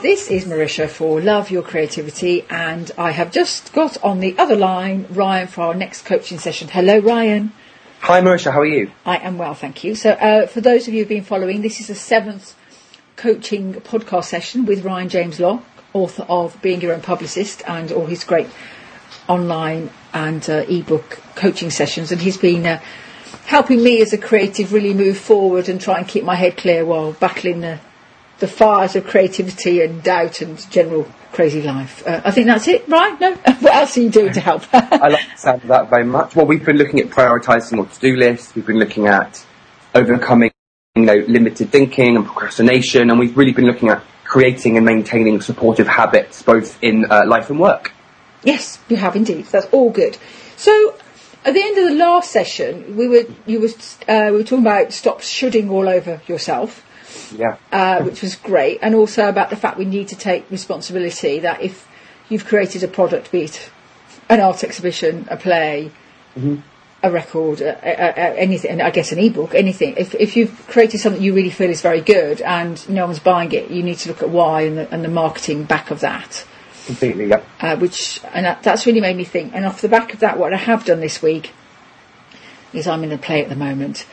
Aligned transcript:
this 0.00 0.30
is 0.30 0.44
Marisha 0.44 0.88
for 0.88 1.20
Love 1.20 1.50
Your 1.50 1.62
Creativity, 1.62 2.44
and 2.50 2.92
I 2.96 3.10
have 3.10 3.32
just 3.32 3.72
got 3.72 4.00
on 4.04 4.20
the 4.20 4.38
other 4.38 4.54
line 4.54 5.06
Ryan 5.10 5.48
for 5.48 5.62
our 5.62 5.74
next 5.74 6.04
coaching 6.04 6.38
session. 6.38 6.68
Hello, 6.68 6.98
Ryan. 6.98 7.52
Hi 8.06 8.20
Marisha, 8.20 8.50
how 8.50 8.58
are 8.58 8.66
you? 8.66 8.90
I 9.06 9.18
am 9.18 9.38
well, 9.38 9.54
thank 9.54 9.84
you. 9.84 9.94
So, 9.94 10.10
uh, 10.10 10.48
for 10.48 10.60
those 10.60 10.88
of 10.88 10.92
you 10.92 11.02
who've 11.02 11.08
been 11.08 11.22
following, 11.22 11.62
this 11.62 11.78
is 11.78 11.86
the 11.86 11.94
seventh 11.94 12.56
coaching 13.14 13.74
podcast 13.74 14.24
session 14.24 14.66
with 14.66 14.84
Ryan 14.84 15.08
James 15.08 15.38
Locke, 15.38 15.62
author 15.92 16.24
of 16.28 16.60
Being 16.62 16.80
Your 16.80 16.94
Own 16.94 17.00
Publicist 17.00 17.62
and 17.64 17.92
all 17.92 18.06
his 18.06 18.24
great 18.24 18.48
online 19.28 19.88
and 20.12 20.50
uh, 20.50 20.64
ebook 20.68 21.20
coaching 21.36 21.70
sessions. 21.70 22.10
And 22.10 22.20
he's 22.20 22.36
been 22.36 22.66
uh, 22.66 22.80
helping 23.44 23.80
me 23.84 24.02
as 24.02 24.12
a 24.12 24.18
creative 24.18 24.72
really 24.72 24.94
move 24.94 25.16
forward 25.16 25.68
and 25.68 25.80
try 25.80 25.98
and 25.98 26.08
keep 26.08 26.24
my 26.24 26.34
head 26.34 26.56
clear 26.56 26.84
while 26.84 27.12
battling 27.12 27.60
the, 27.60 27.78
the 28.40 28.48
fires 28.48 28.96
of 28.96 29.06
creativity 29.06 29.80
and 29.80 30.02
doubt 30.02 30.40
and 30.40 30.68
general 30.72 31.06
crazy 31.32 31.62
life. 31.62 32.06
Uh, 32.06 32.20
I 32.24 32.30
think 32.30 32.46
that's 32.46 32.68
it, 32.68 32.86
right? 32.88 33.18
No? 33.20 33.34
what 33.60 33.74
else 33.74 33.96
are 33.96 34.02
you 34.02 34.10
doing 34.10 34.32
to 34.32 34.40
help? 34.40 34.62
I 34.72 35.08
like 35.08 35.30
the 35.32 35.36
sound 35.36 35.62
of 35.62 35.68
that 35.68 35.90
very 35.90 36.04
much. 36.04 36.36
Well, 36.36 36.46
we've 36.46 36.64
been 36.64 36.76
looking 36.76 37.00
at 37.00 37.08
prioritising 37.08 37.78
our 37.78 37.86
to-do 37.86 38.16
list. 38.16 38.54
We've 38.54 38.66
been 38.66 38.78
looking 38.78 39.06
at 39.08 39.44
overcoming, 39.94 40.50
you 40.94 41.04
know, 41.04 41.24
limited 41.26 41.70
thinking 41.70 42.16
and 42.16 42.24
procrastination, 42.24 43.10
and 43.10 43.18
we've 43.18 43.36
really 43.36 43.52
been 43.52 43.66
looking 43.66 43.88
at 43.88 44.02
creating 44.24 44.76
and 44.76 44.86
maintaining 44.86 45.40
supportive 45.40 45.86
habits 45.86 46.42
both 46.42 46.82
in 46.82 47.10
uh, 47.10 47.24
life 47.26 47.50
and 47.50 47.60
work. 47.60 47.92
Yes, 48.42 48.78
you 48.88 48.96
have 48.96 49.14
indeed. 49.14 49.44
That's 49.46 49.66
all 49.66 49.90
good. 49.90 50.16
So, 50.56 50.96
at 51.44 51.54
the 51.54 51.62
end 51.62 51.78
of 51.78 51.90
the 51.90 51.96
last 51.96 52.30
session, 52.30 52.96
we 52.96 53.08
were 53.08 53.24
you 53.46 53.60
were 53.60 53.68
uh, 54.08 54.30
we 54.30 54.38
were 54.38 54.44
talking 54.44 54.66
about 54.66 54.92
stop 54.92 55.20
shoulding 55.20 55.70
all 55.70 55.88
over 55.88 56.20
yourself, 56.26 56.84
Yeah. 57.36 57.56
uh, 57.70 58.02
which 58.02 58.22
was 58.22 58.36
great, 58.36 58.78
and 58.82 58.94
also 58.94 59.28
about 59.28 59.50
the 59.50 59.56
fact 59.56 59.78
we 59.78 59.84
need 59.84 60.08
to 60.08 60.16
take 60.16 60.50
responsibility. 60.50 61.38
That 61.38 61.60
if 61.60 61.88
you've 62.28 62.46
created 62.46 62.82
a 62.82 62.88
product, 62.88 63.30
be 63.30 63.42
it 63.42 63.70
an 64.28 64.40
art 64.40 64.64
exhibition, 64.64 65.26
a 65.30 65.36
play, 65.36 65.90
a 67.02 67.10
record, 67.10 67.60
a, 67.60 67.72
a, 67.82 68.08
a, 68.10 68.38
anything, 68.38 68.70
and 68.70 68.82
I 68.82 68.90
guess 68.90 69.12
an 69.12 69.18
ebook, 69.18 69.54
anything. 69.54 69.94
If 69.96 70.14
if 70.14 70.36
you've 70.36 70.66
created 70.68 70.98
something 70.98 71.22
you 71.22 71.34
really 71.34 71.50
feel 71.50 71.70
is 71.70 71.82
very 71.82 72.00
good 72.00 72.40
and 72.40 72.88
no 72.88 73.06
one's 73.06 73.18
buying 73.18 73.52
it, 73.52 73.70
you 73.70 73.82
need 73.82 73.98
to 73.98 74.08
look 74.08 74.22
at 74.22 74.30
why 74.30 74.62
and 74.62 74.78
the, 74.78 74.94
and 74.94 75.04
the 75.04 75.08
marketing 75.08 75.64
back 75.64 75.90
of 75.90 76.00
that 76.00 76.44
Completely, 76.86 77.26
yeah. 77.26 77.42
uh, 77.60 77.76
which 77.76 78.20
and 78.32 78.44
that, 78.44 78.62
that's 78.62 78.86
really 78.86 79.00
made 79.00 79.16
me 79.16 79.24
think. 79.24 79.54
And 79.54 79.64
off 79.64 79.80
the 79.80 79.88
back 79.88 80.14
of 80.14 80.20
that, 80.20 80.36
what 80.38 80.52
I 80.52 80.56
have 80.56 80.84
done 80.84 81.00
this 81.00 81.22
week 81.22 81.52
is 82.72 82.88
I'm 82.88 83.04
in 83.04 83.12
a 83.12 83.18
play 83.18 83.42
at 83.42 83.48
the 83.48 83.56
moment, 83.56 84.04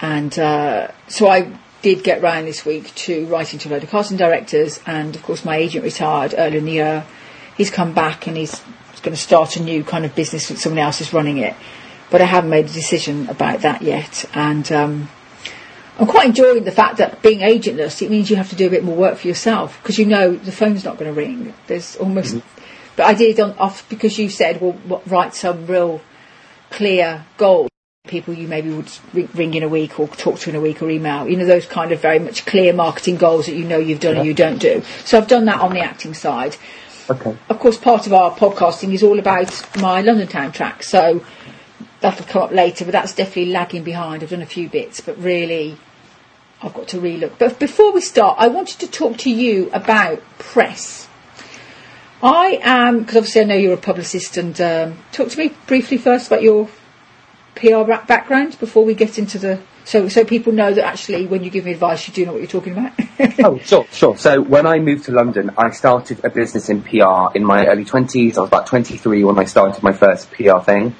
and 0.00 0.38
uh, 0.38 0.88
so 1.08 1.28
I 1.28 1.50
did 1.82 2.04
get 2.04 2.22
round 2.22 2.46
this 2.46 2.64
week 2.64 2.94
to 2.94 3.26
writing 3.26 3.58
to 3.60 3.68
a 3.68 3.70
load 3.70 3.82
of 3.84 3.90
casting 3.90 4.16
directors, 4.16 4.80
and 4.86 5.14
of 5.16 5.22
course 5.22 5.44
my 5.44 5.56
agent 5.56 5.84
retired 5.84 6.34
earlier 6.36 6.58
in 6.58 6.64
the 6.64 6.72
year. 6.72 7.06
He's 7.56 7.70
come 7.70 7.94
back 7.94 8.26
and 8.26 8.36
he's 8.36 8.60
going 9.02 9.14
to 9.14 9.20
start 9.20 9.56
a 9.56 9.62
new 9.62 9.82
kind 9.82 10.04
of 10.04 10.14
business 10.14 10.50
with 10.50 10.60
someone 10.60 10.78
else 10.78 11.00
is 11.00 11.12
running 11.12 11.38
it, 11.38 11.54
but 12.10 12.20
I 12.20 12.26
haven't 12.26 12.50
made 12.50 12.66
a 12.66 12.72
decision 12.72 13.28
about 13.28 13.60
that 13.62 13.82
yet, 13.82 14.24
and. 14.34 14.70
Um, 14.70 15.08
I'm 15.98 16.06
quite 16.06 16.28
enjoying 16.28 16.64
the 16.64 16.72
fact 16.72 16.96
that 16.96 17.20
being 17.20 17.40
agentless, 17.40 18.00
it 18.00 18.10
means 18.10 18.30
you 18.30 18.36
have 18.36 18.48
to 18.48 18.56
do 18.56 18.66
a 18.66 18.70
bit 18.70 18.82
more 18.82 18.96
work 18.96 19.18
for 19.18 19.28
yourself 19.28 19.78
because 19.82 19.98
you 19.98 20.06
know 20.06 20.34
the 20.34 20.50
phone's 20.50 20.82
not 20.82 20.96
going 20.96 21.12
to 21.12 21.20
ring. 21.20 21.52
There's 21.66 21.94
almost, 21.96 22.40
but 22.96 23.04
I 23.04 23.12
did 23.12 23.38
it 23.38 23.42
on 23.42 23.52
off 23.58 23.86
because 23.90 24.18
you 24.18 24.30
said, 24.30 24.62
well, 24.62 24.72
what, 24.72 25.06
write 25.06 25.34
some 25.34 25.66
real 25.66 26.00
clear 26.70 27.26
goals. 27.36 27.69
People 28.06 28.32
you 28.32 28.48
maybe 28.48 28.70
would 28.70 28.90
ring, 29.12 29.52
in 29.52 29.62
a 29.62 29.68
week 29.68 30.00
or 30.00 30.08
talk 30.08 30.38
to 30.38 30.48
in 30.48 30.56
a 30.56 30.60
week 30.60 30.80
or 30.80 30.88
email. 30.88 31.28
You 31.28 31.36
know 31.36 31.44
those 31.44 31.66
kind 31.66 31.92
of 31.92 32.00
very 32.00 32.18
much 32.18 32.46
clear 32.46 32.72
marketing 32.72 33.16
goals 33.16 33.44
that 33.44 33.54
you 33.54 33.64
know 33.64 33.76
you've 33.76 34.00
done 34.00 34.16
or 34.16 34.24
you 34.24 34.32
don't 34.32 34.58
do. 34.58 34.82
So 35.04 35.18
I've 35.18 35.28
done 35.28 35.44
that 35.44 35.60
on 35.60 35.74
the 35.74 35.80
acting 35.80 36.14
side. 36.14 36.56
Okay. 37.10 37.36
Of 37.50 37.58
course, 37.58 37.76
part 37.76 38.06
of 38.06 38.14
our 38.14 38.30
podcasting 38.30 38.94
is 38.94 39.02
all 39.02 39.18
about 39.18 39.66
my 39.82 40.00
London 40.00 40.26
Town 40.28 40.50
track, 40.50 40.82
so 40.82 41.22
that'll 42.00 42.24
come 42.24 42.42
up 42.42 42.52
later. 42.52 42.86
But 42.86 42.92
that's 42.92 43.14
definitely 43.14 43.52
lagging 43.52 43.84
behind. 43.84 44.22
I've 44.22 44.30
done 44.30 44.40
a 44.40 44.46
few 44.46 44.70
bits, 44.70 45.02
but 45.02 45.18
really, 45.18 45.76
I've 46.62 46.72
got 46.72 46.88
to 46.88 46.96
relook. 46.98 47.32
But 47.38 47.58
before 47.58 47.92
we 47.92 48.00
start, 48.00 48.36
I 48.38 48.48
wanted 48.48 48.80
to 48.80 48.90
talk 48.90 49.18
to 49.18 49.30
you 49.30 49.68
about 49.74 50.22
press. 50.38 51.06
I 52.22 52.60
am 52.62 53.00
because 53.00 53.16
obviously 53.16 53.42
I 53.42 53.44
know 53.44 53.56
you're 53.56 53.74
a 53.74 53.76
publicist, 53.76 54.38
and 54.38 54.58
um, 54.58 54.98
talk 55.12 55.28
to 55.28 55.38
me 55.38 55.52
briefly 55.66 55.98
first 55.98 56.28
about 56.28 56.42
your 56.42 56.70
PR 57.54 57.84
background 57.84 58.58
before 58.58 58.84
we 58.84 58.94
get 58.94 59.18
into 59.18 59.38
the 59.38 59.60
so 59.84 60.08
so 60.08 60.24
people 60.24 60.52
know 60.52 60.72
that 60.72 60.84
actually 60.84 61.26
when 61.26 61.42
you 61.42 61.50
give 61.50 61.64
me 61.64 61.72
advice, 61.72 62.06
you 62.06 62.14
do 62.14 62.26
know 62.26 62.32
what 62.32 62.38
you're 62.38 62.48
talking 62.48 62.72
about. 62.72 62.92
Oh, 63.44 63.58
sure, 63.58 63.86
sure. 63.92 64.16
So 64.16 64.40
when 64.40 64.66
I 64.66 64.78
moved 64.78 65.04
to 65.04 65.12
London, 65.12 65.50
I 65.58 65.70
started 65.70 66.24
a 66.24 66.30
business 66.30 66.70
in 66.70 66.82
PR 66.82 67.34
in 67.34 67.44
my 67.44 67.66
early 67.66 67.84
20s. 67.84 68.36
I 68.36 68.40
was 68.40 68.48
about 68.48 68.66
23 68.66 69.24
when 69.24 69.38
I 69.38 69.44
started 69.44 69.82
my 69.82 69.92
first 69.92 70.30
PR 70.30 70.58
thing. 70.58 70.94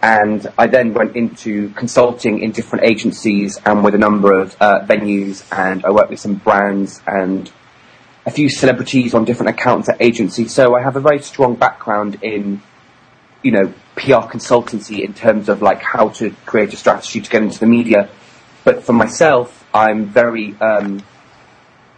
And 0.00 0.46
I 0.56 0.68
then 0.68 0.94
went 0.94 1.16
into 1.16 1.70
consulting 1.70 2.40
in 2.40 2.52
different 2.52 2.84
agencies 2.84 3.60
and 3.64 3.82
with 3.82 3.94
a 3.94 3.98
number 3.98 4.38
of 4.38 4.56
uh, 4.60 4.80
venues. 4.84 5.44
And 5.50 5.84
I 5.84 5.90
worked 5.90 6.10
with 6.10 6.20
some 6.20 6.34
brands 6.34 7.02
and 7.06 7.50
a 8.26 8.30
few 8.30 8.48
celebrities 8.48 9.14
on 9.14 9.24
different 9.24 9.50
accounts 9.50 9.88
at 9.88 10.00
agencies. 10.00 10.54
So 10.54 10.76
I 10.76 10.82
have 10.82 10.96
a 10.96 11.00
very 11.00 11.20
strong 11.20 11.54
background 11.54 12.18
in, 12.22 12.60
you 13.46 13.52
know, 13.52 13.72
PR 13.94 14.26
consultancy 14.26 15.04
in 15.04 15.14
terms 15.14 15.48
of 15.48 15.62
like 15.62 15.80
how 15.80 16.08
to 16.08 16.32
create 16.46 16.72
a 16.72 16.76
strategy 16.76 17.20
to 17.20 17.30
get 17.30 17.44
into 17.44 17.60
the 17.60 17.66
media. 17.66 18.08
But 18.64 18.82
for 18.82 18.92
myself, 18.92 19.64
I'm 19.72 20.06
very, 20.06 20.56
um, 20.60 21.00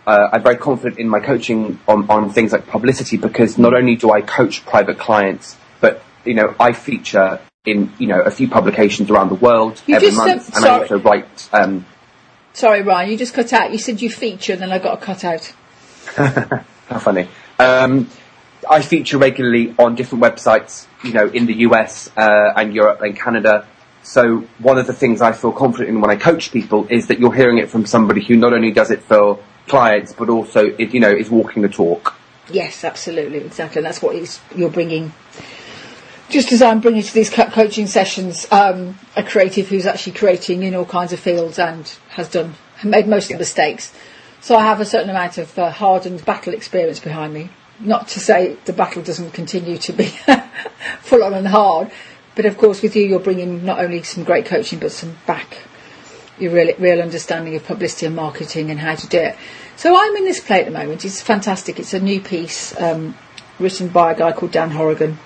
uh, 0.07 0.29
I'm 0.31 0.43
very 0.43 0.59
confident 0.59 0.99
in 0.99 1.09
my 1.09 1.21
coaching 1.21 1.81
on, 1.89 2.11
on 2.11 2.31
things 2.35 2.53
like 2.53 2.67
publicity 2.67 3.17
because 3.17 3.57
not 3.57 3.73
only 3.73 3.97
do 3.97 4.11
I 4.11 4.21
coach 4.21 4.67
private 4.67 4.99
clients, 4.99 5.57
but 5.81 6.03
you 6.27 6.35
know 6.35 6.55
I 6.61 6.73
feature 6.75 7.41
in 7.65 7.95
you 7.99 8.09
know 8.09 8.21
a 8.21 8.31
few 8.31 8.47
publications 8.47 9.11
around 9.11 9.31
the 9.31 9.41
world 9.47 9.81
You 9.87 9.97
every 9.97 10.11
month, 10.11 10.43
said- 10.43 10.57
and 10.57 10.67
I 10.67 10.81
also 10.81 10.99
write. 10.99 11.49
Um, 11.55 11.87
Sorry, 12.53 12.83
Ryan, 12.83 13.11
you 13.11 13.17
just 13.17 13.33
cut 13.33 13.55
out. 13.55 13.73
You 13.73 13.79
said 13.79 14.03
you 14.03 14.11
feature, 14.11 14.53
and 14.53 14.61
then 14.61 14.73
I 14.73 14.79
got 14.79 15.01
a 15.01 15.01
cut 15.01 15.25
out. 15.25 15.55
how 16.89 16.99
funny! 16.99 17.29
Um, 17.59 18.11
I 18.69 18.83
feature 18.83 19.17
regularly 19.17 19.75
on 19.79 19.95
different 19.95 20.25
websites, 20.25 20.88
you 21.03 21.13
know, 21.13 21.29
in 21.29 21.47
the 21.47 21.55
US 21.67 22.11
uh, 22.17 22.53
and 22.57 22.75
Europe 22.75 23.01
and 23.03 23.17
Canada. 23.17 23.67
So 24.03 24.39
one 24.59 24.79
of 24.79 24.87
the 24.87 24.93
things 24.93 25.21
I 25.21 25.33
feel 25.33 25.53
confident 25.53 25.91
in 25.91 26.01
when 26.01 26.11
I 26.11 26.17
coach 26.17 26.51
people 26.51 26.87
is 26.89 27.09
that 27.09 27.19
you're 27.19 27.35
hearing 27.35 27.59
it 27.59 27.71
from 27.71 27.87
somebody 27.87 28.25
who 28.25 28.37
not 28.37 28.53
only 28.53 28.71
does 28.71 28.91
it 28.91 29.03
for 29.03 29.39
clients, 29.67 30.13
but 30.13 30.29
also, 30.29 30.63
you 30.65 31.01
know, 31.01 31.11
is 31.11 31.31
walking 31.31 31.63
the 31.63 31.69
talk. 31.69 32.15
Yes, 32.51 32.85
absolutely, 32.85 33.39
exactly. 33.39 33.83
That's 33.83 34.01
what 34.01 34.41
you're 34.57 34.71
bringing. 34.71 35.13
Just 36.31 36.53
as 36.53 36.63
I'm 36.63 36.81
bringing 36.81 37.03
to 37.03 37.15
these 37.15 37.31
co- 37.31 37.51
coaching 37.51 37.87
sessions 37.87 38.47
um, 38.51 38.99
a 39.17 39.23
creative 39.23 39.69
who's 39.69 39.87
actually 39.87 40.13
creating 40.13 40.63
in 40.63 40.75
all 40.75 40.85
kinds 40.85 41.13
of 41.13 41.21
fields 41.21 41.59
and 41.59 41.87
has 42.11 42.29
done 42.29 42.55
made 42.85 43.07
most 43.09 43.25
of 43.25 43.33
the 43.33 43.39
mistakes. 43.39 43.93
So 44.41 44.57
I 44.57 44.65
have 44.65 44.81
a 44.81 44.85
certain 44.85 45.11
amount 45.11 45.39
of 45.39 45.59
uh, 45.59 45.71
hardened 45.71 46.25
battle 46.25 46.55
experience 46.55 47.01
behind 47.01 47.35
me. 47.35 47.51
Not 47.81 48.09
to 48.09 48.21
say 48.21 48.57
the 48.65 48.73
battle 48.73 49.03
doesn't 49.03 49.33
continue 49.33 49.79
to 49.79 49.93
be 49.93 50.05
full 51.01 51.23
on 51.23 51.35
and 51.35 51.47
hard, 51.47 51.91
but 52.35 52.45
of 52.45 52.59
course 52.59 52.83
with 52.83 52.97
you 52.97 53.05
you're 53.05 53.21
bringing 53.21 53.65
not 53.65 53.79
only 53.79 54.03
some 54.03 54.25
great 54.25 54.47
coaching 54.47 54.79
but 54.79 54.91
some 54.91 55.17
back 55.27 55.59
your 56.41 56.53
real, 56.53 56.75
real 56.79 57.03
understanding 57.03 57.55
of 57.57 57.65
publicity 57.65 58.07
and 58.07 58.17
marketing 58.17 58.71
and 58.71 58.81
how 58.81 58.95
to 58.95 59.07
do 59.09 59.19
it. 59.19 59.37
So 59.77 59.97
I'm 59.97 60.17
in 60.17 60.25
this 60.25 60.41
play 60.41 60.61
at 60.61 60.67
the 60.67 60.71
moment. 60.71 61.05
It's 61.05 61.21
fantastic. 61.21 61.79
It's 61.79 61.95
a 61.95 62.01
new 62.01 62.21
piece 62.21 62.79
um, 62.81 63.17
written 63.59 63.89
by 63.89 64.13
a 64.13 64.17
guy 64.17 64.33
called 64.33 64.53
Dan 64.53 64.71
Horrigan, 64.71 65.19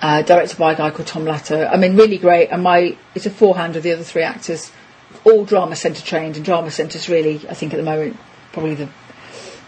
uh, 0.00 0.22
directed 0.22 0.58
by 0.58 0.72
a 0.72 0.76
guy 0.76 0.90
called 0.90 1.08
Tom 1.08 1.24
Latter. 1.24 1.66
I 1.66 1.76
mean, 1.76 1.96
really 1.96 2.18
great. 2.18 2.48
And 2.48 2.62
my 2.62 2.96
it's 3.14 3.26
a 3.26 3.30
forehand 3.30 3.76
of 3.76 3.82
the 3.82 3.92
other 3.92 4.04
three 4.04 4.22
actors, 4.22 4.72
all 5.24 5.44
drama 5.44 5.76
centre 5.76 6.02
trained. 6.02 6.36
And 6.36 6.44
drama 6.44 6.70
centre's 6.70 7.08
really, 7.08 7.36
I 7.48 7.54
think, 7.54 7.72
at 7.72 7.76
the 7.76 7.82
moment 7.82 8.16
probably 8.52 8.74
the 8.74 8.88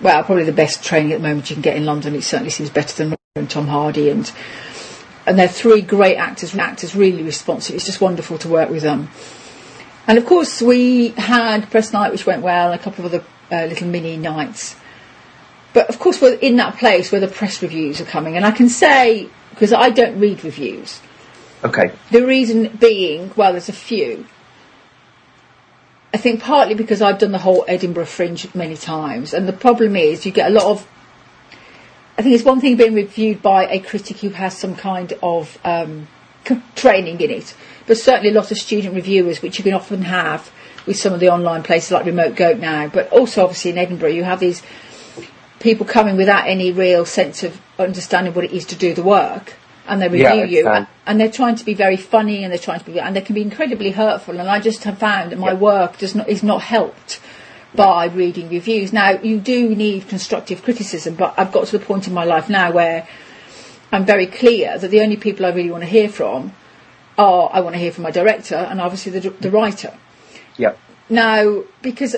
well, 0.01 0.23
probably 0.25 0.45
the 0.45 0.53
best 0.53 0.85
training 0.85 1.13
at 1.13 1.21
the 1.21 1.29
moment 1.29 1.51
you 1.51 1.57
can 1.57 1.63
get 1.63 1.77
in 1.77 1.85
London. 1.85 2.15
It 2.15 2.23
certainly 2.23 2.51
seems 2.51 2.71
better 2.71 2.97
than 2.97 3.17
and 3.37 3.51
Tom 3.51 3.67
Hardy 3.69 4.09
and 4.09 4.33
and 5.27 5.39
they're 5.39 5.49
three 5.49 5.83
great 5.83 6.17
actors. 6.17 6.55
Actors 6.55 6.95
really 6.95 7.23
responsive. 7.23 7.75
It's 7.75 7.85
just 7.85 8.01
wonderful 8.01 8.39
to 8.39 8.49
work 8.49 8.71
with 8.71 8.83
them. 8.83 9.11
And 10.07 10.19
of 10.19 10.25
course, 10.25 10.63
we 10.63 11.09
had 11.09 11.69
press 11.69 11.93
night, 11.93 12.13
which 12.13 12.25
went 12.25 12.43
well, 12.43 12.71
and 12.71 12.81
a 12.81 12.83
couple 12.83 13.05
of 13.05 13.13
other 13.13 13.25
uh, 13.51 13.67
little 13.67 13.89
mini 13.89 14.17
nights. 14.17 14.77
But 15.73 15.89
of 15.89 15.99
course, 15.99 16.23
we're 16.23 16.35
in 16.35 16.57
that 16.57 16.79
place 16.79 17.11
where 17.11 17.21
the 17.21 17.27
press 17.27 17.61
reviews 17.61 18.01
are 18.01 18.05
coming, 18.05 18.37
and 18.37 18.47
I 18.47 18.53
can 18.53 18.69
say 18.69 19.29
because 19.51 19.73
I 19.73 19.91
don't 19.91 20.21
read 20.21 20.45
reviews. 20.45 21.01
Okay. 21.65 21.91
The 22.13 22.25
reason 22.25 22.69
being, 22.79 23.33
well, 23.35 23.53
there's 23.53 23.69
a 23.69 23.73
few. 23.73 24.27
I 26.15 26.19
think 26.19 26.41
partly 26.41 26.75
because 26.75 27.03
I've 27.03 27.19
done 27.19 27.33
the 27.33 27.39
whole 27.39 27.65
Edinburgh 27.69 28.07
Fringe 28.07 28.55
many 28.55 28.77
times, 28.77 29.35
and 29.35 29.49
the 29.49 29.53
problem 29.53 29.97
is 29.97 30.25
you 30.25 30.33
get 30.33 30.51
a 30.51 30.55
lot 30.55 30.65
of. 30.65 30.89
I 32.19 32.23
think 32.23 32.35
it's 32.35 32.45
one 32.45 32.61
thing 32.61 32.77
being 32.77 32.95
reviewed 32.95 33.43
by 33.43 33.67
a 33.67 33.79
critic 33.79 34.19
who 34.19 34.31
has 34.31 34.57
some 34.57 34.75
kind 34.75 35.13
of 35.23 35.59
um, 35.65 36.09
training 36.75 37.21
in 37.21 37.31
it, 37.31 37.55
but 37.87 37.99
certainly 37.99 38.31
a 38.31 38.33
lot 38.33 38.51
of 38.51 38.57
student 38.57 38.95
reviewers, 38.95 39.43
which 39.43 39.59
you 39.59 39.65
can 39.65 39.75
often 39.75 40.03
have 40.03 40.51
with 40.87 40.97
some 40.97 41.13
of 41.13 41.21
the 41.21 41.29
online 41.29 41.63
places 41.63 41.91
like 41.91 42.07
Remote 42.07 42.37
Goat 42.37 42.59
now, 42.59 42.89
but 42.89 43.13
also 43.13 43.43
obviously 43.43 43.73
in 43.73 43.79
Edinburgh 43.79 44.11
you 44.11 44.25
have 44.25 44.41
these 44.41 44.63
people 45.61 45.85
coming 45.85 46.17
without 46.17 46.47
any 46.47 46.73
real 46.73 47.05
sense 47.05 47.43
of 47.43 47.61
understanding 47.79 48.33
what 48.33 48.45
it 48.45 48.53
is 48.53 48.65
to 48.67 48.77
do 48.77 48.95
the 48.95 49.03
work 49.03 49.55
and 49.89 50.01
they 50.03 50.09
review 50.09 50.25
Yeah, 50.25 50.45
you 50.45 50.59
it's, 50.59 50.67
um, 50.67 50.75
and, 50.77 50.87
and 51.07 51.21
they're 51.21 51.31
trying 51.31 51.57
to 51.57 51.65
be 51.65 51.75
very 51.75 51.97
funny 51.97 52.43
and 52.43 52.53
they're 52.53 52.59
trying 52.59 52.81
to 52.81 52.85
be 52.87 52.99
and 53.01 53.15
they 53.15 53.21
can 53.21 53.35
be 53.35 53.43
incredibly 53.43 53.91
hurtful 53.93 54.39
and 54.41 54.49
I 54.49 54.61
just 54.61 54.85
have 54.85 54.99
found 54.99 55.33
that 55.33 55.39
my 55.39 55.53
Yeah. 55.53 55.55
work 55.55 55.99
does 55.99 56.15
not 56.15 56.29
is 56.29 56.43
not 56.43 56.63
helped 56.63 57.21
by 57.75 58.07
reading 58.07 58.49
reviews. 58.49 58.93
Now 58.93 59.11
you 59.11 59.39
do 59.39 59.75
need 59.75 60.09
constructive 60.09 60.63
criticism 60.63 61.15
but 61.15 61.35
I've 61.37 61.53
got 61.53 61.67
to 61.69 61.79
the 61.79 61.85
point 61.85 62.07
in 62.07 62.15
my 62.15 62.25
life 62.25 62.49
now 62.49 62.71
where 62.73 63.07
I'm 63.93 64.05
very 64.05 64.27
clear 64.27 64.79
that 64.79 64.91
the 64.91 65.01
only 65.01 65.17
people 65.17 65.47
I 65.47 65.51
really 65.51 65.71
want 65.71 65.83
to 65.85 65.89
hear 65.89 66.09
from 66.09 66.53
are 67.19 67.51
I 67.53 67.61
want 67.61 67.75
to 67.75 67.79
hear 67.79 67.93
from 67.93 68.03
my 68.03 68.11
director 68.11 68.57
and 68.57 68.81
obviously 68.81 69.13
the, 69.19 69.31
the 69.31 69.51
writer. 69.51 69.97
Yeah. 70.57 70.75
Now, 71.09 71.63
because 71.83 72.17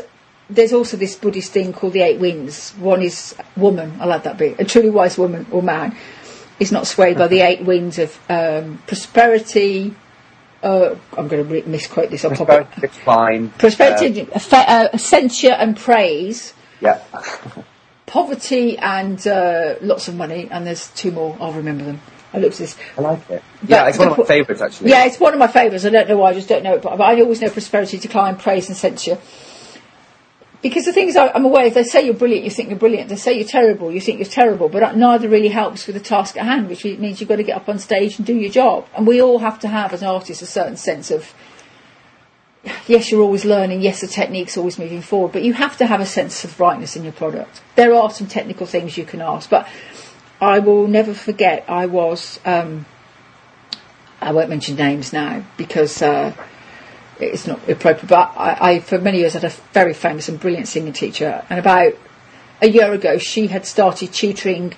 there's 0.49 0.73
also 0.73 0.97
this 0.97 1.15
Buddhist 1.15 1.53
thing 1.53 1.73
called 1.75 1.93
the 1.93 2.01
eight 2.01 2.19
winds. 2.19 2.73
One 2.73 3.03
is 3.03 3.35
woman, 3.57 3.99
I 4.01 4.07
like 4.07 4.23
that 4.23 4.39
bit. 4.39 4.59
A 4.59 4.65
truly 4.65 4.91
wise 4.91 5.19
woman 5.19 5.47
or 5.51 5.63
man 5.63 5.95
is 6.59 6.73
not 6.73 6.87
swayed 6.87 7.19
by 7.19 7.29
the 7.29 7.41
eight 7.41 7.63
winds 7.63 7.99
of 7.99 8.19
um, 8.29 8.83
prosperity. 8.87 9.95
Uh, 10.63 10.97
I'm 11.17 11.29
going 11.29 11.45
to 11.47 11.51
re- 11.53 11.63
misquote 11.63 12.11
this. 12.11 12.25
I'll 12.25 12.35
pop 12.35 12.49
it. 12.51 12.67
Prosperity, 12.71 12.81
decline. 12.81 13.51
Prosperity, 13.51 14.25
affa- 14.27 14.69
uh, 14.69 14.99
censure 14.99 15.53
and 15.53 15.77
praise. 15.77 16.53
Uh, 16.53 16.55
yeah. 16.81 17.63
Poverty 18.07 18.79
and 18.79 19.25
uh, 19.27 19.75
lots 19.83 20.09
of 20.09 20.17
money. 20.17 20.49
And 20.51 20.67
there's 20.67 20.89
two 20.93 21.13
more. 21.13 21.37
I'll 21.41 21.53
remember 21.53 21.85
them. 21.85 22.01
I 22.33 22.39
looked 22.39 22.55
at 22.55 22.59
this. 22.61 22.77
I 22.97 23.01
like 23.03 23.31
it. 23.31 23.43
Yeah, 23.67 23.83
But 23.85 23.89
it's 23.89 23.99
one 23.99 24.09
of 24.09 24.19
my 24.19 24.25
favourites 24.25 24.61
actually. 24.61 24.91
Yeah, 24.91 25.05
it's 25.07 25.21
one 25.21 25.33
of 25.33 25.39
my 25.39 25.47
favourites. 25.47 25.85
I 25.85 25.91
don't 25.91 26.09
know 26.09 26.19
why, 26.19 26.31
I 26.31 26.35
just 26.35 26.49
don't 26.49 26.63
know 26.63 26.75
it. 26.75 26.83
But 26.83 27.01
I 27.01 27.21
always 27.21 27.41
know 27.41 27.51
prosperity, 27.51 27.99
decline, 27.99 28.37
praise, 28.37 28.69
and 28.69 28.77
censure. 28.77 29.19
Because 30.61 30.85
the 30.85 30.93
thing 30.93 31.09
is, 31.09 31.17
I- 31.17 31.29
I'm 31.29 31.45
aware 31.45 31.67
if 31.67 31.75
they 31.75 31.85
say 31.85 32.05
you're 32.05 32.15
brilliant, 32.15 32.45
you 32.45 32.51
think 32.51 32.69
you're 32.69 32.79
brilliant. 32.79 33.09
They 33.09 33.17
say 33.17 33.35
you're 33.35 33.47
terrible, 33.47 33.93
you 33.93 34.01
think 34.01 34.19
you're 34.19 34.29
terrible. 34.29 34.69
But 34.69 34.97
neither 34.97 35.29
really 35.29 35.49
helps 35.49 35.87
with 35.87 35.95
the 35.95 36.01
task 36.03 36.37
at 36.37 36.45
hand, 36.45 36.69
which 36.69 36.85
means 36.85 37.21
you've 37.21 37.29
got 37.29 37.37
to 37.37 37.45
get 37.45 37.57
up 37.57 37.69
on 37.69 37.79
stage 37.79 38.19
and 38.19 38.27
do 38.27 38.35
your 38.35 38.51
job. 38.51 38.87
And 38.97 39.07
we 39.07 39.23
all 39.23 39.39
have 39.39 39.61
to 39.61 39.69
have, 39.69 39.93
as 39.93 40.03
artists, 40.03 40.43
a 40.43 40.47
certain 40.47 40.77
sense 40.77 41.11
of. 41.11 41.33
Yes, 42.89 43.11
you're 43.11 43.23
always 43.23 43.45
learning. 43.45 43.83
Yes, 43.83 44.01
the 44.01 44.09
technique's 44.09 44.57
always 44.57 44.79
moving 44.79 45.01
forward, 45.01 45.33
but 45.33 45.43
you 45.43 45.53
have 45.53 45.77
to 45.79 45.87
have 45.87 46.01
a 46.01 46.07
sense 46.07 46.45
of 46.45 46.57
brightness 46.57 46.97
in 46.97 47.05
your 47.05 47.13
product. 47.13 47.61
There 47.77 47.95
are 47.95 48.11
some 48.11 48.27
technical 48.27 48.67
things 48.67 48.99
you 48.99 49.05
can 49.05 49.21
ask, 49.23 49.49
but 49.49 49.69
I 50.41 50.59
will 50.59 50.89
never 50.89 51.15
forget. 51.15 51.65
I 51.69 51.87
was. 51.87 52.41
Um, 52.45 52.85
I 54.21 54.33
won't 54.33 54.51
mention 54.51 54.75
names 54.75 55.13
now 55.13 55.45
because 55.57 56.03
uh, 56.03 56.33
it's 57.21 57.47
not 57.47 57.69
appropriate. 57.69 58.09
But 58.09 58.33
I, 58.37 58.73
I, 58.73 58.81
for 58.81 58.99
many 58.99 59.19
years, 59.19 59.35
had 59.35 59.45
a 59.45 59.53
very 59.73 59.95
famous 59.95 60.29
and 60.29 60.39
brilliant 60.39 60.69
singing 60.69 60.93
teacher, 60.93 61.45
and 61.51 61.59
about 61.59 61.95
a 62.61 62.69
year 62.69 62.93
ago, 62.93 63.19
she 63.19 63.47
had 63.47 63.67
started 63.67 64.13
tutoring 64.13 64.75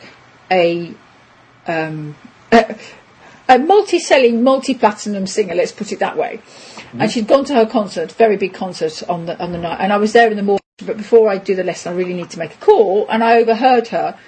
a 0.51 0.95
um, 1.67 2.17
a, 2.53 2.77
a 3.49 3.59
multi-selling, 3.59 4.43
multi-platinum 4.43 5.27
singer. 5.27 5.55
Let's 5.55 5.73
put 5.73 5.93
it 5.93 5.99
that 6.01 6.17
way. 6.17 6.41
And 6.93 7.11
she'd 7.11 7.29
gone 7.29 7.45
to 7.45 7.55
her 7.55 7.67
concert, 7.67 8.11
very 8.13 8.37
big 8.37 8.53
concert 8.53 9.09
on 9.09 9.27
the 9.27 9.41
on 9.41 9.53
the 9.53 9.59
night, 9.59 9.79
and 9.81 9.93
I 9.93 9.97
was 9.97 10.13
there 10.13 10.31
in 10.31 10.37
the 10.37 10.43
morning. 10.43 10.61
But 10.85 10.97
before 10.97 11.29
I 11.29 11.37
do 11.37 11.55
the 11.55 11.63
lesson, 11.63 11.93
I 11.93 11.97
really 11.97 12.15
need 12.15 12.31
to 12.31 12.39
make 12.39 12.55
a 12.55 12.59
call, 12.59 13.07
and 13.09 13.23
I 13.23 13.37
overheard 13.37 13.89
her 13.89 14.19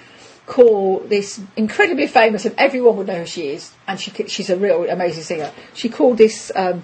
call 0.45 0.99
this 0.99 1.41
incredibly 1.55 2.07
famous, 2.07 2.45
and 2.45 2.55
everyone 2.57 2.97
would 2.97 3.07
know 3.07 3.19
who 3.19 3.25
she 3.25 3.49
is, 3.49 3.71
and 3.87 3.99
she 3.99 4.11
she's 4.27 4.49
a 4.49 4.57
real 4.57 4.89
amazing 4.89 5.23
singer. 5.23 5.51
She 5.73 5.89
called 5.89 6.17
this 6.17 6.51
um, 6.55 6.83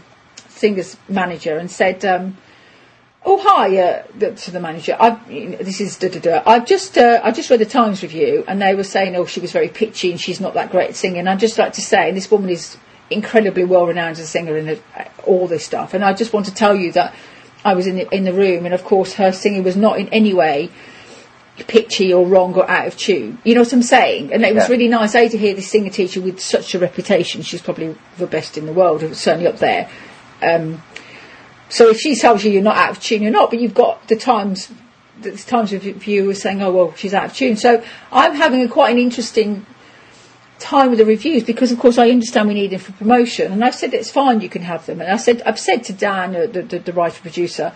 singer's 0.60 0.98
manager 1.08 1.58
and 1.58 1.70
said, 1.72 2.04
um, 2.06 2.38
"Oh 3.26 3.40
hi," 3.42 3.78
uh, 3.78 4.04
to 4.36 4.52
the 4.52 4.60
manager. 4.60 4.96
I, 5.00 5.12
this 5.62 5.82
is 5.82 5.98
da 5.98 6.10
da 6.10 6.20
da. 6.20 6.44
I've 6.46 6.66
just 6.66 6.98
uh, 6.98 7.20
I 7.24 7.32
just 7.32 7.50
read 7.50 7.60
the 7.60 7.66
Times 7.66 8.02
review, 8.04 8.44
and 8.48 8.62
they 8.62 8.76
were 8.76 8.84
saying, 8.84 9.16
"Oh, 9.16 9.26
she 9.26 9.40
was 9.40 9.52
very 9.52 9.70
pitchy 9.70 10.12
and 10.12 10.20
she's 10.20 10.40
not 10.40 10.54
that 10.54 10.72
great 10.72 10.90
at 10.90 10.96
singing." 10.96 11.28
I'd 11.28 11.40
just 11.40 11.58
like 11.58 11.74
to 11.74 11.82
say, 11.82 12.08
and 12.10 12.18
this 12.18 12.30
woman 12.30 12.50
is 12.50 12.78
incredibly 13.10 13.64
well 13.64 13.88
renowned 13.88 14.12
as 14.18 14.20
a 14.20 14.28
singer 14.28 14.56
and 14.56 14.70
uh, 14.70 15.04
all 15.26 15.48
this 15.48 15.66
stuff, 15.66 15.94
and 15.94 16.04
I 16.04 16.14
just 16.14 16.34
want 16.34 16.46
to 16.48 16.54
tell 16.54 16.76
you 16.76 16.92
that. 16.94 17.14
I 17.62 17.74
was 17.74 17.88
in 17.88 17.98
the, 17.98 18.16
in 18.16 18.24
the 18.24 18.32
room, 18.32 18.64
and 18.64 18.74
of 18.74 18.86
course, 18.86 19.16
her 19.16 19.34
singing 19.34 19.64
was 19.66 19.76
not 19.76 20.00
in 20.00 20.08
any 20.14 20.34
way 20.34 20.70
pitchy 21.68 22.14
or 22.14 22.26
wrong 22.26 22.54
or 22.56 22.70
out 22.70 22.88
of 22.88 22.96
tune. 22.98 23.38
You 23.44 23.54
know 23.56 23.62
what 23.62 23.74
I'm 23.74 23.84
saying? 23.84 24.32
And 24.32 24.44
it 24.44 24.56
was 24.56 24.64
Yeah. 24.70 24.72
really 24.72 24.88
nice, 24.88 25.14
A, 25.14 25.28
to 25.28 25.38
hear 25.38 25.54
this 25.54 25.68
singer 25.70 25.90
teacher 25.90 26.22
with 26.22 26.40
such 26.40 26.74
a 26.74 26.80
reputation. 26.80 27.42
She's 27.42 27.62
probably 27.62 27.96
the 28.18 28.28
best 28.28 28.58
in 28.58 28.66
the 28.66 28.72
world, 28.72 29.02
certainly 29.16 29.46
up 29.48 29.58
there. 29.60 29.90
Um, 30.42 30.82
so 31.70 31.90
if 31.90 32.00
she 32.00 32.16
tells 32.16 32.44
you 32.44 32.52
you're 32.52 32.64
not 32.64 32.78
out 32.78 32.92
of 32.92 33.00
tune, 33.00 33.22
you're 33.22 33.32
not, 33.32 33.50
but 33.50 33.60
you've 33.60 33.74
got 33.74 34.08
the 34.08 34.16
times, 34.16 34.72
the 35.22 35.32
times 35.32 35.72
of 35.74 35.84
viewers 35.84 36.42
saying, 36.42 36.62
oh, 36.62 36.72
well, 36.72 36.94
she's 36.96 37.14
out 37.14 37.26
of 37.26 37.34
tune. 37.36 37.56
So 37.58 37.84
I'm 38.12 38.34
having 38.36 38.62
a 38.62 38.68
quite 38.68 38.92
an 38.92 38.98
interesting 38.98 39.66
time 40.60 40.90
with 40.90 41.00
the 41.00 41.06
reviews 41.06 41.44
because, 41.44 41.72
of 41.72 41.80
course, 41.80 41.98
I 41.98 42.10
understand 42.10 42.48
we 42.48 42.54
need 42.54 42.72
them 42.72 42.80
for 42.80 42.92
promotion. 42.94 43.52
And 43.52 43.64
I've 43.64 43.76
said 43.76 43.94
it's 43.94 44.10
fine, 44.10 44.42
you 44.42 44.50
can 44.50 44.64
have 44.64 44.86
them. 44.86 45.00
And 45.00 45.12
I 45.12 45.18
said, 45.18 45.42
I've 45.46 45.60
said 45.60 45.84
to 45.86 45.94
Dan, 45.94 46.36
uh, 46.36 46.48
the, 46.48 46.64
the, 46.64 46.80
the 46.80 46.94
writer 46.94 47.22
producer, 47.22 47.74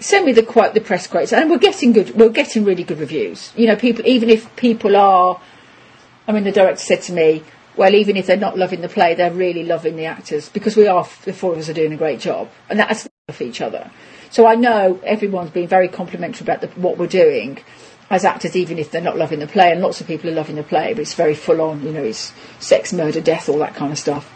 send 0.00 0.26
me 0.26 0.32
the 0.32 0.42
quote, 0.42 0.74
the 0.74 0.80
press 0.80 1.06
quotes, 1.06 1.32
and 1.32 1.50
we're 1.50 1.58
getting 1.58 1.92
good. 1.92 2.14
We're 2.14 2.28
getting 2.28 2.64
really 2.64 2.84
good 2.84 2.98
reviews. 2.98 3.52
You 3.56 3.66
know, 3.66 3.76
people 3.76 4.06
even 4.06 4.30
if 4.30 4.54
people 4.56 4.96
are, 4.96 5.40
I 6.28 6.32
mean, 6.32 6.44
the 6.44 6.52
director 6.52 6.82
said 6.82 7.02
to 7.02 7.12
me, 7.12 7.42
well, 7.76 7.94
even 7.94 8.16
if 8.16 8.26
they're 8.26 8.36
not 8.36 8.58
loving 8.58 8.80
the 8.80 8.88
play, 8.88 9.14
they're 9.14 9.32
really 9.32 9.64
loving 9.64 9.96
the 9.96 10.06
actors 10.06 10.48
because 10.48 10.76
we 10.76 10.86
are 10.86 11.08
the 11.24 11.32
four 11.32 11.52
of 11.52 11.58
us 11.58 11.68
are 11.68 11.74
doing 11.74 11.92
a 11.92 11.96
great 11.96 12.20
job, 12.20 12.50
and 12.68 12.78
that's 12.78 13.08
for 13.30 13.44
each 13.44 13.60
other. 13.60 13.90
So 14.30 14.46
I 14.46 14.54
know 14.54 15.00
everyone's 15.04 15.50
been 15.50 15.68
very 15.68 15.88
complimentary 15.88 16.44
about 16.44 16.60
the, 16.60 16.68
what 16.80 16.98
we're 16.98 17.06
doing 17.06 17.62
as 18.10 18.24
actors, 18.24 18.54
even 18.54 18.78
if 18.78 18.90
they're 18.90 19.00
not 19.00 19.16
loving 19.16 19.38
the 19.38 19.46
play, 19.46 19.72
and 19.72 19.80
lots 19.80 20.00
of 20.00 20.06
people 20.06 20.30
are 20.30 20.34
loving 20.34 20.56
the 20.56 20.62
play, 20.62 20.92
but 20.92 21.00
it's 21.00 21.14
very 21.14 21.34
full 21.34 21.60
on. 21.60 21.82
You 21.82 21.92
know, 21.92 22.02
it's 22.02 22.32
sex, 22.58 22.92
murder, 22.92 23.20
death, 23.20 23.48
all 23.48 23.58
that 23.58 23.74
kind 23.74 23.92
of 23.92 23.98
stuff, 23.98 24.30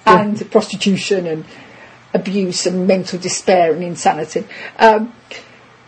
and 0.06 0.50
prostitution 0.50 1.26
and 1.26 1.44
abuse 2.14 2.66
and 2.66 2.86
mental 2.86 3.18
despair 3.18 3.72
and 3.72 3.84
insanity. 3.84 4.46
Um, 4.78 5.12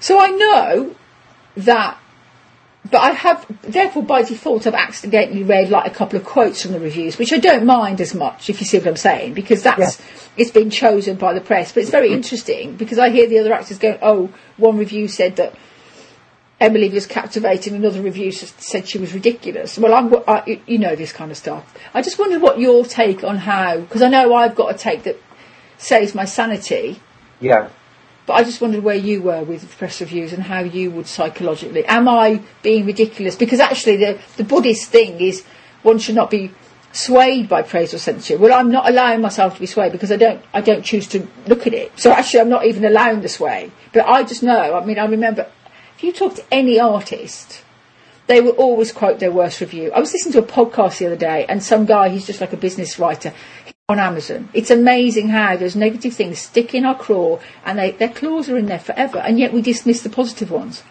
so 0.01 0.21
I 0.21 0.29
know 0.29 0.95
that, 1.57 1.99
but 2.91 2.99
I 2.99 3.11
have, 3.11 3.47
therefore 3.63 4.03
by 4.03 4.23
default 4.23 4.67
I've 4.67 4.75
accidentally 4.75 5.43
read 5.43 5.69
like 5.69 5.91
a 5.91 5.95
couple 5.95 6.19
of 6.19 6.25
quotes 6.25 6.63
from 6.63 6.73
the 6.73 6.81
reviews, 6.81 7.19
which 7.19 7.33
I 7.33 7.39
don't 7.39 7.67
mind 7.67 8.01
as 8.01 8.15
much, 8.15 8.49
if 8.49 8.61
you 8.61 8.67
see 8.67 8.79
what 8.79 8.87
I'm 8.87 8.97
saying, 8.97 9.35
because 9.35 9.63
that's, 9.63 10.01
it's 10.37 10.51
been 10.51 10.71
chosen 10.71 11.17
by 11.17 11.35
the 11.35 11.41
press. 11.41 11.73
But 11.73 11.83
it's 11.83 11.91
very 11.91 12.13
interesting 12.13 12.77
because 12.77 12.99
I 12.99 13.11
hear 13.11 13.29
the 13.29 13.39
other 13.41 13.53
actors 13.53 13.79
going, 13.79 13.99
oh, 14.01 14.31
one 14.57 14.79
review 14.79 15.09
said 15.09 15.37
that 15.37 15.55
Emily 16.61 16.89
was 16.89 17.07
captivating, 17.07 17.75
another 17.75 18.01
review 18.01 18.33
said 18.33 18.89
she 18.89 18.99
was 18.99 19.13
ridiculous. 19.13 19.79
Well, 19.79 19.95
I'm, 19.95 20.15
I, 20.27 20.61
you 20.67 20.79
know 20.79 20.97
this 20.97 21.13
kind 21.13 21.31
of 21.31 21.37
stuff. 21.37 21.73
I 21.95 22.03
just 22.03 22.19
wondered 22.19 22.43
what 22.43 22.59
your 22.59 22.85
take 22.85 23.23
on 23.23 23.37
how, 23.37 23.81
because 23.81 24.03
I 24.03 24.09
know 24.09 24.35
I've 24.35 24.57
got 24.57 24.75
a 24.75 24.79
take 24.79 25.05
that 25.05 25.21
saves 25.77 26.15
my 26.15 26.25
sanity, 26.25 27.01
Yeah. 27.41 27.69
But 28.29 28.35
I 28.35 28.45
just 28.45 28.61
wondered 28.61 28.85
where 28.85 28.95
you 28.95 29.23
were 29.23 29.43
with 29.43 29.67
press 29.79 30.03
reviews 30.03 30.35
and 30.35 30.43
how 30.43 30.61
you 30.61 30.91
would 30.91 31.07
psychologically. 31.07 31.87
Am 31.87 32.07
I 32.07 32.43
being 32.63 32.85
ridiculous? 32.85 33.35
Because 33.35 33.59
actually, 33.59 33.97
the 33.97 34.21
the 34.37 34.45
Buddhist 34.45 34.91
thing 34.91 35.19
is 35.19 35.45
one 35.83 35.99
should 35.99 36.15
not 36.15 36.31
be 36.31 36.51
swayed 36.93 37.49
by 37.49 37.63
praise 37.63 37.95
or 37.95 37.99
censure. 37.99 38.37
Well, 38.37 38.53
I'm 38.53 38.71
not 38.71 38.87
allowing 38.87 39.23
myself 39.23 39.55
to 39.55 39.61
be 39.61 39.67
swayed 39.67 39.93
because 39.93 40.13
I 40.13 40.17
don't 40.17 40.43
I 40.53 40.61
don't 40.61 40.85
choose 40.85 41.07
to 41.09 41.27
look 41.47 41.67
at 41.67 41.73
it. 41.73 41.99
So 41.99 42.13
actually, 42.13 42.41
I'm 42.41 42.51
not 42.51 42.67
even 42.67 42.85
allowing 42.85 43.23
the 43.23 43.31
sway. 43.31 43.73
But 43.95 44.07
I 44.07 44.25
just 44.25 44.43
know. 44.43 44.77
I 44.77 44.85
mean, 44.85 44.99
I 44.99 45.07
remember 45.07 45.51
if 45.97 46.05
you 46.05 46.13
talk 46.13 46.35
to 46.35 46.45
any 46.53 46.79
artist. 46.79 47.65
They 48.27 48.43
will 48.43 48.53
always 48.53 48.93
quote 48.93 49.21
their 49.21 49.33
worst 49.33 49.59
review. 49.63 49.91
I 49.91 50.01
was 50.01 50.13
listening 50.13 50.35
to 50.35 50.41
a 50.41 50.43
podcast 50.43 50.99
the 50.99 51.07
other 51.07 51.17
day, 51.17 51.47
and 51.49 51.63
some 51.63 51.87
guy, 51.87 52.11
he's 52.11 52.27
just 52.27 52.43
like 52.43 52.53
a 52.53 52.59
business 52.59 52.99
writer, 52.99 53.33
on 53.91 53.99
Amazon. 53.99 54.51
It's 54.53 54.71
amazing 54.71 55.31
how 55.31 55.57
those 55.57 55.75
negative 55.75 56.13
things 56.13 56.39
stick 56.39 56.75
in 56.75 56.85
our 56.85 56.95
craw 56.95 57.41
and 57.65 57.79
they, 57.79 57.93
their 57.93 58.11
claws 58.11 58.51
are 58.51 58.59
in 58.59 58.67
there 58.67 58.79
forever, 58.79 59.17
and 59.17 59.39
yet 59.39 59.51
we 59.55 59.63
dismiss 59.63 60.03
the 60.03 60.11
positive 60.11 60.51
ones. 60.51 60.83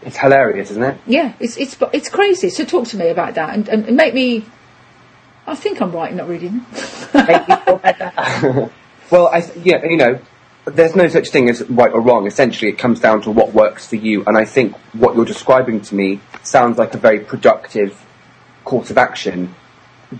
It's 0.00 0.16
hilarious, 0.16 0.70
isn't 0.70 0.82
it? 0.82 0.98
Yeah, 1.06 1.34
it's 1.40 1.58
it's 1.58 1.76
it's 1.92 2.08
crazy. 2.08 2.48
So 2.48 2.64
talk 2.64 2.88
to 2.88 2.96
me 2.96 3.08
about 3.08 3.34
that 3.34 3.54
and, 3.54 3.68
and 3.68 3.94
make 3.94 4.14
me. 4.14 4.46
I 5.46 5.54
think 5.54 5.82
I'm 5.82 5.92
right 5.92 6.14
not 6.14 6.26
reading 6.26 6.64
well, 9.10 9.26
I 9.26 9.42
yeah, 9.62 9.84
you 9.84 9.98
know, 9.98 10.18
there's 10.64 10.96
no 10.96 11.08
such 11.08 11.28
thing 11.28 11.50
as 11.50 11.60
right 11.68 11.92
or 11.92 12.00
wrong. 12.00 12.26
Essentially, 12.26 12.70
it 12.70 12.78
comes 12.78 12.98
down 12.98 13.20
to 13.22 13.30
what 13.30 13.52
works 13.52 13.86
for 13.86 13.96
you. 13.96 14.24
And 14.24 14.38
I 14.38 14.46
think 14.46 14.74
what 14.94 15.16
you're 15.16 15.26
describing 15.26 15.82
to 15.82 15.94
me 15.94 16.20
sounds 16.42 16.78
like 16.78 16.94
a 16.94 16.98
very 16.98 17.20
productive 17.20 18.02
course 18.64 18.90
of 18.90 18.96
action. 18.96 19.54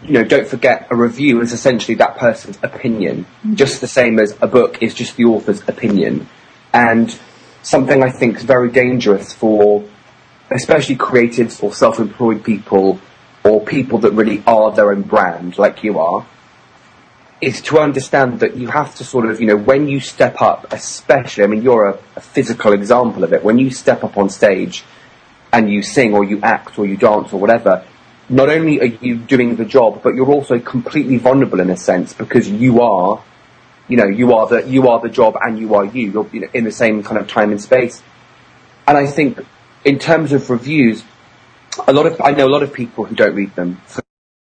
You 0.02 0.12
know, 0.12 0.24
don't 0.24 0.46
forget 0.46 0.88
a 0.90 0.96
review 0.96 1.40
is 1.42 1.52
essentially 1.52 1.96
that 1.96 2.16
person's 2.16 2.58
opinion, 2.62 3.24
mm-hmm. 3.24 3.54
just 3.54 3.80
the 3.80 3.86
same 3.86 4.18
as 4.18 4.36
a 4.40 4.46
book 4.46 4.82
is 4.82 4.94
just 4.94 5.16
the 5.16 5.24
author's 5.26 5.60
opinion. 5.68 6.28
and 6.72 7.18
something 7.62 8.02
I 8.02 8.10
think 8.10 8.36
is 8.36 8.42
very 8.42 8.70
dangerous 8.70 9.32
for 9.32 9.84
especially 10.50 10.96
creatives 10.96 11.62
or 11.62 11.72
self-employed 11.72 12.44
people 12.44 13.00
or 13.44 13.64
people 13.64 13.98
that 13.98 14.12
really 14.12 14.42
are 14.46 14.72
their 14.72 14.92
own 14.92 15.02
brand 15.02 15.58
like 15.58 15.82
you 15.82 15.98
are 15.98 16.26
is 17.40 17.60
to 17.62 17.78
understand 17.78 18.40
that 18.40 18.56
you 18.56 18.68
have 18.68 18.94
to 18.94 19.04
sort 19.04 19.28
of, 19.28 19.40
you 19.40 19.46
know, 19.46 19.56
when 19.56 19.88
you 19.88 19.98
step 19.98 20.40
up, 20.40 20.72
especially, 20.72 21.42
I 21.42 21.48
mean, 21.48 21.62
you're 21.62 21.88
a, 21.88 21.98
a, 22.14 22.20
physical 22.20 22.72
example 22.72 23.24
of 23.24 23.32
it, 23.32 23.42
when 23.42 23.58
you 23.58 23.70
step 23.70 24.04
up 24.04 24.16
on 24.16 24.30
stage 24.30 24.84
and 25.52 25.68
you 25.68 25.82
sing 25.82 26.14
or 26.14 26.22
you 26.22 26.40
act 26.40 26.78
or 26.78 26.86
you 26.86 26.96
dance 26.96 27.32
or 27.32 27.40
whatever, 27.40 27.84
not 28.28 28.48
only 28.48 28.80
are 28.80 28.86
you 28.86 29.16
doing 29.16 29.56
the 29.56 29.64
job, 29.64 30.02
but 30.02 30.14
you're 30.14 30.30
also 30.30 30.58
completely 30.58 31.18
vulnerable 31.18 31.60
in 31.60 31.70
a 31.70 31.76
sense 31.76 32.12
because 32.12 32.48
you 32.48 32.80
are, 32.80 33.22
you 33.88 33.96
know, 33.96 34.06
you 34.06 34.34
are 34.34 34.46
the, 34.46 34.68
you 34.68 34.88
are 34.88 35.00
the 35.00 35.08
job 35.08 35.36
and 35.40 35.58
you 35.58 35.74
are 35.74 35.84
you. 35.84 36.10
You're 36.10 36.28
you 36.32 36.40
know, 36.40 36.48
in 36.54 36.64
the 36.64 36.72
same 36.72 37.02
kind 37.02 37.18
of 37.18 37.28
time 37.28 37.50
and 37.50 37.60
space. 37.60 38.02
And 38.86 38.96
I 38.96 39.06
think 39.06 39.40
in 39.84 39.98
terms 39.98 40.32
of 40.32 40.48
reviews, 40.50 41.04
a 41.86 41.92
lot 41.92 42.06
of, 42.06 42.20
I 42.20 42.32
know 42.32 42.46
a 42.46 42.50
lot 42.50 42.62
of 42.62 42.72
people 42.72 43.04
who 43.04 43.14
don't 43.14 43.34
read 43.34 43.54
them 43.54 43.80
for 43.86 44.02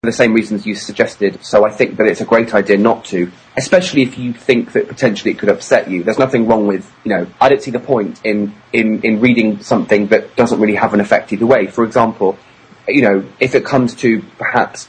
the 0.02 0.12
same 0.12 0.35
reasons 0.35 0.66
you 0.66 0.75
suggested. 0.75 1.44
So 1.44 1.64
I 1.64 1.71
think 1.71 1.97
that 1.97 2.06
it's 2.06 2.21
a 2.21 2.25
great 2.25 2.54
idea 2.54 2.76
not 2.76 3.04
to, 3.06 3.30
especially 3.56 4.02
if 4.02 4.18
you 4.18 4.33
think 4.33 4.73
that 4.73 4.88
potentially 4.88 5.33
it 5.33 5.38
could 5.38 5.49
upset 5.49 5.90
you. 5.90 6.02
There's 6.04 6.18
nothing 6.18 6.47
wrong 6.47 6.66
with, 6.66 6.90
you 7.04 7.11
know, 7.11 7.26
I 7.40 7.49
don't 7.49 7.62
see 7.62 7.71
the 7.71 7.80
point 7.80 8.21
in, 8.25 8.54
in, 8.73 9.02
in 9.02 9.21
reading 9.21 9.62
something 9.62 10.09
that 10.09 10.37
doesn't 10.37 10.61
really 10.61 10.75
have 10.75 10.94
an 10.94 11.00
effect 11.00 11.33
either 11.33 11.47
way. 11.47 11.66
For 11.66 11.85
example, 11.85 12.38
you 12.88 13.03
know, 13.03 13.26
if 13.41 13.55
it 13.55 13.64
comes 13.64 13.95
to 13.97 14.23
perhaps, 14.38 14.88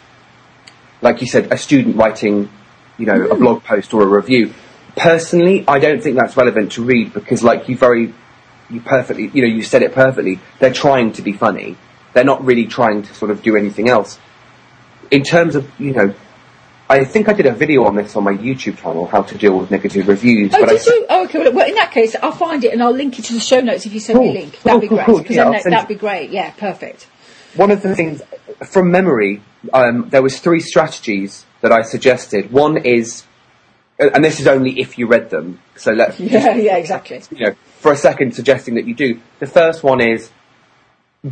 like 1.02 1.22
you 1.22 1.28
said, 1.28 1.52
a 1.52 1.58
student 1.58 1.96
writing, 1.96 2.50
you 2.98 3.06
know, 3.06 3.18
mm. 3.18 3.32
a 3.32 3.36
blog 3.36 3.64
post 3.64 3.94
or 3.94 4.04
a 4.04 4.08
review, 4.08 4.54
personally, 4.96 5.64
I 5.68 5.80
don't 5.80 6.02
think 6.02 6.18
that's 6.18 6.38
relevant 6.38 6.74
to 6.74 6.84
read 6.84 7.14
because 7.14 7.44
like 7.44 7.70
you 7.70 7.78
very, 7.78 8.14
you 8.70 8.82
perfectly, 8.82 9.30
you 9.34 9.42
know, 9.42 9.54
you 9.54 9.64
said 9.64 9.82
it 9.82 9.94
perfectly. 9.94 10.40
They're 10.60 10.74
trying 10.74 11.14
to 11.14 11.22
be 11.22 11.34
funny. 11.34 11.78
They're 12.14 12.24
not 12.24 12.44
really 12.46 12.66
trying 12.66 13.04
to 13.04 13.14
sort 13.14 13.32
of 13.32 13.42
do 13.42 13.56
anything 13.58 13.90
else 13.90 14.20
in 15.12 15.24
terms 15.24 15.56
of, 15.56 15.70
you 15.80 15.94
know, 15.94 16.14
I 16.88 17.04
think 17.04 17.28
I 17.30 17.34
did 17.34 17.48
a 17.48 17.52
video 17.52 17.86
on 17.86 17.96
this 17.96 18.16
on 18.16 18.24
my 18.24 18.34
YouTube 18.34 18.78
channel, 18.78 19.08
how 19.08 19.24
to 19.24 19.38
deal 19.38 19.58
with 19.58 19.72
negative 19.72 20.08
reviews. 20.08 20.54
Oh, 20.54 20.66
did 20.66 20.70
I, 20.70 20.84
you? 20.84 21.06
Oh, 21.10 21.24
okay. 21.26 21.50
Well, 21.50 21.68
in 21.68 21.74
that 21.76 21.92
case, 21.92 22.16
I'll 22.22 22.32
find 22.32 22.64
it 22.64 22.74
and 22.74 22.84
I'll 22.84 22.92
link 22.92 23.18
it 23.18 23.26
to 23.26 23.34
the 23.34 23.40
show 23.40 23.60
notes 23.60 23.88
if 23.88 23.94
you 23.94 24.00
send 24.00 24.20
cool, 24.20 24.32
me 24.32 24.38
a 24.38 24.42
link. 24.42 24.62
That'd 24.62 24.72
cool, 24.72 24.80
be 24.82 24.88
cool, 24.88 25.16
great. 25.16 25.28
Cool. 25.28 25.36
Yeah, 25.36 25.62
that'd 25.64 25.88
be 25.88 25.96
great. 25.96 26.30
Yeah, 26.30 26.52
perfect. 26.52 27.08
One 27.56 27.72
of 27.72 27.82
the 27.82 27.96
things, 27.96 28.22
from 28.66 28.92
memory, 28.92 29.42
um, 29.74 30.10
there 30.10 30.22
was 30.22 30.40
three 30.40 30.60
strategies 30.60 31.46
that 31.62 31.72
I 31.72 31.82
suggested. 31.82 32.52
One 32.52 32.78
is, 32.78 33.24
and 33.98 34.24
this 34.24 34.40
is 34.40 34.48
only 34.48 34.80
if 34.80 34.98
you 34.98 35.08
read 35.08 35.30
them. 35.30 35.60
So 35.76 35.92
let's. 35.94 36.20
Yeah, 36.20 36.56
yeah, 36.56 36.78
exactly. 36.78 37.22
You 37.32 37.48
know, 37.48 37.56
for 37.80 37.92
a 37.92 37.98
second, 37.98 38.36
suggesting 38.36 38.76
that 38.76 38.86
you 38.86 38.94
do. 38.94 39.20
The 39.40 39.48
first 39.48 39.84
one 39.84 40.02
is, 40.02 40.32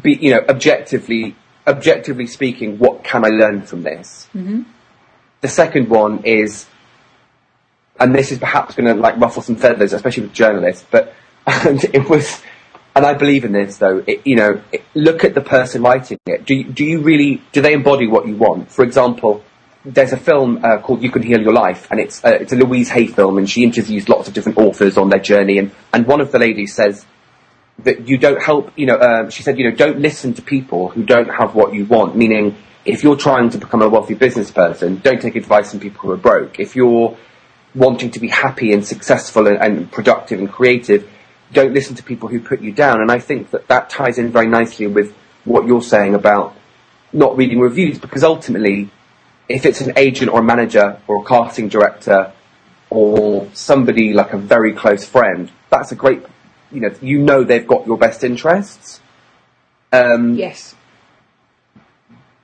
be, 0.01 0.13
you 0.15 0.31
know, 0.31 0.41
objectively 0.47 1.35
objectively 1.65 2.27
speaking, 2.27 2.77
what 2.77 3.03
can 3.03 3.25
I 3.25 3.29
learn 3.29 3.61
from 3.63 3.83
this? 3.83 4.27
Mm-hmm. 4.35 4.63
The 5.41 5.47
second 5.47 5.89
one 5.89 6.23
is, 6.23 6.65
and 7.99 8.13
this 8.13 8.31
is 8.31 8.39
perhaps 8.39 8.75
going 8.75 8.93
to 8.93 8.99
like 8.99 9.17
ruffle 9.17 9.41
some 9.41 9.55
feathers, 9.55 9.93
especially 9.93 10.23
with 10.23 10.33
journalists, 10.33 10.85
but 10.89 11.13
it 11.47 12.09
was, 12.09 12.41
and 12.95 13.05
I 13.05 13.13
believe 13.13 13.45
in 13.45 13.51
this 13.51 13.77
though. 13.77 14.03
It, 14.05 14.25
you 14.25 14.35
know, 14.35 14.61
it, 14.71 14.83
look 14.93 15.23
at 15.23 15.33
the 15.33 15.41
person 15.41 15.81
writing 15.83 16.19
it. 16.25 16.45
Do 16.45 16.55
you, 16.55 16.63
do 16.65 16.83
you 16.83 16.99
really 17.01 17.41
do 17.51 17.61
they 17.61 17.73
embody 17.73 18.07
what 18.07 18.27
you 18.27 18.35
want? 18.35 18.71
For 18.71 18.83
example, 18.83 19.43
there's 19.85 20.13
a 20.13 20.17
film 20.17 20.63
uh, 20.63 20.79
called 20.79 21.03
You 21.03 21.11
Can 21.11 21.23
Heal 21.23 21.41
Your 21.41 21.53
Life, 21.53 21.87
and 21.91 21.99
it's 21.99 22.23
uh, 22.23 22.37
it's 22.41 22.53
a 22.53 22.55
Louise 22.55 22.89
Hay 22.89 23.07
film, 23.07 23.37
and 23.37 23.49
she 23.49 23.63
interviews 23.63 24.07
lots 24.07 24.27
of 24.27 24.33
different 24.33 24.57
authors 24.57 24.97
on 24.97 25.09
their 25.09 25.19
journey, 25.19 25.57
and 25.57 25.71
and 25.93 26.05
one 26.05 26.21
of 26.21 26.31
the 26.31 26.39
ladies 26.39 26.73
says 26.73 27.05
that 27.79 28.07
you 28.07 28.17
don't 28.17 28.41
help, 28.41 28.71
you 28.77 28.85
know, 28.85 28.95
uh, 28.95 29.29
she 29.29 29.41
said, 29.43 29.57
you 29.57 29.69
know, 29.69 29.75
don't 29.75 29.99
listen 29.99 30.33
to 30.35 30.41
people 30.41 30.89
who 30.89 31.03
don't 31.03 31.29
have 31.29 31.55
what 31.55 31.73
you 31.73 31.85
want, 31.85 32.15
meaning 32.15 32.55
if 32.85 33.03
you're 33.03 33.17
trying 33.17 33.49
to 33.49 33.57
become 33.57 33.81
a 33.81 33.89
wealthy 33.89 34.13
business 34.13 34.51
person, 34.51 34.97
don't 34.97 35.21
take 35.21 35.35
advice 35.35 35.71
from 35.71 35.79
people 35.79 36.01
who 36.01 36.11
are 36.11 36.17
broke. 36.17 36.59
If 36.59 36.75
you're 36.75 37.17
wanting 37.73 38.11
to 38.11 38.19
be 38.19 38.27
happy 38.27 38.73
and 38.73 38.85
successful 38.85 39.47
and, 39.47 39.57
and 39.57 39.91
productive 39.91 40.39
and 40.39 40.51
creative, 40.51 41.09
don't 41.53 41.73
listen 41.73 41.95
to 41.95 42.03
people 42.03 42.29
who 42.29 42.39
put 42.39 42.61
you 42.61 42.71
down. 42.71 43.01
And 43.01 43.11
I 43.11 43.19
think 43.19 43.51
that 43.51 43.67
that 43.67 43.89
ties 43.89 44.17
in 44.17 44.31
very 44.31 44.47
nicely 44.47 44.87
with 44.87 45.15
what 45.45 45.65
you're 45.65 45.81
saying 45.81 46.15
about 46.15 46.55
not 47.11 47.37
reading 47.37 47.59
reviews, 47.59 47.99
because 47.99 48.23
ultimately, 48.23 48.89
if 49.47 49.65
it's 49.65 49.81
an 49.81 49.93
agent 49.97 50.31
or 50.31 50.39
a 50.39 50.43
manager 50.43 50.99
or 51.07 51.21
a 51.21 51.25
casting 51.25 51.69
director 51.69 52.33
or 52.89 53.47
somebody 53.53 54.13
like 54.13 54.33
a 54.33 54.37
very 54.37 54.73
close 54.73 55.05
friend, 55.05 55.51
that's 55.69 55.91
a 55.91 55.95
great 55.95 56.23
you 56.73 56.81
know, 56.81 56.93
you 57.01 57.19
know 57.19 57.43
they've 57.43 57.67
got 57.67 57.85
your 57.85 57.97
best 57.97 58.23
interests. 58.23 58.99
Um, 59.91 60.33
yes. 60.35 60.75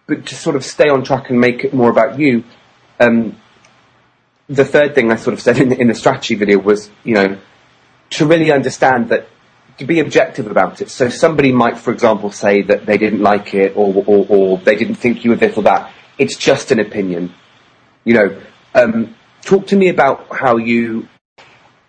But 0.06 0.28
to 0.28 0.36
sort 0.36 0.56
of 0.56 0.64
stay 0.64 0.88
on 0.88 1.04
track 1.04 1.30
and 1.30 1.40
make 1.40 1.64
it 1.64 1.74
more 1.74 1.90
about 1.90 2.20
you, 2.20 2.44
um, 3.00 3.38
the 4.48 4.66
third 4.66 4.96
thing 4.96 5.12
I 5.12 5.16
sort 5.16 5.34
of 5.34 5.42
said 5.42 5.58
in, 5.58 5.72
in 5.74 5.88
the 5.88 5.96
strategy 5.96 6.36
video 6.36 6.60
was, 6.60 6.90
you 7.04 7.16
know, 7.16 7.38
to 8.12 8.26
really 8.26 8.52
understand 8.52 9.10
that 9.10 9.28
to 9.78 9.86
be 9.86 10.00
objective 10.00 10.48
about 10.48 10.82
it. 10.82 10.90
So 10.90 11.10
somebody 11.10 11.52
might, 11.52 11.78
for 11.78 11.94
example, 11.94 12.32
say 12.32 12.62
that 12.64 12.86
they 12.86 12.98
didn't 12.98 13.22
like 13.22 13.54
it 13.54 13.74
or, 13.76 14.04
or, 14.06 14.26
or 14.28 14.58
they 14.58 14.76
didn't 14.76 14.96
think 14.96 15.24
you 15.24 15.32
were 15.32 15.38
this 15.38 15.56
or 15.58 15.64
that. 15.64 15.92
It's 16.18 16.36
just 16.36 16.72
an 16.72 16.80
opinion. 16.80 17.34
You 18.04 18.14
know, 18.14 18.42
um, 18.76 19.16
talk 19.42 19.68
to 19.68 19.76
me 19.76 19.90
about 19.90 20.28
how 20.36 20.58
you 20.58 21.08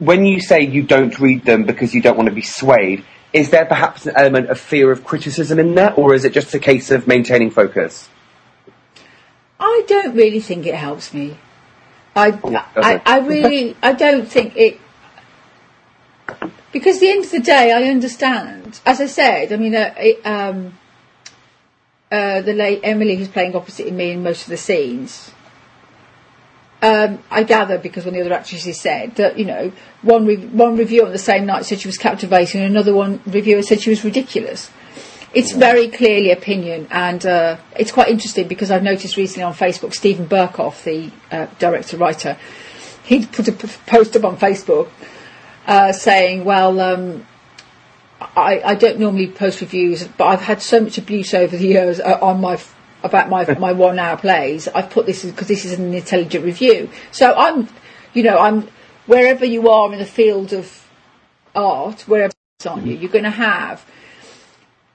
when 0.00 0.24
you 0.24 0.40
say 0.40 0.62
you 0.62 0.82
don't 0.82 1.16
read 1.20 1.44
them 1.44 1.64
because 1.64 1.94
you 1.94 2.00
don't 2.00 2.16
want 2.16 2.28
to 2.28 2.34
be 2.34 2.42
swayed, 2.42 3.04
is 3.32 3.50
there 3.50 3.66
perhaps 3.66 4.06
an 4.06 4.14
element 4.16 4.50
of 4.50 4.58
fear 4.58 4.90
of 4.90 5.04
criticism 5.04 5.58
in 5.58 5.74
there, 5.74 5.94
or 5.94 6.14
is 6.14 6.24
it 6.24 6.32
just 6.32 6.52
a 6.54 6.58
case 6.58 6.90
of 6.90 7.06
maintaining 7.06 7.50
focus? 7.50 8.08
I 9.60 9.84
don't 9.86 10.16
really 10.16 10.40
think 10.40 10.66
it 10.66 10.74
helps 10.74 11.12
me. 11.14 11.36
I, 12.16 12.38
oh, 12.42 12.56
I, 12.76 13.00
I, 13.04 13.18
really, 13.20 13.76
I 13.82 13.92
don't 13.92 14.26
think 14.26 14.56
it. 14.56 14.80
Because 16.72 16.96
at 16.96 17.00
the 17.00 17.10
end 17.10 17.24
of 17.24 17.30
the 17.30 17.40
day, 17.40 17.72
I 17.72 17.84
understand. 17.84 18.80
As 18.86 19.00
I 19.00 19.06
said, 19.06 19.52
I 19.52 19.56
mean, 19.56 19.74
uh, 19.74 19.92
it, 19.98 20.24
um, 20.24 20.78
uh, 22.10 22.42
the 22.42 22.52
late 22.52 22.80
Emily, 22.84 23.16
who's 23.16 23.28
playing 23.28 23.56
opposite 23.56 23.92
me 23.92 24.12
in 24.12 24.22
most 24.22 24.42
of 24.42 24.48
the 24.48 24.56
scenes, 24.56 25.32
um, 26.82 27.22
I 27.30 27.42
gather 27.42 27.78
because 27.78 28.04
one 28.04 28.14
of 28.14 28.20
the 28.20 28.26
other 28.26 28.34
actresses 28.34 28.80
said 28.80 29.16
that 29.16 29.38
you 29.38 29.44
know 29.44 29.70
one 30.02 30.24
re- 30.24 30.36
one 30.36 30.76
reviewer 30.76 31.06
on 31.06 31.12
the 31.12 31.18
same 31.18 31.44
night 31.44 31.66
said 31.66 31.80
she 31.80 31.88
was 31.88 31.98
captivating, 31.98 32.62
and 32.62 32.70
another 32.70 32.94
one 32.94 33.20
reviewer 33.26 33.62
said 33.62 33.80
she 33.80 33.90
was 33.90 34.04
ridiculous. 34.04 34.70
It's 35.32 35.52
very 35.52 35.88
clearly 35.88 36.30
opinion, 36.30 36.88
and 36.90 37.24
uh, 37.24 37.58
it's 37.76 37.92
quite 37.92 38.08
interesting 38.08 38.48
because 38.48 38.70
I've 38.70 38.82
noticed 38.82 39.16
recently 39.16 39.44
on 39.44 39.54
Facebook 39.54 39.94
Steven 39.94 40.26
Berkoff, 40.26 40.82
the 40.84 41.12
uh, 41.30 41.46
director 41.58 41.96
writer, 41.96 42.36
he 43.04 43.26
put 43.26 43.46
a 43.46 43.52
p- 43.52 43.68
post 43.86 44.16
up 44.16 44.24
on 44.24 44.36
Facebook 44.38 44.88
uh, 45.66 45.92
saying, 45.92 46.44
"Well, 46.44 46.80
um, 46.80 47.26
I, 48.20 48.60
I, 48.64 48.74
don't 48.74 48.98
normally 48.98 49.28
post 49.28 49.60
reviews, 49.60 50.06
but 50.06 50.26
I've 50.26 50.42
had 50.42 50.60
so 50.60 50.80
much 50.80 50.98
abuse 50.98 51.32
over 51.32 51.56
the 51.56 51.66
years 51.66 52.00
uh, 52.00 52.18
on 52.20 52.40
my 52.40 52.60
about 53.02 53.30
my 53.30 53.54
my 53.58 53.72
one 53.72 53.98
hour 53.98 54.16
plays. 54.16 54.68
I've 54.68 54.90
put 54.90 55.06
this 55.06 55.24
because 55.24 55.48
this 55.48 55.64
is 55.64 55.78
an 55.78 55.94
intelligent 55.94 56.44
review. 56.44 56.90
So 57.12 57.34
I'm, 57.34 57.68
you 58.12 58.22
know, 58.22 58.38
I'm 58.38 58.68
wherever 59.06 59.44
you 59.44 59.70
are 59.70 59.92
in 59.92 59.98
the 59.98 60.06
field 60.06 60.52
of 60.52 60.86
art, 61.54 62.02
wherever 62.02 62.32
it's 62.58 62.66
on 62.66 62.86
you, 62.86 62.94
you're 62.94 63.10
going 63.10 63.24
to 63.24 63.30
have. 63.30 63.84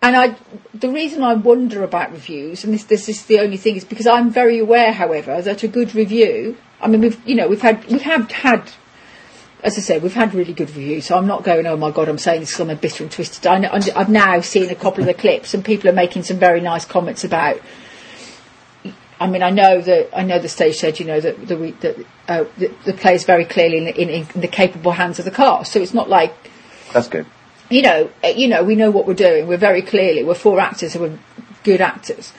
And 0.02 0.16
I, 0.16 0.36
the 0.76 0.90
reason 0.90 1.24
I 1.24 1.34
wonder 1.34 1.84
about 1.84 2.12
reviews, 2.12 2.64
and 2.64 2.72
this 2.72 2.84
this 2.84 3.10
is 3.10 3.26
the 3.26 3.40
only 3.40 3.58
thing, 3.58 3.76
is 3.76 3.84
because 3.84 4.06
I'm 4.06 4.30
very 4.30 4.60
aware, 4.60 4.94
however, 4.94 5.42
that 5.42 5.64
a 5.64 5.68
good 5.68 5.96
review. 5.96 6.58
I 6.80 6.88
mean, 6.88 7.02
we've 7.02 7.28
you 7.28 7.34
know 7.34 7.48
we've 7.48 7.62
had 7.62 7.84
we 7.86 7.98
have 8.00 8.32
had 8.32 8.72
as 9.66 9.78
I 9.78 9.82
said, 9.82 10.04
we've 10.04 10.14
had 10.14 10.34
really 10.34 10.54
good 10.54 10.70
reviews, 10.70 11.08
so 11.08 11.18
I'm 11.18 11.28
not 11.28 11.44
going, 11.44 11.66
oh 11.66 11.76
my 11.76 11.92
god, 11.92 12.08
I'm 12.08 12.18
saying 12.18 12.42
this 12.42 12.52
because 12.52 12.62
I'm 12.62 12.70
a 12.70 12.76
bitter 12.76 13.04
and 13.04 13.12
twisted. 13.12 13.46
I 13.48 13.60
have 13.60 14.10
now 14.10 14.40
seen 14.42 14.70
a 14.70 14.76
couple 14.76 15.02
of 15.02 15.08
the 15.08 15.14
clips, 15.14 15.54
and 15.54 15.66
people 15.66 15.90
are 15.90 15.94
making 15.94 16.24
some 16.24 16.38
very 16.38 16.62
nice 16.62 16.86
comments 16.86 17.24
about 17.24 17.60
I 19.20 19.28
mean, 19.28 19.44
I 19.44 19.50
know 19.50 19.82
that 19.82 20.10
I 20.18 20.24
know 20.24 20.40
the 20.40 20.50
stage 20.50 20.76
said, 20.76 21.00
you 21.00 21.06
know, 21.06 21.22
that 21.22 22.06
uh, 22.28 22.46
the, 22.58 22.74
the 22.84 22.94
play 22.94 23.16
is 23.16 23.24
very 23.24 23.46
clearly 23.46 23.78
in, 23.78 23.88
in, 23.88 24.10
in, 24.10 24.42
the 24.42 24.48
capable 24.48 24.92
hands 24.92 25.20
of 25.20 25.26
the 25.26 25.32
cast. 25.32 25.72
So 25.72 25.80
it's 25.80 25.94
not 25.94 26.10
like 26.10 26.34
that's 26.92 27.08
good. 27.08 27.26
You 27.70 27.82
know, 27.82 28.10
eh, 28.24 28.34
you 28.36 28.48
know, 28.48 28.64
we 28.64 28.76
know 28.76 28.92
what 28.92 29.08
we're 29.08 29.14
doing. 29.14 29.48
We're 29.48 29.58
very 29.58 29.82
clearly 29.82 30.24
we're 30.24 30.36
four 30.36 30.60
actors 30.60 30.94
who 30.94 31.06
are 31.06 31.18
good 31.64 31.80
actors, 31.80 32.34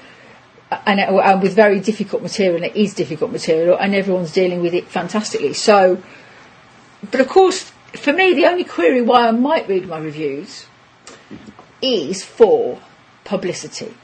and, 0.70 1.00
and 1.00 1.42
with 1.42 1.54
very 1.54 1.80
difficult 1.80 2.22
material. 2.22 2.56
And 2.56 2.66
it 2.66 2.76
is 2.76 2.92
difficult 2.92 3.32
material, 3.32 3.78
and 3.78 3.94
everyone's 3.94 4.32
dealing 4.32 4.60
with 4.60 4.74
it 4.74 4.86
fantastically. 4.86 5.54
So, 5.54 6.02
but 7.10 7.20
of 7.20 7.28
course, 7.28 7.72
for 7.94 8.12
me, 8.12 8.34
the 8.34 8.46
only 8.46 8.64
query 8.64 9.02
why 9.02 9.28
I 9.28 9.30
might 9.30 9.68
read 9.68 9.88
my 9.88 9.98
reviews 9.98 10.66
is 11.82 12.24
for 12.24 12.80
publicity. 13.24 13.94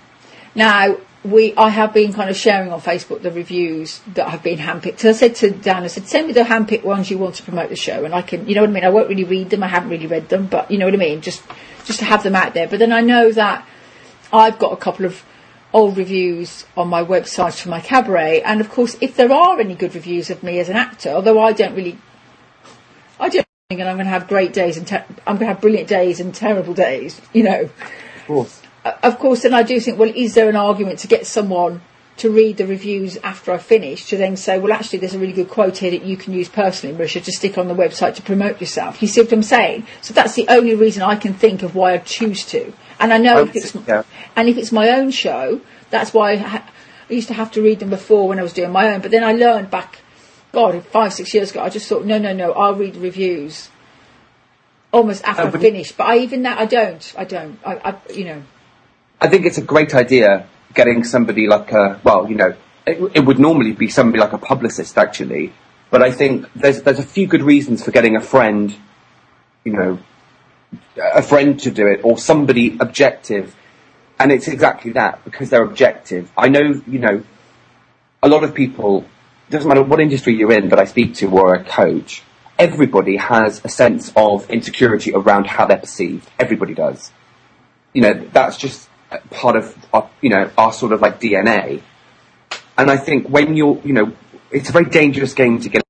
Now, 0.54 0.98
we 1.24 1.54
I 1.56 1.68
have 1.68 1.94
been 1.94 2.12
kind 2.12 2.30
of 2.30 2.36
sharing 2.36 2.72
on 2.72 2.80
Facebook 2.80 3.22
the 3.22 3.30
reviews 3.30 4.00
that 4.14 4.28
have 4.28 4.42
been 4.42 4.58
handpicked. 4.58 4.98
So 4.98 5.10
I 5.10 5.12
said 5.12 5.36
to 5.36 5.50
Dan, 5.50 5.84
I 5.84 5.86
said, 5.86 6.06
send 6.06 6.26
me 6.26 6.32
the 6.32 6.42
handpicked 6.42 6.82
ones 6.82 7.10
you 7.10 7.18
want 7.18 7.36
to 7.36 7.42
promote 7.42 7.70
the 7.70 7.76
show, 7.76 8.04
and 8.04 8.14
I 8.14 8.22
can, 8.22 8.48
you 8.48 8.54
know 8.54 8.62
what 8.62 8.70
I 8.70 8.72
mean. 8.72 8.84
I 8.84 8.90
won't 8.90 9.08
really 9.08 9.24
read 9.24 9.50
them. 9.50 9.62
I 9.62 9.68
haven't 9.68 9.90
really 9.90 10.08
read 10.08 10.28
them, 10.28 10.46
but 10.46 10.70
you 10.70 10.78
know 10.78 10.86
what 10.86 10.94
I 10.94 10.98
mean. 10.98 11.20
Just 11.20 11.42
just 11.84 12.00
to 12.00 12.04
have 12.04 12.22
them 12.22 12.34
out 12.34 12.54
there. 12.54 12.66
But 12.66 12.78
then 12.80 12.92
I 12.92 13.00
know 13.00 13.30
that 13.32 13.66
I've 14.32 14.58
got 14.58 14.72
a 14.72 14.76
couple 14.76 15.06
of 15.06 15.22
old 15.72 15.96
reviews 15.96 16.66
on 16.76 16.88
my 16.88 17.02
website 17.02 17.60
for 17.60 17.68
my 17.68 17.80
cabaret, 17.80 18.42
and 18.42 18.60
of 18.60 18.68
course, 18.68 18.96
if 19.00 19.16
there 19.16 19.32
are 19.32 19.60
any 19.60 19.74
good 19.74 19.94
reviews 19.94 20.28
of 20.28 20.42
me 20.42 20.58
as 20.58 20.68
an 20.68 20.76
actor, 20.76 21.10
although 21.10 21.40
I 21.40 21.52
don't 21.52 21.74
really, 21.74 21.98
I 23.22 23.28
don't 23.28 23.46
think, 23.68 23.80
and 23.80 23.88
I'm 23.88 23.96
going 23.96 24.06
to 24.06 24.10
have 24.10 24.28
great 24.28 24.52
days 24.52 24.76
and 24.76 24.86
ter- 24.86 25.04
I'm 25.26 25.36
going 25.36 25.46
to 25.48 25.54
have 25.54 25.60
brilliant 25.60 25.88
days 25.88 26.20
and 26.20 26.34
terrible 26.34 26.74
days, 26.74 27.20
you 27.32 27.44
know 27.44 27.62
Of 27.62 28.26
course. 28.26 28.62
uh, 28.84 28.92
of 29.02 29.18
course, 29.18 29.42
then 29.42 29.54
I 29.54 29.62
do 29.62 29.78
think, 29.80 29.98
well, 29.98 30.12
is 30.14 30.34
there 30.34 30.48
an 30.48 30.56
argument 30.56 30.98
to 31.00 31.08
get 31.08 31.26
someone 31.26 31.80
to 32.18 32.30
read 32.30 32.58
the 32.58 32.66
reviews 32.66 33.16
after 33.18 33.52
I 33.52 33.58
finish 33.58 34.06
to 34.10 34.16
then 34.18 34.36
say, 34.36 34.58
well, 34.58 34.72
actually, 34.72 34.98
there's 34.98 35.14
a 35.14 35.18
really 35.18 35.32
good 35.32 35.48
quote 35.48 35.78
here 35.78 35.90
that 35.92 36.04
you 36.04 36.16
can 36.16 36.34
use 36.34 36.48
personally, 36.48 36.94
Marisha, 36.94 37.24
to 37.24 37.32
stick 37.32 37.56
on 37.56 37.68
the 37.68 37.74
website 37.74 38.16
to 38.16 38.22
promote 38.22 38.60
yourself. 38.60 39.00
You 39.00 39.08
see 39.08 39.22
what 39.22 39.32
I'm 39.32 39.42
saying? 39.42 39.86
So 40.02 40.12
that's 40.12 40.34
the 40.34 40.46
only 40.48 40.74
reason 40.74 41.02
I 41.02 41.16
can 41.16 41.32
think 41.32 41.62
of 41.62 41.74
why 41.74 41.94
I 41.94 41.98
choose 41.98 42.44
to. 42.46 42.72
And 43.00 43.14
I 43.14 43.18
know 43.18 43.38
if 43.44 43.56
it's, 43.56 43.74
yeah. 43.88 44.02
and 44.36 44.48
if 44.48 44.58
it's 44.58 44.70
my 44.72 44.90
own 44.90 45.10
show, 45.10 45.62
that's 45.88 46.12
why 46.12 46.32
I, 46.32 46.36
ha- 46.36 46.70
I 47.08 47.12
used 47.14 47.28
to 47.28 47.34
have 47.34 47.50
to 47.52 47.62
read 47.62 47.78
them 47.80 47.88
before 47.90 48.28
when 48.28 48.38
I 48.38 48.42
was 48.42 48.52
doing 48.52 48.70
my 48.70 48.92
own. 48.92 49.00
But 49.00 49.10
then 49.10 49.24
I 49.24 49.32
learned 49.32 49.70
back, 49.70 50.00
God, 50.52 50.84
five, 50.86 51.12
six 51.12 51.32
years 51.34 51.50
ago, 51.50 51.62
I 51.62 51.68
just 51.70 51.88
thought, 51.88 52.04
no, 52.04 52.18
no, 52.18 52.32
no, 52.32 52.52
I'll 52.52 52.74
read 52.74 52.94
the 52.94 53.00
reviews 53.00 53.70
almost 54.92 55.24
after 55.24 55.42
Uh, 55.42 55.46
I've 55.46 55.52
but- 55.52 55.60
finished. 55.62 55.96
But 55.96 56.06
I, 56.08 56.18
even 56.18 56.42
that, 56.42 56.58
I 56.58 56.66
don't. 56.66 57.14
I 57.16 57.24
don't. 57.24 57.58
I, 57.64 57.72
I 57.90 58.12
you 58.12 58.24
know. 58.24 58.42
I 59.20 59.28
think 59.28 59.46
it's 59.46 59.58
a 59.58 59.62
great 59.62 59.94
idea 59.94 60.46
getting 60.74 61.04
somebody 61.04 61.46
like 61.46 61.70
a, 61.72 62.00
well, 62.02 62.28
you 62.28 62.34
know, 62.34 62.54
it, 62.86 62.98
it 63.14 63.24
would 63.24 63.38
normally 63.38 63.72
be 63.72 63.88
somebody 63.88 64.18
like 64.20 64.32
a 64.32 64.38
publicist 64.38 64.98
actually, 64.98 65.52
but 65.90 66.02
I 66.02 66.10
think 66.10 66.46
there's, 66.54 66.82
there's 66.82 66.98
a 66.98 67.04
few 67.04 67.26
good 67.26 67.42
reasons 67.42 67.84
for 67.84 67.90
getting 67.92 68.16
a 68.16 68.20
friend, 68.20 68.74
you 69.64 69.72
know, 69.74 69.98
a 70.96 71.22
friend 71.22 71.60
to 71.60 71.70
do 71.70 71.86
it 71.86 72.00
or 72.02 72.18
somebody 72.18 72.76
objective. 72.80 73.54
And 74.18 74.32
it's 74.32 74.48
exactly 74.48 74.92
that 74.92 75.24
because 75.24 75.50
they're 75.50 75.62
objective. 75.64 76.30
I 76.36 76.48
know, 76.48 76.82
you 76.86 76.98
know, 76.98 77.22
a 78.22 78.28
lot 78.28 78.44
of 78.44 78.54
people, 78.54 79.04
doesn't 79.50 79.68
matter 79.68 79.82
what 79.82 80.00
industry 80.00 80.34
you're 80.34 80.52
in 80.52 80.68
that 80.70 80.78
I 80.78 80.84
speak 80.84 81.14
to 81.16 81.30
or 81.30 81.54
a 81.54 81.64
coach, 81.64 82.22
everybody 82.58 83.16
has 83.16 83.64
a 83.64 83.68
sense 83.68 84.12
of 84.16 84.48
insecurity 84.50 85.12
around 85.12 85.46
how 85.46 85.66
they're 85.66 85.78
perceived. 85.78 86.28
Everybody 86.38 86.74
does 86.74 87.10
you 87.92 88.02
know, 88.02 88.14
that's 88.32 88.56
just 88.56 88.88
part 89.30 89.56
of 89.56 89.76
our, 89.92 90.08
you 90.20 90.30
know, 90.30 90.50
our 90.56 90.72
sort 90.72 90.92
of 90.92 91.00
like 91.00 91.20
DNA. 91.20 91.82
And 92.78 92.90
I 92.90 92.96
think 92.96 93.28
when 93.28 93.56
you're, 93.56 93.80
you 93.84 93.92
know, 93.92 94.12
it's 94.50 94.68
a 94.68 94.72
very 94.72 94.86
dangerous 94.86 95.34
game 95.34 95.60
to 95.60 95.68
get 95.68 95.82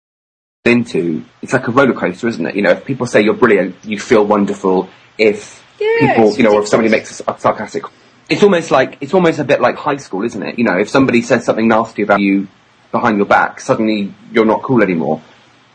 into. 0.64 1.25
It's 1.40 1.52
like 1.52 1.66
a 1.68 1.71
roller 1.71 1.94
coaster, 1.94 2.28
isn't 2.28 2.44
it? 2.44 2.56
You 2.56 2.62
know, 2.62 2.71
if 2.71 2.85
people 2.85 3.06
say 3.06 3.23
you're 3.23 3.35
brilliant, 3.35 3.76
you 3.85 3.99
feel 3.99 4.25
wonderful. 4.25 4.88
If 5.18 5.64
Yeah, 5.80 6.14
people, 6.14 6.37
you 6.37 6.42
know, 6.42 6.54
or 6.54 6.62
if 6.62 6.68
somebody 6.68 6.90
makes 6.90 7.21
a 7.21 7.38
sarcastic, 7.38 7.85
it's 8.28 8.42
almost 8.42 8.71
like, 8.71 8.99
it's 9.00 9.14
almost 9.14 9.38
a 9.38 9.44
bit 9.44 9.61
like 9.61 9.76
high 9.76 9.97
school, 9.97 10.25
isn't 10.25 10.42
it? 10.42 10.59
You 10.59 10.64
know, 10.64 10.78
if 10.78 10.88
somebody 10.88 11.23
says 11.23 11.44
something 11.44 11.68
nasty 11.68 12.02
about 12.02 12.21
you 12.21 12.49
behind 12.92 13.16
your 13.16 13.26
back, 13.26 13.61
suddenly 13.61 14.14
you're 14.30 14.44
not 14.44 14.62
cool 14.62 14.82
anymore. 14.82 15.20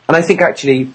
And 0.08 0.16
I 0.16 0.22
think 0.22 0.40
actually, 0.40 0.94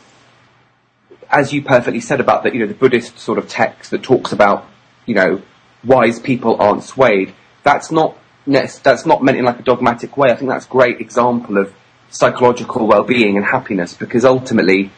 as 1.29 1.53
you 1.53 1.61
perfectly 1.61 1.99
said 1.99 2.19
about 2.19 2.43
the, 2.43 2.53
you 2.53 2.59
know, 2.59 2.67
the 2.67 2.73
Buddhist 2.73 3.19
sort 3.19 3.37
of 3.37 3.47
text 3.47 3.91
that 3.91 4.01
talks 4.01 4.31
about, 4.31 4.65
you 5.05 5.13
know, 5.13 5.41
wise 5.83 6.19
people 6.19 6.59
aren't 6.59 6.83
swayed. 6.83 7.33
That's 7.63 7.91
not 7.91 8.17
that's 8.45 9.05
not 9.05 9.23
meant 9.23 9.37
in 9.37 9.45
like 9.45 9.59
a 9.59 9.63
dogmatic 9.63 10.17
way. 10.17 10.29
I 10.29 10.35
think 10.35 10.49
that's 10.49 10.65
a 10.65 10.69
great 10.69 10.99
example 10.99 11.57
of 11.57 11.73
psychological 12.09 12.85
well-being 12.87 13.37
and 13.37 13.45
happiness 13.45 13.93
because 13.93 14.25
ultimately, 14.25 14.91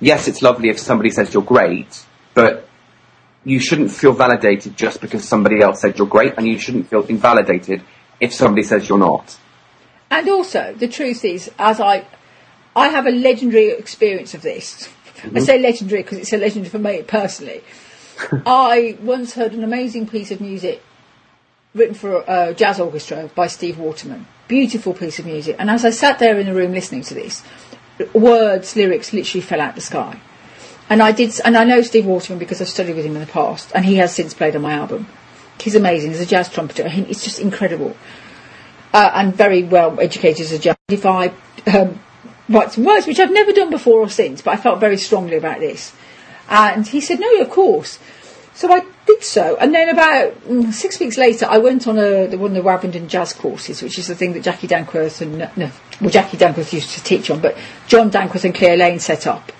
yes, 0.00 0.28
it's 0.28 0.42
lovely 0.42 0.68
if 0.68 0.78
somebody 0.78 1.10
says 1.10 1.32
you're 1.32 1.42
great, 1.42 2.04
but 2.34 2.68
you 3.44 3.58
shouldn't 3.58 3.90
feel 3.90 4.12
validated 4.12 4.76
just 4.76 5.00
because 5.00 5.26
somebody 5.26 5.62
else 5.62 5.80
said 5.80 5.96
you're 5.96 6.06
great, 6.06 6.34
and 6.36 6.46
you 6.46 6.58
shouldn't 6.58 6.88
feel 6.88 7.02
invalidated 7.06 7.82
if 8.20 8.34
somebody 8.34 8.62
says 8.62 8.88
you're 8.88 8.98
not. 8.98 9.38
And 10.10 10.28
also, 10.28 10.74
the 10.76 10.88
truth 10.88 11.24
is, 11.24 11.50
as 11.58 11.80
I, 11.80 12.06
I 12.74 12.88
have 12.88 13.06
a 13.06 13.10
legendary 13.10 13.70
experience 13.70 14.34
of 14.34 14.42
this. 14.42 14.88
Mm-hmm. 15.16 15.36
I 15.36 15.40
say 15.40 15.58
legendary 15.58 16.02
because 16.02 16.18
it's 16.18 16.32
a 16.32 16.38
legendary 16.38 16.70
for 16.70 16.78
me 16.78 17.02
personally. 17.02 17.62
I 18.46 18.98
once 19.00 19.34
heard 19.34 19.52
an 19.52 19.62
amazing 19.62 20.08
piece 20.08 20.30
of 20.30 20.40
music 20.40 20.82
written 21.74 21.94
for 21.94 22.24
a 22.26 22.52
jazz 22.54 22.80
orchestra 22.80 23.30
by 23.34 23.46
Steve 23.46 23.78
Waterman. 23.78 24.26
Beautiful 24.48 24.94
piece 24.94 25.20
of 25.20 25.26
music. 25.26 25.56
And 25.58 25.70
as 25.70 25.84
I 25.84 25.90
sat 25.90 26.18
there 26.18 26.38
in 26.38 26.46
the 26.46 26.54
room 26.54 26.72
listening 26.72 27.02
to 27.02 27.14
this, 27.14 27.44
words, 28.12 28.74
lyrics 28.74 29.12
literally 29.12 29.42
fell 29.42 29.60
out 29.60 29.76
the 29.76 29.80
sky. 29.80 30.20
And 30.88 31.00
I 31.00 31.12
did, 31.12 31.40
and 31.44 31.56
I 31.56 31.62
know 31.62 31.82
Steve 31.82 32.06
Waterman 32.06 32.40
because 32.40 32.60
I've 32.60 32.68
studied 32.68 32.96
with 32.96 33.04
him 33.04 33.14
in 33.14 33.20
the 33.20 33.32
past, 33.32 33.70
and 33.76 33.84
he 33.84 33.96
has 33.96 34.12
since 34.12 34.34
played 34.34 34.56
on 34.56 34.62
my 34.62 34.72
album. 34.72 35.06
He's 35.60 35.76
amazing. 35.76 36.10
He's 36.10 36.20
a 36.20 36.26
jazz 36.26 36.48
trumpeter. 36.48 36.86
It's 36.88 37.22
just 37.22 37.38
incredible 37.38 37.96
uh, 38.92 39.10
and 39.14 39.34
very 39.34 39.62
well 39.62 39.98
educated 40.00 40.42
as 40.42 40.52
a 40.52 40.58
judge. 40.58 40.76
If 40.88 41.06
I 41.06 41.32
um, 41.72 42.00
write 42.48 42.72
some 42.72 42.84
words, 42.84 43.06
which 43.06 43.20
I've 43.20 43.32
never 43.32 43.52
done 43.52 43.70
before 43.70 44.00
or 44.00 44.08
since, 44.08 44.42
but 44.42 44.52
I 44.52 44.56
felt 44.56 44.80
very 44.80 44.96
strongly 44.96 45.36
about 45.36 45.60
this. 45.60 45.94
And 46.48 46.86
he 46.86 47.00
said, 47.00 47.20
no, 47.20 47.40
of 47.40 47.50
course. 47.50 47.98
So 48.54 48.70
I 48.72 48.84
did 49.06 49.22
so. 49.22 49.56
And 49.56 49.72
then 49.74 49.88
about 49.88 50.34
mm, 50.42 50.72
six 50.72 50.98
weeks 50.98 51.16
later, 51.16 51.46
I 51.48 51.58
went 51.58 51.86
on 51.86 51.96
a, 51.96 52.26
the, 52.26 52.36
one 52.36 52.56
of 52.56 52.62
the 52.62 52.68
Wavendon 52.68 53.08
jazz 53.08 53.32
courses, 53.32 53.80
which 53.82 53.98
is 53.98 54.08
the 54.08 54.14
thing 54.14 54.32
that 54.32 54.42
Jacqui 54.42 54.68
Dankworth 54.68 55.22
and, 55.22 55.38
no, 55.38 55.70
well, 56.00 56.10
Jacqui 56.10 56.36
Dankworth 56.36 56.72
used 56.72 56.90
to 56.90 57.02
teach 57.02 57.30
on, 57.30 57.40
but 57.40 57.56
John 57.86 58.10
Dankworth 58.10 58.44
and 58.44 58.54
Cleo 58.54 58.76
Laine 58.76 58.98
set 58.98 59.26
up 59.26 59.52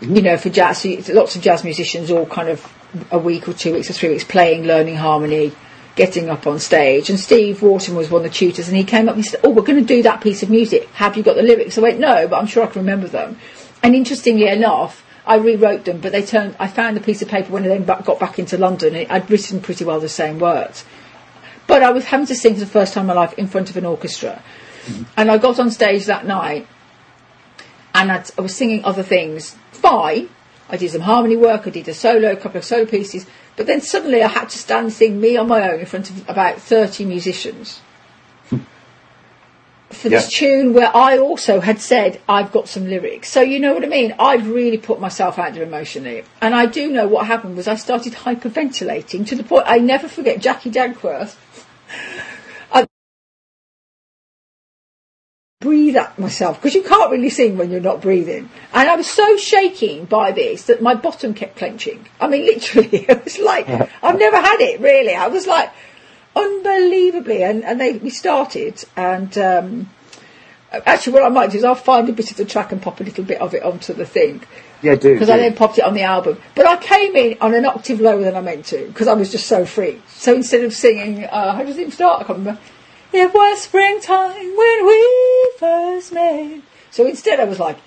you 0.00 0.22
know, 0.22 0.36
for 0.36 0.48
jazz, 0.48 0.78
so 0.78 1.12
lots 1.12 1.36
of 1.36 1.42
jazz 1.42 1.62
musicians, 1.62 2.10
all 2.10 2.26
kind 2.26 2.48
of 2.48 2.72
a 3.10 3.18
week 3.18 3.48
or 3.48 3.52
two 3.52 3.74
weeks 3.74 3.90
or 3.90 3.92
three 3.92 4.08
weeks 4.08 4.24
playing, 4.24 4.64
learning 4.64 4.96
harmony, 4.96 5.52
getting 6.00 6.30
up 6.30 6.46
on 6.46 6.58
stage. 6.58 7.10
And 7.10 7.20
Steve 7.20 7.60
Waterman 7.60 7.98
was 7.98 8.10
one 8.10 8.24
of 8.24 8.30
the 8.30 8.34
tutors, 8.34 8.68
and 8.68 8.76
he 8.76 8.84
came 8.84 9.08
up 9.08 9.16
and 9.16 9.24
he 9.24 9.28
said, 9.28 9.40
"Oh, 9.44 9.50
we're 9.50 9.62
going 9.70 9.78
to 9.86 9.94
do 9.94 10.02
that 10.02 10.22
piece 10.22 10.42
of 10.42 10.48
music. 10.48 10.88
Have 10.94 11.16
you 11.16 11.22
got 11.22 11.36
the 11.36 11.42
lyrics?" 11.42 11.76
I 11.76 11.82
went, 11.82 12.00
"No, 12.00 12.26
but 12.26 12.38
I'm 12.38 12.46
sure 12.46 12.64
I 12.64 12.66
can 12.66 12.80
remember 12.80 13.06
them." 13.06 13.38
And 13.82 13.94
interestingly 13.94 14.48
enough, 14.48 15.04
I 15.26 15.36
rewrote 15.36 15.84
them, 15.84 16.00
but 16.00 16.12
they 16.12 16.22
turned. 16.22 16.56
I 16.58 16.68
found 16.68 16.96
the 16.96 17.00
piece 17.00 17.20
of 17.20 17.28
paper 17.28 17.52
when 17.52 17.64
I 17.64 17.68
then 17.68 17.84
got 17.84 18.18
back 18.18 18.38
into 18.38 18.56
London. 18.56 18.94
And 18.94 19.12
I'd 19.12 19.30
written 19.30 19.60
pretty 19.60 19.84
well 19.84 20.00
the 20.00 20.08
same 20.08 20.38
words. 20.38 20.84
But 21.66 21.82
I 21.82 21.90
was 21.90 22.06
having 22.06 22.26
to 22.26 22.34
sing 22.34 22.54
for 22.54 22.60
the 22.60 22.66
first 22.66 22.94
time 22.94 23.02
in 23.02 23.08
my 23.08 23.14
life 23.14 23.34
in 23.34 23.46
front 23.46 23.70
of 23.70 23.76
an 23.76 23.84
orchestra. 23.84 24.42
And 25.16 25.30
I 25.30 25.38
got 25.38 25.60
on 25.60 25.70
stage 25.70 26.06
that 26.06 26.26
night 26.26 26.66
and 27.94 28.10
I'd, 28.10 28.30
I 28.38 28.40
was 28.40 28.54
singing 28.56 28.84
other 28.84 29.02
things. 29.02 29.56
Fine. 29.72 30.28
I 30.72 30.76
did 30.76 30.90
some 30.90 31.02
harmony 31.02 31.36
work, 31.36 31.66
I 31.66 31.70
did 31.70 31.88
a 31.88 31.94
solo, 31.94 32.32
a 32.32 32.36
couple 32.36 32.58
of 32.58 32.64
solo 32.64 32.86
pieces, 32.86 33.26
but 33.56 33.66
then 33.66 33.80
suddenly 33.80 34.22
I 34.22 34.28
had 34.28 34.48
to 34.50 34.58
stand 34.58 34.84
and 34.86 34.92
sing 34.92 35.20
me 35.20 35.36
on 35.36 35.48
my 35.48 35.68
own 35.70 35.80
in 35.80 35.86
front 35.86 36.10
of 36.10 36.28
about 36.28 36.60
30 36.60 37.04
musicians. 37.04 37.80
For 39.90 40.08
this 40.08 40.32
Yeah. 40.32 40.38
tune 40.48 40.72
where 40.72 40.94
I 40.96 41.18
also 41.18 41.58
had 41.60 41.80
said 41.80 42.20
I've 42.28 42.52
got 42.52 42.68
some 42.68 42.88
lyrics. 42.88 43.28
So 43.28 43.40
you 43.40 43.58
know 43.58 43.74
what 43.74 43.82
I 43.84 43.88
mean? 43.88 44.14
I've 44.20 44.48
really 44.48 44.78
put 44.78 45.00
myself 45.00 45.36
out 45.38 45.54
there 45.54 45.64
emotionally. 45.64 46.22
And 46.40 46.54
I 46.54 46.66
do 46.66 46.88
know 46.90 47.08
what 47.08 47.26
happened 47.26 47.56
was 47.56 47.66
I 47.66 47.74
started 47.74 48.12
hyperventilating 48.12 49.26
to 49.26 49.34
the 49.34 49.42
point 49.42 49.64
I 49.66 49.78
never 49.78 50.06
forget 50.06 50.38
Jacqui 50.40 50.70
Dankworth 50.72 51.34
breathe 55.60 55.94
at 55.94 56.18
myself 56.18 56.56
because 56.58 56.74
you 56.74 56.82
can't 56.82 57.10
really 57.10 57.28
sing 57.28 57.58
when 57.58 57.70
you're 57.70 57.80
not 57.80 58.00
breathing. 58.00 58.48
And 58.72 58.88
I 58.88 58.96
was 58.96 59.06
so 59.06 59.36
shaking 59.36 60.06
by 60.06 60.32
this 60.32 60.64
that 60.64 60.80
my 60.80 60.94
bottom 60.94 61.34
kept 61.34 61.56
clenching. 61.56 62.06
I 62.18 62.28
mean, 62.28 62.46
literally, 62.46 63.04
it 63.06 63.24
was 63.24 63.38
like 63.38 63.68
I've 64.02 64.18
never 64.18 64.38
had 64.38 64.60
it 64.60 64.80
really. 64.80 65.14
I 65.14 65.28
was 65.28 65.46
like 65.46 65.70
unbelievably, 66.34 67.42
and 67.44 67.62
and 67.64 67.78
they 67.80 67.92
we 67.92 68.10
started 68.10 68.82
and. 68.96 69.36
Um, 69.38 69.90
Actually, 70.72 71.14
what 71.14 71.24
I 71.24 71.28
might 71.30 71.50
do 71.50 71.58
is 71.58 71.64
I'll 71.64 71.74
find 71.74 72.08
a 72.08 72.12
bit 72.12 72.30
of 72.30 72.36
the 72.36 72.44
track 72.44 72.70
and 72.70 72.80
pop 72.80 73.00
a 73.00 73.02
little 73.02 73.24
bit 73.24 73.40
of 73.40 73.54
it 73.54 73.64
onto 73.64 73.92
the 73.92 74.06
thing 74.06 74.40
Yeah, 74.82 74.94
do. 74.94 75.12
because 75.14 75.28
I 75.28 75.36
then 75.36 75.56
popped 75.56 75.78
it 75.78 75.84
on 75.84 75.94
the 75.94 76.02
album. 76.02 76.40
But 76.54 76.64
I 76.64 76.76
came 76.76 77.16
in 77.16 77.38
on 77.40 77.54
an 77.54 77.66
octave 77.66 78.00
lower 78.00 78.20
than 78.22 78.36
I 78.36 78.40
meant 78.40 78.66
to 78.66 78.86
because 78.86 79.08
I 79.08 79.14
was 79.14 79.32
just 79.32 79.48
so 79.48 79.66
free. 79.66 80.00
So 80.06 80.32
instead 80.32 80.62
of 80.62 80.72
singing, 80.72 81.24
uh, 81.24 81.54
how 81.56 81.64
does 81.64 81.76
it 81.76 81.92
start? 81.92 82.22
I 82.22 82.24
can't 82.24 82.38
remember. 82.38 82.60
It 83.12 83.34
was 83.34 83.62
springtime 83.62 84.56
when 84.56 84.86
we 84.86 85.52
first 85.58 86.12
met. 86.12 86.62
So 86.90 87.06
instead 87.06 87.40
I 87.40 87.44
was 87.44 87.58
like, 87.58 87.78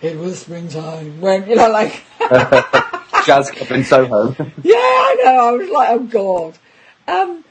it 0.00 0.16
was 0.16 0.40
springtime 0.40 1.20
when, 1.20 1.48
you 1.48 1.56
know, 1.56 1.70
like, 1.70 2.02
Jazz 3.26 3.50
club 3.50 3.70
in 3.72 3.84
Soho. 3.84 4.34
yeah, 4.62 4.74
I 4.74 5.16
know. 5.22 5.48
I 5.48 5.52
was 5.52 5.68
like, 5.68 5.90
oh 5.90 5.98
God. 5.98 6.58
Um, 7.06 7.44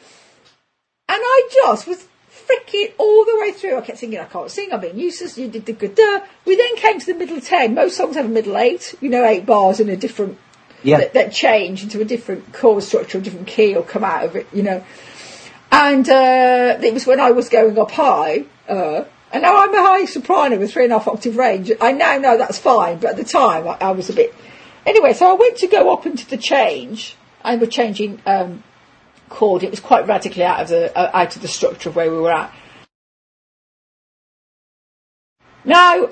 and 1.08 1.22
I 1.22 1.50
just 1.54 1.88
was 1.88 2.08
freaking 2.32 2.94
all 2.98 3.26
the 3.26 3.38
way 3.40 3.52
through. 3.52 3.78
I 3.78 3.82
kept 3.82 4.00
thinking, 4.00 4.20
I 4.20 4.26
can't 4.26 4.50
sing, 4.50 4.74
I'm 4.74 4.82
being 4.82 5.00
useless. 5.00 5.38
You 5.38 5.48
did 5.48 5.68
the 5.68 5.74
good. 5.74 5.94
duh. 5.94 6.22
We 6.46 6.56
then 6.56 6.76
came 6.78 7.00
to 7.00 7.06
the 7.06 7.14
middle 7.14 7.40
ten. 7.42 7.76
Most 7.76 7.98
songs 7.98 8.16
have 8.16 8.26
a 8.26 8.30
middle 8.30 8.58
eight, 8.58 8.96
you 9.02 9.10
know, 9.10 9.24
eight 9.24 9.46
bars 9.46 9.80
in 9.80 9.90
a 9.90 9.96
different 9.96 10.40
yeah. 10.84 10.98
that, 10.98 11.14
that 11.14 11.32
change 11.32 11.84
into 11.84 12.02
a 12.02 12.06
different 12.06 12.54
chord 12.54 12.84
structure, 12.84 13.20
a 13.20 13.22
different 13.22 13.48
key, 13.48 13.76
or 13.76 13.84
come 13.84 14.04
out 14.04 14.26
of 14.26 14.36
it, 14.36 14.48
you 14.54 14.64
know. 14.64 14.84
And 15.72 16.10
uh, 16.10 16.80
it 16.82 16.94
was 16.94 17.06
when 17.06 17.20
I 17.20 17.32
was 17.32 17.50
going 17.50 17.78
up 17.78 17.92
high, 17.92 18.46
uh, 18.68 19.04
and 19.32 19.44
now 19.44 19.64
I'm 19.64 19.74
a 19.74 19.82
high 19.82 20.06
soprano 20.06 20.58
with 20.58 20.74
three 20.74 20.86
and 20.86 20.94
a 20.94 20.98
half 20.98 21.08
octave 21.08 21.38
range. 21.38 21.72
I 21.80 21.92
now 21.92 22.18
know 22.18 22.38
that's 22.38 22.58
fine, 22.58 22.98
but 22.98 23.12
at 23.12 23.18
the 23.18 23.24
time 23.24 23.68
I, 23.68 23.78
I 23.80 23.92
was 23.92 24.10
a 24.10 24.14
bit. 24.14 24.34
Anyway, 24.86 25.14
so 25.14 25.30
I 25.30 25.34
went 25.34 25.58
to 25.58 25.68
go 25.68 25.94
up 25.94 26.06
into 26.06 26.28
the 26.28 26.38
change. 26.38 27.16
I 27.44 27.56
was 27.56 27.70
changing 27.70 28.22
um, 28.26 28.64
chord. 29.30 29.64
It 29.64 29.72
was 29.72 29.80
quite 29.80 30.08
radically 30.08 30.44
out 30.44 30.62
of 30.62 30.70
the 30.70 30.98
uh, 30.98 31.12
out 31.14 31.36
of 31.36 31.42
the 31.42 31.48
structure 31.48 31.90
of 31.90 31.96
where 31.96 32.10
we 32.10 32.18
were 32.18 32.32
at. 32.32 32.54
Now, 35.64 36.10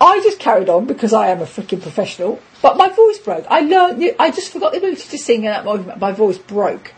I 0.00 0.20
just 0.20 0.38
carried 0.38 0.68
on 0.68 0.86
because 0.86 1.12
I 1.12 1.28
am 1.28 1.40
a 1.40 1.44
freaking 1.44 1.82
professional, 1.82 2.40
but 2.62 2.76
my 2.76 2.88
voice 2.88 3.18
broke. 3.18 3.46
I 3.48 3.60
learned, 3.60 4.14
I 4.18 4.30
just 4.30 4.52
forgot 4.52 4.72
the 4.72 4.78
ability 4.78 5.08
to 5.08 5.18
sing 5.18 5.44
in 5.44 5.50
that 5.50 5.64
moment. 5.64 5.98
My 6.00 6.12
voice 6.12 6.38
broke. 6.38 6.92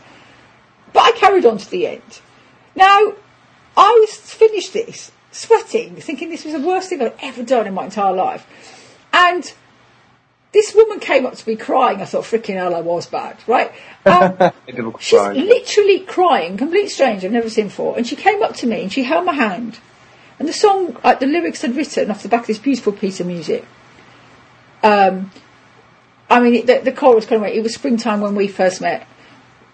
But 0.93 1.03
I 1.03 1.11
carried 1.11 1.45
on 1.45 1.57
to 1.57 1.69
the 1.69 1.87
end. 1.87 2.21
Now, 2.75 3.13
I 3.77 3.97
was 3.99 4.15
finished 4.15 4.73
this, 4.73 5.11
sweating, 5.31 5.95
thinking 5.95 6.29
this 6.29 6.43
was 6.43 6.53
the 6.53 6.59
worst 6.59 6.89
thing 6.89 7.01
I'd 7.01 7.13
ever 7.21 7.43
done 7.43 7.67
in 7.67 7.73
my 7.73 7.85
entire 7.85 8.13
life. 8.13 8.45
And 9.13 9.51
this 10.51 10.75
woman 10.75 10.99
came 10.99 11.25
up 11.25 11.35
to 11.35 11.49
me 11.49 11.55
crying. 11.55 12.01
I 12.01 12.05
thought, 12.05 12.25
freaking 12.25 12.55
hell, 12.55 12.75
I 12.75 12.81
was 12.81 13.07
bad, 13.07 13.37
right? 13.47 13.71
Um, 14.05 14.37
she's 14.99 15.19
crying. 15.19 15.47
literally 15.47 16.01
crying, 16.01 16.57
complete 16.57 16.89
stranger 16.89 17.27
I've 17.27 17.33
never 17.33 17.49
seen 17.49 17.67
before. 17.67 17.97
And 17.97 18.05
she 18.05 18.15
came 18.15 18.43
up 18.43 18.55
to 18.57 18.67
me 18.67 18.81
and 18.81 18.91
she 18.91 19.03
held 19.03 19.25
my 19.25 19.33
hand. 19.33 19.79
And 20.39 20.49
the 20.49 20.53
song, 20.53 20.97
uh, 21.03 21.15
the 21.15 21.27
lyrics 21.27 21.61
had 21.61 21.75
written 21.75 22.11
off 22.11 22.23
the 22.23 22.29
back 22.29 22.41
of 22.41 22.47
this 22.47 22.57
beautiful 22.57 22.91
piece 22.91 23.19
of 23.19 23.27
music. 23.27 23.65
Um, 24.83 25.31
I 26.29 26.39
mean, 26.39 26.55
it, 26.55 26.67
the, 26.67 26.79
the 26.83 26.91
chorus 26.91 27.25
kind 27.25 27.37
of 27.37 27.41
went, 27.43 27.55
it 27.55 27.61
was 27.61 27.75
springtime 27.75 28.21
when 28.21 28.35
we 28.35 28.47
first 28.47 28.81
met. 28.81 29.07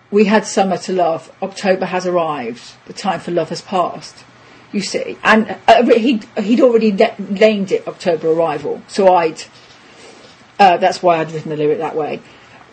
We 0.09 0.25
had 0.25 0.45
summer 0.45 0.77
to 0.77 0.93
love. 0.93 1.31
October 1.41 1.85
has 1.85 2.05
arrived. 2.05 2.73
The 2.85 2.93
time 2.93 3.19
for 3.19 3.31
love 3.31 3.49
has 3.49 3.61
passed. 3.61 4.23
You 4.71 4.81
see, 4.81 5.17
and 5.23 5.57
uh, 5.67 5.83
he'd 5.85 6.25
he'd 6.37 6.59
already 6.59 6.91
named 7.17 7.71
it 7.71 7.87
October 7.87 8.31
Arrival. 8.31 8.81
So 8.87 9.13
I'd 9.15 9.41
uh, 10.59 10.77
that's 10.77 11.01
why 11.01 11.17
I'd 11.17 11.31
written 11.31 11.49
the 11.49 11.57
lyric 11.57 11.77
that 11.79 11.95
way. 11.95 12.21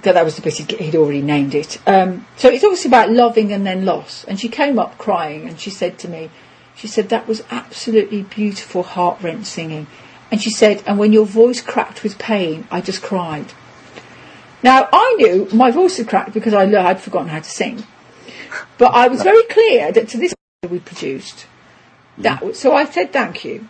That 0.03 0.15
that 0.15 0.25
was 0.25 0.37
the 0.37 0.43
bit 0.43 0.55
he'd, 0.55 0.97
already 0.97 1.23
named 1.23 1.55
it. 1.55 1.79
Um, 1.87 2.27
so 2.37 2.49
it's 2.51 2.65
obviously 2.65 2.89
about 2.89 3.11
loving 3.11 3.53
and 3.53 3.67
then 3.67 3.85
loss. 3.85 4.25
And 4.25 4.39
she 4.39 4.49
came 4.49 4.79
up 4.79 4.99
crying 4.99 5.49
and 5.49 5.59
she 5.59 5.71
said 5.71 5.99
to 6.01 6.09
me, 6.09 6.31
she 6.75 6.89
said 6.89 7.09
that 7.09 7.29
was 7.29 7.43
absolutely 7.51 8.23
beautiful, 8.23 8.83
heart 8.83 9.23
rent 9.23 9.47
singing. 9.47 9.87
And 10.31 10.43
she 10.43 10.51
said, 10.51 10.83
and 10.87 10.99
when 10.99 11.13
your 11.13 11.27
voice 11.27 11.63
cracked 11.63 12.03
with 12.03 12.19
pain, 12.19 12.67
I 12.71 12.81
just 12.81 13.03
cried. 13.03 13.53
Now, 14.65 14.89
I 14.91 15.17
knew 15.19 15.47
my 15.53 15.71
voice 15.71 15.99
had 15.99 16.09
cracked 16.09 16.33
because 16.33 16.55
I 16.55 16.65
I'd 16.65 16.99
forgotten 16.99 17.29
how 17.29 17.41
to 17.41 17.51
sing. 17.51 17.85
But 18.79 18.95
I 18.95 19.09
was 19.09 19.23
very 19.23 19.43
clear 19.43 19.93
that 19.93 20.09
to 20.09 20.17
this 20.17 20.35
we 20.71 20.79
produced, 20.79 21.45
that 22.17 22.43
was, 22.43 22.59
so 22.59 22.75
I 22.75 22.87
said 22.87 23.13
thank 23.13 23.45
you. 23.45 23.69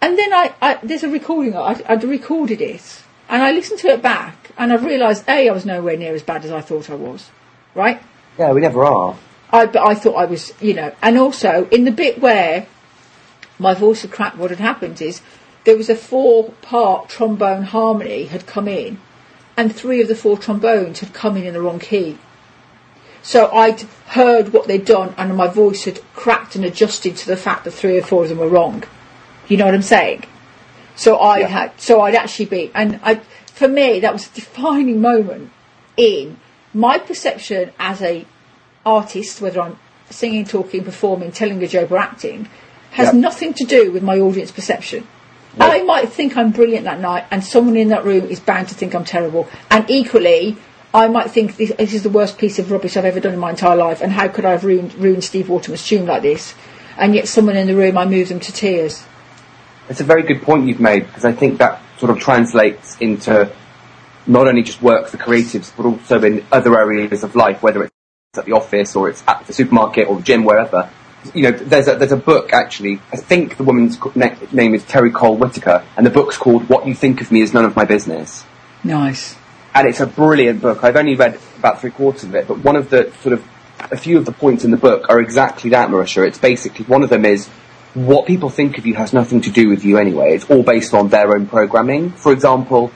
And 0.00 0.16
then 0.16 0.32
I, 0.32 0.54
I 0.62 0.78
there's 0.80 1.02
a 1.02 1.08
recording, 1.08 1.56
I'd, 1.56 1.82
I'd 1.82 2.04
recorded 2.04 2.60
it, 2.60 3.02
and 3.28 3.42
I 3.42 3.50
listened 3.50 3.80
to 3.80 3.88
it 3.88 4.00
back, 4.00 4.52
and 4.56 4.72
I've 4.72 4.84
realised, 4.84 5.28
A, 5.28 5.48
I 5.48 5.52
was 5.52 5.66
nowhere 5.66 5.96
near 5.96 6.14
as 6.14 6.22
bad 6.22 6.44
as 6.44 6.52
I 6.52 6.60
thought 6.60 6.88
I 6.88 6.94
was, 6.94 7.30
right? 7.74 8.00
Yeah, 8.38 8.52
we 8.52 8.60
never 8.60 8.84
are. 8.84 9.18
I, 9.50 9.66
but 9.66 9.84
I 9.84 9.96
thought 9.96 10.14
I 10.14 10.26
was, 10.26 10.52
you 10.60 10.74
know, 10.74 10.94
and 11.02 11.18
also 11.18 11.66
in 11.70 11.82
the 11.82 11.90
bit 11.90 12.20
where 12.20 12.68
my 13.58 13.74
voice 13.74 14.02
had 14.02 14.12
cracked, 14.12 14.36
what 14.36 14.50
had 14.50 14.60
happened 14.60 15.02
is 15.02 15.20
there 15.64 15.76
was 15.76 15.90
a 15.90 15.96
four-part 15.96 17.08
trombone 17.08 17.64
harmony 17.64 18.26
had 18.26 18.46
come 18.46 18.68
in, 18.68 19.00
and 19.56 19.74
three 19.74 20.00
of 20.00 20.08
the 20.08 20.14
four 20.14 20.38
trombones 20.38 21.00
had 21.00 21.12
come 21.12 21.36
in 21.36 21.44
in 21.44 21.54
the 21.54 21.60
wrong 21.60 21.78
key. 21.78 22.18
So 23.22 23.50
I'd 23.52 23.82
heard 24.08 24.52
what 24.52 24.66
they'd 24.66 24.84
done, 24.84 25.14
and 25.16 25.36
my 25.36 25.46
voice 25.46 25.84
had 25.84 26.00
cracked 26.14 26.56
and 26.56 26.64
adjusted 26.64 27.16
to 27.18 27.26
the 27.26 27.36
fact 27.36 27.64
that 27.64 27.70
three 27.72 27.96
or 27.98 28.02
four 28.02 28.24
of 28.24 28.28
them 28.28 28.38
were 28.38 28.48
wrong. 28.48 28.82
You 29.48 29.56
know 29.56 29.64
what 29.66 29.74
I'm 29.74 29.82
saying? 29.82 30.24
So 30.96 31.16
I 31.16 31.38
Yeah. 31.38 31.46
had, 31.48 31.80
so 31.80 32.00
I'd 32.00 32.14
actually 32.14 32.46
be, 32.46 32.70
and 32.74 32.98
I, 33.04 33.20
for 33.46 33.68
me, 33.68 34.00
that 34.00 34.12
was 34.12 34.26
a 34.26 34.30
defining 34.34 35.00
moment 35.00 35.50
in 35.96 36.38
my 36.74 36.98
perception 36.98 37.70
as 37.78 38.02
a 38.02 38.24
artist, 38.84 39.40
whether 39.40 39.60
I'm 39.60 39.78
singing, 40.10 40.44
talking, 40.44 40.84
performing, 40.84 41.30
telling 41.32 41.62
a 41.62 41.68
joke 41.68 41.90
or 41.92 41.98
acting, 41.98 42.48
has 42.92 43.06
Yep. 43.08 43.14
nothing 43.14 43.54
to 43.54 43.64
do 43.64 43.90
with 43.92 44.02
my 44.02 44.18
audience 44.18 44.50
perception. 44.50 45.06
I 45.60 45.82
might 45.82 46.08
think 46.10 46.36
I'm 46.36 46.50
brilliant 46.50 46.84
that 46.84 47.00
night, 47.00 47.26
and 47.30 47.44
someone 47.44 47.76
in 47.76 47.88
that 47.88 48.04
room 48.04 48.24
is 48.24 48.40
bound 48.40 48.68
to 48.68 48.74
think 48.74 48.94
I'm 48.94 49.04
terrible. 49.04 49.48
And 49.70 49.88
equally, 49.90 50.56
I 50.94 51.08
might 51.08 51.30
think 51.30 51.56
this, 51.56 51.72
this 51.76 51.94
is 51.94 52.02
the 52.02 52.10
worst 52.10 52.38
piece 52.38 52.58
of 52.58 52.70
rubbish 52.70 52.96
I've 52.96 53.04
ever 53.04 53.20
done 53.20 53.34
in 53.34 53.38
my 53.38 53.50
entire 53.50 53.76
life, 53.76 54.00
and 54.00 54.12
how 54.12 54.28
could 54.28 54.44
I 54.44 54.52
have 54.52 54.64
ruined, 54.64 54.94
ruined 54.94 55.24
Steve 55.24 55.48
Waterman's 55.48 55.86
tune 55.86 56.06
like 56.06 56.22
this? 56.22 56.54
And 56.96 57.14
yet, 57.14 57.28
someone 57.28 57.56
in 57.56 57.66
the 57.66 57.76
room, 57.76 57.98
I 57.98 58.04
move 58.04 58.28
them 58.28 58.40
to 58.40 58.52
tears. 58.52 59.04
It's 59.88 60.00
a 60.00 60.04
very 60.04 60.22
good 60.22 60.42
point 60.42 60.68
you've 60.68 60.80
made 60.80 61.06
because 61.06 61.24
I 61.24 61.32
think 61.32 61.58
that 61.58 61.82
sort 61.98 62.10
of 62.10 62.18
translates 62.18 62.96
into 62.98 63.52
not 64.26 64.46
only 64.46 64.62
just 64.62 64.80
work 64.80 65.08
for 65.08 65.16
creatives, 65.16 65.72
but 65.76 65.86
also 65.86 66.22
in 66.22 66.44
other 66.52 66.78
areas 66.78 67.24
of 67.24 67.34
life, 67.34 67.62
whether 67.62 67.84
it's 67.84 67.92
at 68.36 68.44
the 68.44 68.52
office 68.52 68.94
or 68.96 69.08
it's 69.08 69.22
at 69.26 69.46
the 69.46 69.52
supermarket 69.52 70.08
or 70.08 70.16
the 70.16 70.22
gym, 70.22 70.44
wherever. 70.44 70.90
You 71.34 71.42
know, 71.44 71.50
there's 71.52 71.88
a 71.88 71.94
there's 71.96 72.12
a 72.12 72.16
book 72.16 72.52
actually. 72.52 73.00
I 73.12 73.16
think 73.16 73.56
the 73.56 73.62
woman's 73.64 73.98
na- 74.16 74.34
name 74.50 74.74
is 74.74 74.84
Terry 74.84 75.10
Cole 75.10 75.36
Whittaker, 75.36 75.84
and 75.96 76.04
the 76.04 76.10
book's 76.10 76.36
called 76.36 76.68
"What 76.68 76.86
You 76.86 76.94
Think 76.94 77.20
of 77.20 77.30
Me 77.30 77.40
Is 77.42 77.52
None 77.54 77.64
of 77.64 77.76
My 77.76 77.84
Business." 77.84 78.44
Nice. 78.84 79.36
and 79.74 79.86
it's 79.88 80.00
a 80.00 80.06
brilliant 80.06 80.60
book. 80.60 80.82
I've 80.84 80.96
only 80.96 81.14
read 81.14 81.38
about 81.58 81.80
three 81.80 81.92
quarters 81.92 82.24
of 82.24 82.34
it, 82.34 82.48
but 82.48 82.58
one 82.58 82.74
of 82.76 82.90
the 82.90 83.12
sort 83.22 83.32
of 83.34 83.48
a 83.90 83.96
few 83.96 84.18
of 84.18 84.24
the 84.26 84.32
points 84.32 84.64
in 84.64 84.70
the 84.70 84.76
book 84.76 85.06
are 85.08 85.20
exactly 85.20 85.70
that, 85.70 85.88
Marisha. 85.90 86.26
It's 86.26 86.38
basically 86.38 86.84
one 86.86 87.02
of 87.02 87.08
them 87.10 87.24
is 87.24 87.48
what 87.94 88.26
people 88.26 88.50
think 88.50 88.76
of 88.78 88.86
you 88.86 88.94
has 88.94 89.12
nothing 89.12 89.40
to 89.42 89.50
do 89.50 89.68
with 89.68 89.84
you 89.84 89.98
anyway. 89.98 90.34
It's 90.34 90.44
all 90.50 90.62
based 90.62 90.92
on 90.94 91.08
their 91.08 91.34
own 91.34 91.46
programming. 91.46 92.10
For 92.10 92.32
example, 92.32 92.90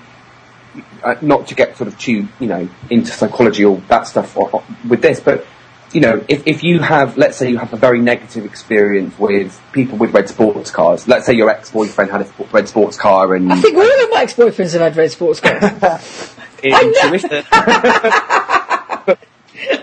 uh, 1.04 1.14
not 1.22 1.46
to 1.48 1.54
get 1.54 1.76
sort 1.76 1.88
of 1.88 1.98
too 1.98 2.28
you 2.40 2.46
know 2.48 2.68
into 2.90 3.10
psychology 3.12 3.64
or 3.64 3.76
that 3.88 4.06
stuff 4.06 4.36
or, 4.36 4.50
or- 4.52 4.64
with 4.88 5.00
this, 5.00 5.20
but 5.20 5.46
you 5.92 6.00
know, 6.00 6.24
if, 6.28 6.46
if 6.46 6.62
you 6.62 6.80
have, 6.80 7.16
let's 7.16 7.36
say 7.36 7.50
you 7.50 7.58
have 7.58 7.72
a 7.72 7.76
very 7.76 8.00
negative 8.00 8.44
experience 8.44 9.18
with 9.18 9.60
people 9.72 9.98
with 9.98 10.12
red 10.12 10.28
sports 10.28 10.70
cars, 10.70 11.06
let's 11.08 11.26
say 11.26 11.34
your 11.34 11.48
ex-boyfriend 11.48 12.10
had 12.10 12.22
a 12.22 12.26
sp- 12.28 12.52
red 12.52 12.68
sports 12.68 12.96
car 12.96 13.34
and 13.34 13.52
I 13.52 13.60
think 13.60 13.76
all 13.76 14.04
of 14.04 14.10
my 14.10 14.22
ex-boyfriends 14.22 14.72
have 14.72 14.82
had 14.82 14.96
red 14.96 15.10
sports 15.10 15.40
cars. 15.40 16.34
intuition. 16.62 17.44
but, 17.50 19.18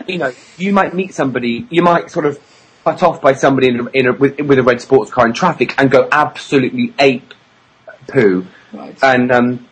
you 0.07 0.17
know, 0.17 0.33
you 0.57 0.73
might 0.73 0.93
meet 0.93 1.13
somebody, 1.13 1.67
you 1.69 1.81
might 1.81 2.11
sort 2.11 2.25
of 2.25 2.39
cut 2.83 3.01
off 3.01 3.21
by 3.21 3.33
somebody 3.33 3.69
in 3.69 3.79
a, 3.79 3.89
in 3.91 4.07
a, 4.07 4.13
with, 4.13 4.39
with 4.41 4.59
a 4.59 4.63
red 4.63 4.81
sports 4.81 5.09
car 5.11 5.25
in 5.25 5.33
traffic 5.33 5.73
and 5.77 5.89
go 5.89 6.07
absolutely 6.11 6.93
ape 6.99 7.33
poo. 8.07 8.45
Right. 8.73 8.97
And 9.01 9.31
um, 9.31 9.67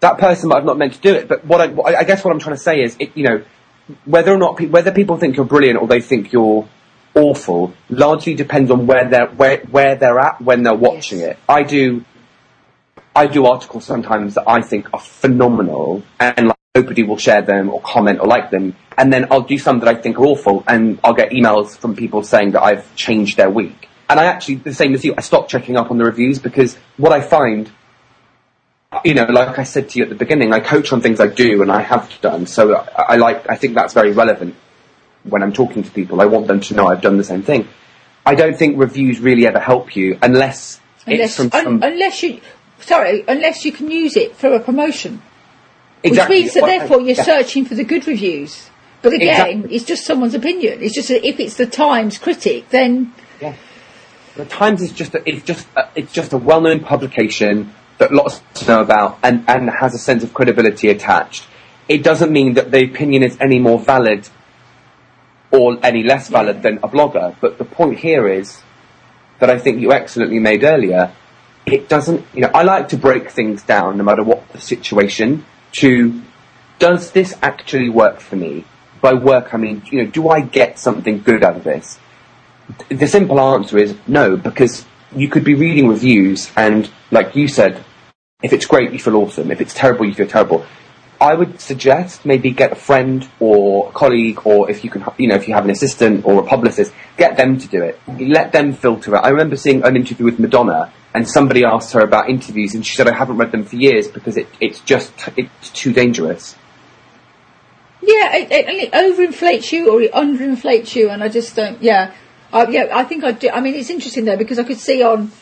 that 0.00 0.18
person 0.18 0.48
might 0.48 0.56
have 0.56 0.64
not 0.64 0.78
meant 0.78 0.94
to 0.94 1.00
do 1.00 1.14
it. 1.14 1.28
But 1.28 1.44
what 1.44 1.60
I, 1.60 1.66
what 1.68 1.94
I 1.94 2.00
I 2.00 2.04
guess 2.04 2.24
what 2.24 2.32
I'm 2.32 2.38
trying 2.38 2.56
to 2.56 2.62
say 2.62 2.82
is, 2.82 2.96
it, 2.98 3.16
you 3.16 3.24
know, 3.24 3.44
whether 4.04 4.32
or 4.32 4.38
not 4.38 4.56
pe- 4.56 4.66
whether 4.66 4.90
people 4.92 5.16
think 5.16 5.36
you're 5.36 5.46
brilliant 5.46 5.80
or 5.80 5.86
they 5.86 6.00
think 6.00 6.32
you're 6.32 6.68
awful 7.14 7.72
largely 7.88 8.34
depends 8.34 8.70
on 8.70 8.86
where 8.86 9.08
they're 9.08 9.28
where 9.28 9.58
where 9.70 9.94
they're 9.96 10.18
at 10.18 10.40
when 10.42 10.62
they're 10.62 10.74
watching 10.74 11.20
Yes. 11.20 11.30
it. 11.30 11.38
I 11.48 11.62
do 11.62 12.04
I 13.14 13.26
do 13.26 13.46
articles 13.46 13.84
sometimes 13.86 14.34
that 14.34 14.44
I 14.46 14.60
think 14.60 14.92
are 14.92 15.00
phenomenal 15.00 16.02
and 16.20 16.48
like, 16.48 16.56
nobody 16.74 17.02
will 17.02 17.16
share 17.16 17.40
them 17.40 17.70
or 17.70 17.80
comment 17.80 18.20
or 18.20 18.26
like 18.26 18.50
them. 18.50 18.76
And 18.98 19.10
then 19.10 19.28
I'll 19.30 19.40
do 19.40 19.56
some 19.56 19.80
that 19.80 19.88
I 19.88 19.94
think 19.94 20.18
are 20.18 20.24
awful 20.26 20.62
and 20.66 20.98
I'll 21.02 21.14
get 21.14 21.30
emails 21.30 21.78
from 21.78 21.96
people 21.96 22.22
saying 22.22 22.50
that 22.52 22.62
I've 22.62 22.94
changed 22.94 23.38
their 23.38 23.48
week. 23.48 23.88
And 24.10 24.20
I 24.20 24.26
actually, 24.26 24.56
the 24.56 24.74
same 24.74 24.94
as 24.94 25.02
you, 25.04 25.14
I 25.16 25.22
stopped 25.22 25.50
checking 25.50 25.76
up 25.78 25.90
on 25.90 25.96
the 25.96 26.04
reviews 26.04 26.38
because 26.38 26.76
what 26.98 27.12
I 27.12 27.22
find, 27.22 27.70
you 29.04 29.14
know, 29.14 29.24
like 29.24 29.58
I 29.58 29.62
said 29.64 29.88
to 29.90 29.98
you 29.98 30.04
at 30.04 30.08
the 30.10 30.14
beginning, 30.16 30.52
I 30.52 30.60
coach 30.60 30.92
on 30.92 31.00
things 31.00 31.20
I 31.20 31.26
do 31.28 31.62
and 31.62 31.70
I 31.72 31.82
have 31.82 32.12
done. 32.20 32.46
So 32.46 32.74
I, 32.76 33.02
I 33.14 33.16
like, 33.16 33.48
I 33.48 33.56
think 33.56 33.74
that's 33.74 33.94
very 33.94 34.12
relevant 34.12 34.54
when 35.24 35.42
I'm 35.42 35.52
talking 35.52 35.82
to 35.82 35.90
people. 35.90 36.20
I 36.20 36.26
want 36.26 36.46
them 36.46 36.60
to 36.60 36.74
know 36.74 36.86
I've 36.86 37.00
done 37.02 37.16
the 37.16 37.24
same 37.24 37.42
thing. 37.42 37.68
I 38.24 38.34
don't 38.34 38.56
think 38.56 38.78
reviews 38.78 39.20
really 39.20 39.46
ever 39.46 39.58
help 39.60 39.96
you 39.96 40.18
unless, 40.22 40.80
Unless, 41.06 41.26
it's 41.28 41.36
from 41.36 41.50
un- 41.52 41.64
some, 41.64 41.82
unless 41.82 42.22
you, 42.22 42.40
sorry, 42.80 43.24
unless 43.28 43.64
you 43.64 43.72
can 43.72 43.90
use 43.90 44.16
it 44.16 44.36
for 44.36 44.52
a 44.54 44.60
promotion. 44.60 45.22
exactly. 46.02 46.36
Which 46.36 46.42
means 46.42 46.54
that 46.54 46.62
Well, 46.64 46.78
therefore 46.78 47.00
you're 47.00 47.16
yeah. 47.16 47.22
searching 47.22 47.64
for 47.64 47.74
the 47.74 47.84
good 47.84 48.06
reviews. 48.06 48.68
But 49.02 49.12
again, 49.12 49.28
Exactly. 49.60 49.76
it's 49.76 49.84
just 49.84 50.04
someone's 50.04 50.34
opinion. 50.34 50.82
It's 50.82 50.94
just 50.94 51.10
if 51.10 51.38
it's 51.38 51.54
the 51.56 51.66
Times 51.66 52.18
critic, 52.18 52.68
then 52.70 53.12
Yeah. 53.40 53.54
The 54.34 54.44
Times 54.46 54.82
is 54.82 54.90
just 54.92 55.14
a, 55.14 55.28
it's 55.28 55.44
just 55.44 55.66
a, 55.76 55.88
it's 55.94 56.12
just 56.12 56.32
a 56.32 56.38
well-known 56.38 56.80
publication 56.80 57.72
that 57.98 58.12
lots 58.12 58.40
know 58.66 58.80
about 58.80 59.18
and, 59.22 59.44
and 59.48 59.70
has 59.70 59.94
a 59.94 59.98
sense 59.98 60.22
of 60.22 60.34
credibility 60.34 60.88
attached. 60.88 61.46
It 61.88 62.02
doesn't 62.02 62.32
mean 62.32 62.54
that 62.54 62.70
the 62.70 62.84
opinion 62.84 63.22
is 63.22 63.36
any 63.40 63.58
more 63.58 63.78
valid 63.78 64.28
or 65.50 65.78
any 65.82 66.02
less 66.02 66.28
valid 66.28 66.62
than 66.62 66.78
a 66.78 66.88
blogger. 66.88 67.36
But 67.40 67.58
the 67.58 67.64
point 67.64 67.98
here 67.98 68.28
is 68.28 68.60
that 69.38 69.48
I 69.48 69.58
think 69.58 69.80
you 69.80 69.92
excellently 69.92 70.38
made 70.38 70.64
earlier. 70.64 71.12
It 71.64 71.88
doesn't, 71.88 72.24
you 72.34 72.42
know, 72.42 72.50
I 72.52 72.62
like 72.62 72.88
to 72.90 72.96
break 72.96 73.30
things 73.30 73.62
down 73.62 73.98
no 73.98 74.04
matter 74.04 74.22
what 74.22 74.48
the 74.50 74.60
situation 74.60 75.44
to 75.72 76.22
does 76.78 77.12
this 77.12 77.34
actually 77.42 77.88
work 77.88 78.20
for 78.20 78.36
me? 78.36 78.64
by 79.00 79.14
work, 79.14 79.54
I 79.54 79.56
mean, 79.56 79.82
you 79.90 80.02
know, 80.02 80.10
do 80.10 80.28
I 80.28 80.40
get 80.40 80.78
something 80.78 81.22
good 81.22 81.44
out 81.44 81.56
of 81.56 81.64
this? 81.64 81.98
The 82.88 83.06
simple 83.06 83.38
answer 83.40 83.78
is 83.78 83.94
no, 84.06 84.36
because 84.36 84.84
you 85.16 85.28
could 85.28 85.44
be 85.44 85.54
reading 85.54 85.88
reviews 85.88 86.52
and, 86.56 86.90
like 87.10 87.34
you 87.34 87.48
said, 87.48 87.82
if 88.42 88.52
it's 88.52 88.66
great, 88.66 88.92
you 88.92 88.98
feel 88.98 89.16
awesome. 89.16 89.50
If 89.50 89.60
it's 89.60 89.72
terrible, 89.72 90.04
you 90.04 90.14
feel 90.14 90.26
terrible. 90.26 90.66
I 91.18 91.32
would 91.34 91.58
suggest 91.60 92.26
maybe 92.26 92.50
get 92.50 92.72
a 92.72 92.74
friend 92.74 93.26
or 93.40 93.88
a 93.88 93.92
colleague, 93.92 94.42
or 94.44 94.70
if 94.70 94.84
you 94.84 94.90
can, 94.90 95.02
you 95.16 95.28
know, 95.28 95.34
if 95.34 95.48
you 95.48 95.54
have 95.54 95.64
an 95.64 95.70
assistant 95.70 96.26
or 96.26 96.40
a 96.40 96.46
publicist, 96.46 96.92
get 97.16 97.38
them 97.38 97.58
to 97.58 97.66
do 97.66 97.82
it. 97.82 97.98
Let 98.06 98.52
them 98.52 98.74
filter 98.74 99.16
it. 99.16 99.20
I 99.20 99.30
remember 99.30 99.56
seeing 99.56 99.82
an 99.82 99.96
interview 99.96 100.26
with 100.26 100.38
Madonna, 100.38 100.92
and 101.14 101.26
somebody 101.26 101.64
asked 101.64 101.94
her 101.94 102.00
about 102.00 102.28
interviews, 102.28 102.74
and 102.74 102.84
she 102.84 102.94
said, 102.94 103.08
"I 103.08 103.14
haven't 103.14 103.38
read 103.38 103.50
them 103.50 103.64
for 103.64 103.76
years 103.76 104.08
because 104.08 104.36
it, 104.36 104.46
it's 104.60 104.80
just 104.80 105.10
it's 105.38 105.70
too 105.70 105.94
dangerous." 105.94 106.54
Yeah, 108.02 108.36
it, 108.36 108.52
it, 108.52 108.68
it 108.68 108.92
overinflates 108.92 109.72
you 109.72 109.90
or 109.90 110.02
it 110.02 110.12
underinflates 110.12 110.94
you, 110.94 111.08
and 111.08 111.24
I 111.24 111.30
just 111.30 111.56
don't. 111.56 111.82
Yeah, 111.82 112.12
uh, 112.52 112.66
yeah. 112.70 112.88
I 112.92 113.04
think 113.04 113.24
I 113.24 113.32
do. 113.32 113.50
I 113.50 113.60
mean, 113.60 113.74
it's 113.74 113.90
interesting 113.90 114.24
though 114.24 114.36
because 114.36 114.58
I 114.58 114.64
could 114.64 114.78
see 114.78 115.02
on 115.02 115.32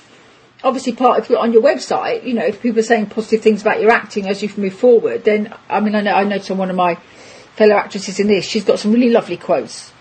obviously 0.64 0.94
part 0.94 1.18
of 1.18 1.36
on 1.36 1.52
your 1.52 1.62
website, 1.62 2.24
you 2.24 2.34
know, 2.34 2.44
if 2.44 2.60
people 2.60 2.80
are 2.80 2.84
saying 2.84 3.06
positive 3.06 3.42
things 3.42 3.60
about 3.60 3.80
your 3.80 3.90
acting 3.90 4.26
as 4.26 4.42
you 4.42 4.50
move 4.56 4.74
forward, 4.74 5.24
then 5.24 5.54
I 5.68 5.80
mean, 5.80 5.94
I 5.94 6.00
know 6.00 6.14
I 6.14 6.24
noticed 6.24 6.50
on 6.50 6.58
one 6.58 6.70
of 6.70 6.76
my 6.76 6.96
fellow 7.54 7.76
actresses 7.76 8.18
in 8.18 8.26
this, 8.26 8.44
she's 8.44 8.64
got 8.64 8.78
some 8.78 8.92
really 8.92 9.10
lovely 9.10 9.36
quotes, 9.36 9.92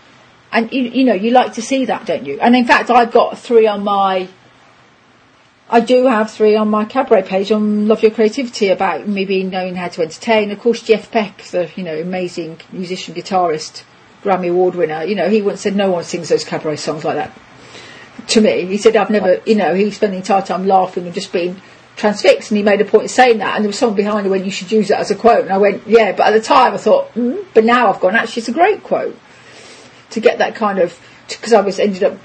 and 0.52 0.72
you, 0.72 0.84
you 0.84 1.04
know, 1.04 1.14
you 1.14 1.32
like 1.32 1.54
to 1.54 1.62
see 1.62 1.86
that, 1.86 2.06
don't 2.06 2.26
you? 2.26 2.40
And 2.40 2.56
in 2.56 2.66
fact, 2.66 2.90
I've 2.90 3.12
got 3.12 3.38
three 3.38 3.68
on 3.68 3.84
my. 3.84 4.30
I 5.70 5.80
do 5.80 6.06
have 6.06 6.30
three 6.30 6.56
on 6.56 6.70
my 6.70 6.86
cabaret 6.86 7.24
page 7.24 7.52
on 7.52 7.88
Love 7.88 8.04
Your 8.04 8.12
Creativity 8.12 8.68
about 8.68 9.08
me 9.08 9.26
being 9.26 9.50
knowing 9.50 9.76
how 9.76 9.88
to 9.88 10.04
entertain. 10.04 10.52
Of 10.52 10.60
course, 10.60 10.82
Jeff 10.82 11.12
Beck, 11.12 11.42
the 11.44 11.70
you 11.76 11.84
know 11.84 12.00
amazing 12.00 12.62
musician, 12.72 13.16
guitarist, 13.16 13.84
Grammy 14.24 14.50
Award 14.50 14.76
winner. 14.76 15.04
You 15.04 15.16
know, 15.16 15.30
he 15.30 15.42
once 15.42 15.62
said 15.62 15.76
no 15.76 15.92
one 15.92 16.04
sings 16.04 16.30
those 16.30 16.44
cabaret 16.44 16.78
songs 16.78 17.04
like 17.04 17.16
that 17.16 17.38
to 18.30 18.42
me. 18.42 18.66
He 18.66 18.78
said, 18.78 18.96
I've 18.96 19.10
never, 19.10 19.42
you 19.46 19.56
know, 19.56 19.74
he 19.74 19.92
spent 19.92 20.12
the 20.12 20.18
entire 20.18 20.42
time 20.42 20.66
laughing 20.66 21.06
and 21.06 21.14
just 21.14 21.34
being 21.34 21.62
transfixed. 21.96 22.52
And 22.52 22.58
he 22.58 22.64
made 22.64 22.82
a 22.82 22.86
point 22.86 23.06
of 23.06 23.12
saying 23.12 23.40
that. 23.40 23.56
And 23.56 23.64
there 23.64 23.70
was 23.70 23.78
someone 23.78 23.96
behind 23.96 24.26
who 24.26 24.32
went, 24.32 24.46
you 24.46 24.52
should 24.52 24.72
use 24.72 24.88
that 24.88 25.00
as 25.00 25.12
a 25.12 25.16
quote. 25.16 25.44
And 25.44 25.52
I 25.54 25.58
went, 25.58 25.86
yeah. 25.88 26.12
But 26.14 26.28
at 26.28 26.32
the 26.32 26.42
time 26.42 26.74
I 26.74 26.78
thought, 26.78 27.14
mm, 27.14 27.46
but 27.54 27.64
now 27.64 27.92
I've 27.92 28.00
gone, 28.00 28.16
actually, 28.16 28.42
it's 28.42 28.50
a 28.50 28.54
great 28.54 28.84
quote. 28.84 29.18
To 30.12 30.20
get 30.20 30.38
that 30.38 30.56
kind 30.56 30.78
of, 30.80 31.00
because 31.28 31.54
I 31.54 31.62
was 31.62 31.80
ended 31.80 32.04
up, 32.04 32.18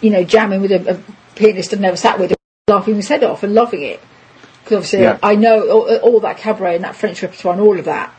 you 0.00 0.10
know, 0.10 0.24
jamming 0.24 0.60
with 0.60 0.72
a, 0.72 0.96
a 0.96 1.00
pianist 1.34 1.72
I'd 1.72 1.80
never 1.80 1.96
sat 1.96 2.18
with, 2.18 2.34
laughing 2.68 2.96
his 2.96 3.08
head 3.08 3.24
off 3.24 3.42
and 3.42 3.54
loving 3.54 3.82
it. 3.82 4.00
Because 4.62 4.76
obviously 4.76 5.02
Yeah. 5.02 5.18
I 5.22 5.34
know 5.34 5.68
all, 5.70 5.96
all 5.96 6.20
that 6.20 6.36
cabaret 6.36 6.76
and 6.76 6.84
that 6.84 6.96
French 6.96 7.22
repertoire 7.22 7.54
and 7.54 7.62
all 7.62 7.78
of 7.78 7.86
that. 7.86 8.14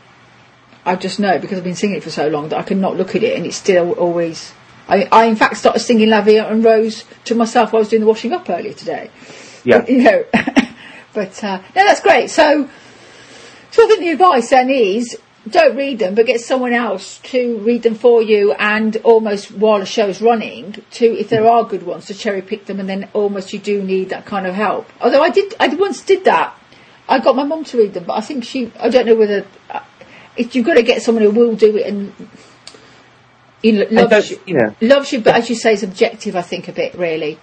I 0.86 0.94
just 0.94 1.18
know 1.18 1.38
because 1.38 1.58
I've 1.58 1.64
been 1.64 1.74
singing 1.74 1.96
it 1.96 2.04
for 2.04 2.10
so 2.10 2.28
long 2.28 2.48
that 2.50 2.58
I 2.58 2.62
can 2.62 2.80
not 2.80 2.96
look 2.96 3.16
at 3.16 3.24
it 3.24 3.36
and 3.36 3.44
it's 3.44 3.56
still 3.56 3.92
always. 3.92 4.54
I, 4.88 5.08
I 5.10 5.24
in 5.24 5.34
fact 5.34 5.56
started 5.56 5.80
singing 5.80 6.08
La 6.08 6.22
Vie 6.22 6.38
en 6.38 6.62
Rose 6.62 7.04
to 7.24 7.34
myself 7.34 7.72
while 7.72 7.80
I 7.80 7.82
was 7.82 7.88
doing 7.88 8.02
the 8.02 8.06
washing 8.06 8.32
up 8.32 8.48
earlier 8.48 8.72
today. 8.72 9.10
Yeah. 9.64 9.80
But, 9.80 9.88
you 9.90 10.02
know, 10.02 10.24
but 11.12 11.44
uh, 11.44 11.58
no, 11.58 11.84
that's 11.84 12.00
great. 12.00 12.30
So, 12.30 12.70
so 13.72 13.84
I 13.84 13.88
think 13.88 14.00
the 14.00 14.10
advice 14.10 14.48
then 14.50 14.70
is 14.70 15.18
don't 15.50 15.76
read 15.76 15.98
them, 15.98 16.14
but 16.14 16.26
get 16.26 16.40
someone 16.40 16.72
else 16.72 17.18
to 17.18 17.58
read 17.58 17.82
them 17.82 17.94
for 17.94 18.22
you, 18.22 18.52
and 18.52 18.96
almost 18.98 19.52
while 19.52 19.78
the 19.78 19.86
show's 19.86 20.20
running, 20.20 20.72
to 20.92 21.06
if 21.06 21.28
there 21.28 21.46
are 21.46 21.64
good 21.64 21.84
ones, 21.84 22.06
to 22.06 22.14
cherry 22.14 22.42
pick 22.42 22.66
them, 22.66 22.80
and 22.80 22.88
then 22.88 23.08
almost 23.12 23.52
you 23.52 23.58
do 23.58 23.82
need 23.82 24.08
that 24.08 24.24
kind 24.24 24.46
of 24.46 24.54
help. 24.54 24.88
Although 25.00 25.22
I 25.22 25.30
did, 25.30 25.54
I 25.60 25.68
once 25.68 26.02
did 26.02 26.24
that. 26.24 26.58
I 27.08 27.20
got 27.20 27.36
my 27.36 27.44
mum 27.44 27.62
to 27.64 27.78
read 27.78 27.94
them, 27.94 28.04
but 28.04 28.14
I 28.14 28.20
think 28.20 28.42
she, 28.42 28.72
I 28.80 28.88
don't 28.88 29.06
know 29.06 29.14
whether 29.14 29.46
if 30.36 30.54
you've 30.54 30.66
got 30.66 30.74
to 30.74 30.82
get 30.82 31.02
someone 31.02 31.24
who 31.24 31.30
will 31.30 31.56
do 31.56 31.76
it 31.76 31.86
and 31.86 32.12
you 33.62 33.72
know, 33.72 33.86
loves 33.90 34.30
you, 34.30 34.74
loves 34.80 35.12
you, 35.12 35.20
but 35.20 35.34
as 35.34 35.48
you 35.50 35.56
say, 35.56 35.72
is 35.72 35.82
objective. 35.82 36.36
I 36.36 36.42
think 36.42 36.68
a 36.68 36.72
bit 36.72 36.94
really. 36.94 37.38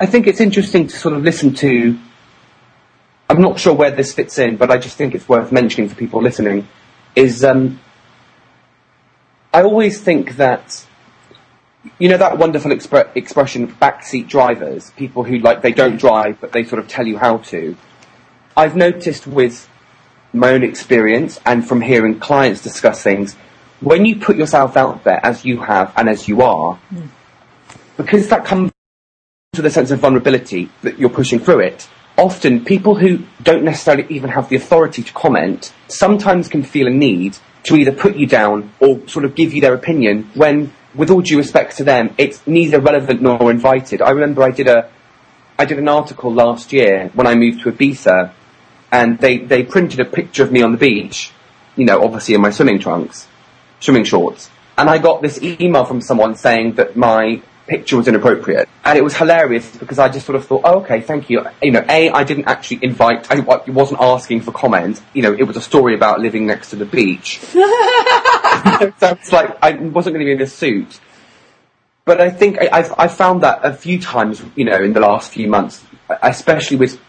I 0.00 0.06
think 0.06 0.26
it's 0.26 0.40
interesting 0.40 0.88
to 0.88 0.96
sort 0.96 1.14
of 1.14 1.22
listen 1.22 1.54
to. 1.54 1.98
I'm 3.28 3.40
not 3.40 3.58
sure 3.58 3.72
where 3.72 3.90
this 3.90 4.12
fits 4.12 4.38
in, 4.38 4.56
but 4.56 4.70
I 4.70 4.78
just 4.78 4.96
think 4.96 5.14
it's 5.14 5.28
worth 5.28 5.52
mentioning 5.52 5.88
for 5.88 5.94
people 5.94 6.20
listening. 6.20 6.68
Is 7.14 7.44
um, 7.44 7.78
I 9.54 9.62
always 9.62 10.00
think 10.00 10.36
that 10.36 10.86
you 11.98 12.08
know 12.08 12.16
that 12.16 12.38
wonderful 12.38 12.70
expre- 12.70 13.14
expression 13.14 13.68
backseat 13.68 14.28
drivers, 14.28 14.90
people 14.92 15.24
who 15.24 15.38
like 15.38 15.62
they 15.62 15.72
don't 15.72 15.98
drive 15.98 16.40
but 16.40 16.52
they 16.52 16.64
sort 16.64 16.78
of 16.78 16.88
tell 16.88 17.06
you 17.06 17.18
how 17.18 17.38
to. 17.38 17.76
I've 18.56 18.76
noticed 18.76 19.26
with 19.26 19.68
my 20.32 20.50
own 20.50 20.62
experience 20.62 21.40
and 21.44 21.66
from 21.66 21.80
hearing 21.80 22.18
clients 22.18 22.62
discuss 22.62 23.02
things, 23.02 23.34
when 23.80 24.04
you 24.04 24.16
put 24.16 24.36
yourself 24.36 24.76
out 24.76 25.04
there 25.04 25.20
as 25.24 25.44
you 25.44 25.60
have 25.60 25.92
and 25.96 26.08
as 26.08 26.28
you 26.28 26.42
are, 26.42 26.78
because 27.96 28.28
that 28.28 28.44
comes 28.44 28.70
with 29.54 29.66
a 29.66 29.70
sense 29.70 29.90
of 29.90 29.98
vulnerability 29.98 30.70
that 30.82 30.98
you're 30.98 31.10
pushing 31.10 31.38
through 31.38 31.60
it. 31.60 31.88
Often, 32.16 32.64
people 32.64 32.94
who 32.94 33.24
don't 33.42 33.64
necessarily 33.64 34.06
even 34.08 34.30
have 34.30 34.48
the 34.48 34.56
authority 34.56 35.02
to 35.02 35.12
comment 35.12 35.72
sometimes 35.88 36.48
can 36.48 36.62
feel 36.62 36.86
a 36.86 36.90
need 36.90 37.36
to 37.64 37.76
either 37.76 37.92
put 37.92 38.16
you 38.16 38.26
down 38.26 38.72
or 38.80 39.06
sort 39.08 39.24
of 39.24 39.34
give 39.34 39.52
you 39.52 39.60
their 39.60 39.74
opinion 39.74 40.30
when, 40.34 40.72
with 40.94 41.10
all 41.10 41.20
due 41.20 41.38
respect 41.38 41.76
to 41.78 41.84
them, 41.84 42.14
it's 42.18 42.46
neither 42.46 42.80
relevant 42.80 43.22
nor 43.22 43.50
invited. 43.50 44.02
I 44.02 44.10
remember 44.10 44.42
I 44.42 44.50
did 44.50 44.68
a, 44.68 44.90
I 45.58 45.64
did 45.64 45.78
an 45.78 45.88
article 45.88 46.32
last 46.32 46.72
year 46.72 47.10
when 47.14 47.26
I 47.26 47.34
moved 47.34 47.62
to 47.62 47.72
Ibiza, 47.72 48.32
and 48.92 49.18
they, 49.18 49.38
they 49.38 49.64
printed 49.64 49.98
a 49.98 50.04
picture 50.04 50.44
of 50.44 50.52
me 50.52 50.62
on 50.62 50.70
the 50.70 50.78
beach, 50.78 51.32
you 51.74 51.86
know, 51.86 52.04
obviously 52.04 52.34
in 52.34 52.42
my 52.42 52.50
swimming 52.50 52.78
trunks, 52.78 53.26
swimming 53.80 54.04
shorts. 54.04 54.50
And 54.76 54.88
I 54.88 54.98
got 54.98 55.22
this 55.22 55.42
email 55.42 55.84
from 55.86 56.02
someone 56.02 56.36
saying 56.36 56.74
that 56.74 56.94
my 56.94 57.40
picture 57.66 57.96
was 57.96 58.06
inappropriate. 58.06 58.68
And 58.84 58.98
it 58.98 59.02
was 59.02 59.16
hilarious 59.16 59.76
because 59.76 59.98
I 59.98 60.08
just 60.08 60.26
sort 60.26 60.36
of 60.36 60.46
thought, 60.46 60.62
oh, 60.64 60.80
okay, 60.80 61.00
thank 61.00 61.30
you. 61.30 61.44
You 61.62 61.72
know, 61.72 61.84
A, 61.88 62.10
I 62.10 62.24
didn't 62.24 62.48
actually 62.48 62.80
invite, 62.82 63.30
I 63.30 63.40
wasn't 63.70 64.00
asking 64.00 64.42
for 64.42 64.52
comment. 64.52 65.00
You 65.14 65.22
know, 65.22 65.32
it 65.32 65.44
was 65.44 65.56
a 65.56 65.62
story 65.62 65.94
about 65.94 66.20
living 66.20 66.46
next 66.46 66.70
to 66.70 66.76
the 66.76 66.84
beach. 66.84 67.38
so 67.52 67.62
it's 69.02 69.32
like, 69.32 69.56
I 69.62 69.72
wasn't 69.72 70.14
going 70.14 70.26
to 70.26 70.26
be 70.26 70.32
in 70.32 70.42
a 70.42 70.46
suit. 70.46 71.00
But 72.04 72.20
I 72.20 72.30
think 72.30 72.58
I, 72.60 72.68
I've, 72.72 72.94
I've 72.98 73.16
found 73.16 73.42
that 73.42 73.64
a 73.64 73.72
few 73.72 74.00
times, 74.00 74.42
you 74.56 74.64
know, 74.64 74.82
in 74.82 74.92
the 74.92 75.00
last 75.00 75.32
few 75.32 75.48
months, 75.48 75.84
especially 76.22 76.76
with 76.76 77.00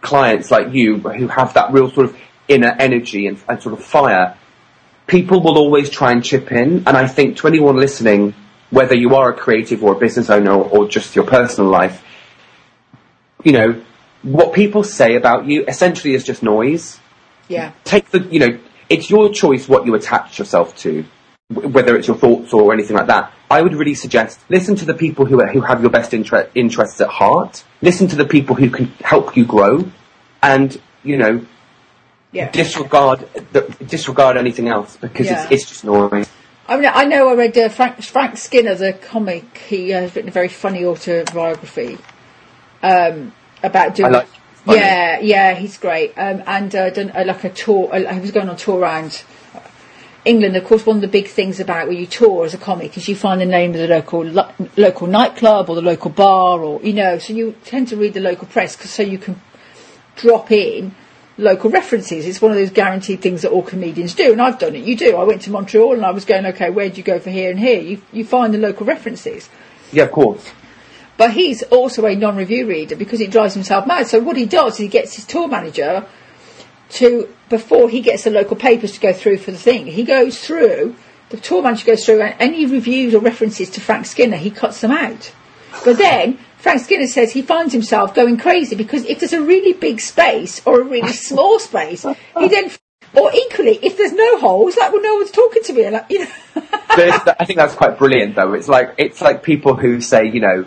clients 0.00 0.50
like 0.50 0.72
you 0.72 0.98
who 0.98 1.28
have 1.28 1.54
that 1.54 1.72
real 1.72 1.90
sort 1.90 2.06
of 2.06 2.16
inner 2.48 2.74
energy 2.78 3.26
and, 3.26 3.38
and 3.48 3.62
sort 3.62 3.78
of 3.78 3.84
fire, 3.84 4.36
people 5.06 5.42
will 5.42 5.58
always 5.58 5.90
try 5.90 6.12
and 6.12 6.24
chip 6.24 6.52
in. 6.52 6.84
And 6.86 6.96
I 6.96 7.06
think 7.06 7.38
to 7.38 7.48
anyone 7.48 7.76
listening, 7.76 8.34
whether 8.70 8.94
you 8.94 9.14
are 9.16 9.30
a 9.30 9.36
creative 9.36 9.82
or 9.82 9.94
a 9.94 9.98
business 9.98 10.30
owner 10.30 10.52
or, 10.52 10.88
just 10.88 11.16
your 11.16 11.26
personal 11.26 11.70
life, 11.70 12.04
you 13.44 13.52
know, 13.52 13.82
what 14.22 14.52
people 14.52 14.84
say 14.84 15.16
about 15.16 15.46
you 15.46 15.64
essentially 15.66 16.14
is 16.14 16.24
just 16.24 16.42
noise. 16.42 17.00
Yeah. 17.48 17.72
Take 17.84 18.10
the, 18.10 18.20
you 18.20 18.38
know, 18.38 18.58
it's 18.88 19.10
your 19.10 19.32
choice 19.32 19.68
what 19.68 19.86
you 19.86 19.94
attach 19.94 20.38
yourself 20.38 20.76
to, 20.78 21.04
whether 21.50 21.96
it's 21.96 22.06
your 22.06 22.16
thoughts 22.16 22.52
or 22.52 22.72
anything 22.72 22.96
like 22.96 23.08
that. 23.08 23.32
I 23.50 23.60
would 23.62 23.74
really 23.74 23.94
suggest 23.94 24.38
listen 24.48 24.76
to 24.76 24.84
the 24.84 24.94
people 24.94 25.26
who, 25.26 25.44
who 25.46 25.60
have 25.62 25.80
your 25.80 25.90
best 25.90 26.14
inter- 26.14 26.48
interests 26.54 27.00
at 27.00 27.08
heart. 27.08 27.64
Listen 27.82 28.06
to 28.08 28.16
the 28.16 28.24
people 28.24 28.54
who 28.54 28.70
can 28.70 28.86
help 29.02 29.36
you 29.36 29.44
grow, 29.44 29.90
and 30.42 30.80
you 31.02 31.16
know, 31.16 31.44
Yeah. 32.32 32.50
disregard 32.50 33.26
the, 33.52 33.62
disregard 33.84 34.36
anything 34.36 34.68
else 34.68 34.96
because 34.96 35.26
Yeah. 35.26 35.42
it's, 35.44 35.52
it's 35.52 35.68
just 35.68 35.84
noise. 35.84 36.28
I 36.68 36.76
mean, 36.76 36.90
I 36.94 37.04
know 37.04 37.28
I 37.28 37.34
read 37.34 37.58
uh, 37.58 37.68
Frank, 37.68 38.00
Frank 38.04 38.36
Skinner, 38.36 38.76
the 38.76 38.92
comic. 38.92 39.58
He 39.58 39.92
uh, 39.92 40.02
has 40.02 40.14
written 40.14 40.28
a 40.28 40.32
very 40.32 40.46
funny 40.48 40.84
autobiography 40.84 41.98
um, 42.82 43.32
about 43.64 43.96
doing. 43.96 44.12
Like- 44.12 44.28
yeah, 44.66 45.18
yeah, 45.20 45.54
he's 45.54 45.78
great. 45.78 46.12
Um, 46.16 46.44
and 46.46 46.72
uh, 46.76 46.90
done 46.90 47.10
uh, 47.10 47.24
like 47.26 47.42
a 47.42 47.50
tour. 47.50 47.88
Uh, 47.92 48.12
he 48.14 48.20
was 48.20 48.30
going 48.30 48.48
on 48.48 48.56
tour 48.56 48.78
around 48.78 49.24
England. 50.24 50.56
Of 50.56 50.64
course, 50.64 50.84
one 50.84 50.96
of 50.96 51.02
the 51.02 51.08
big 51.08 51.28
things 51.28 51.60
about 51.60 51.88
when 51.88 51.96
you 51.96 52.06
tour 52.06 52.44
as 52.44 52.54
a 52.54 52.58
comic 52.58 52.96
is 52.96 53.08
you 53.08 53.16
find 53.16 53.40
the 53.40 53.46
name 53.46 53.70
of 53.70 53.78
the 53.78 53.88
local 53.88 54.24
lo- 54.24 54.52
local 54.76 55.06
nightclub 55.06 55.70
or 55.70 55.76
the 55.76 55.82
local 55.82 56.10
bar, 56.10 56.60
or 56.60 56.80
you 56.82 56.92
know. 56.92 57.18
So 57.18 57.32
you 57.32 57.54
tend 57.64 57.88
to 57.88 57.96
read 57.96 58.14
the 58.14 58.20
local 58.20 58.46
press 58.46 58.76
'cause 58.76 58.90
so 58.90 59.02
you 59.02 59.18
can 59.18 59.40
drop 60.16 60.50
in 60.52 60.94
local 61.38 61.70
references. 61.70 62.26
It's 62.26 62.42
one 62.42 62.52
of 62.52 62.58
those 62.58 62.70
guaranteed 62.70 63.22
things 63.22 63.42
that 63.42 63.50
all 63.50 63.62
comedians 63.62 64.14
do, 64.14 64.32
and 64.32 64.42
I've 64.42 64.58
done 64.58 64.74
it. 64.76 64.84
You 64.84 64.94
do. 64.94 65.16
I 65.16 65.24
went 65.24 65.40
to 65.42 65.50
Montreal 65.50 65.94
and 65.94 66.04
I 66.04 66.10
was 66.10 66.26
going, 66.26 66.44
okay, 66.46 66.68
where 66.68 66.90
do 66.90 66.96
you 66.98 67.02
go 67.02 67.18
for 67.18 67.30
here 67.30 67.50
and 67.50 67.58
here? 67.58 67.80
You 67.80 68.02
you 68.12 68.24
find 68.24 68.52
the 68.52 68.58
local 68.58 68.84
references. 68.86 69.48
Yeah, 69.90 70.04
of 70.04 70.12
course. 70.12 70.50
But 71.16 71.32
he's 71.32 71.62
also 71.64 72.06
a 72.06 72.14
non-review 72.14 72.66
reader 72.66 72.96
because 72.96 73.20
it 73.20 73.30
drives 73.30 73.54
himself 73.54 73.86
mad. 73.86 74.06
So 74.06 74.20
what 74.20 74.36
he 74.36 74.46
does 74.46 74.74
is 74.74 74.78
he 74.78 74.88
gets 74.88 75.16
his 75.16 75.26
tour 75.26 75.48
manager 75.48 76.06
to 76.90 77.34
before 77.48 77.88
he 77.88 78.00
gets 78.00 78.24
the 78.24 78.30
local 78.30 78.56
papers 78.56 78.92
to 78.92 79.00
go 79.00 79.12
through 79.12 79.38
for 79.38 79.50
the 79.50 79.58
thing. 79.58 79.86
He 79.86 80.04
goes 80.04 80.44
through 80.44 80.96
the 81.30 81.36
tour 81.36 81.62
manager 81.62 81.86
goes 81.86 82.04
through 82.04 82.20
and 82.20 82.34
any 82.38 82.66
reviews 82.66 83.14
or 83.14 83.20
references 83.20 83.70
to 83.70 83.80
Frank 83.80 84.04
Skinner, 84.06 84.36
he 84.36 84.50
cuts 84.50 84.80
them 84.80 84.90
out. 84.90 85.32
But 85.84 85.96
then 85.96 86.38
Frank 86.58 86.80
Skinner 86.80 87.06
says 87.06 87.32
he 87.32 87.42
finds 87.42 87.72
himself 87.72 88.14
going 88.14 88.36
crazy 88.36 88.74
because 88.76 89.04
if 89.06 89.20
there's 89.20 89.32
a 89.32 89.40
really 89.40 89.72
big 89.72 90.00
space 90.00 90.60
or 90.66 90.80
a 90.80 90.84
really 90.84 91.12
small 91.12 91.58
space, 91.58 92.04
he 92.38 92.48
then 92.48 92.70
Or 93.14 93.30
equally, 93.32 93.78
if 93.82 93.96
there's 93.96 94.12
no 94.12 94.38
holes, 94.38 94.76
like, 94.76 94.92
well, 94.92 95.02
no 95.02 95.14
one's 95.14 95.30
talking 95.30 95.62
to 95.64 95.72
me. 95.72 95.84
and, 95.84 95.94
Like, 95.94 96.06
you 96.10 96.20
know. 96.20 96.30
I 97.38 97.44
think 97.44 97.58
that's 97.58 97.74
quite 97.74 97.98
brilliant, 97.98 98.34
though. 98.34 98.52
It's 98.52 98.68
like 98.68 98.94
it's 98.98 99.20
like 99.20 99.42
people 99.42 99.74
who 99.74 100.00
say, 100.00 100.26
you 100.26 100.40
know, 100.40 100.64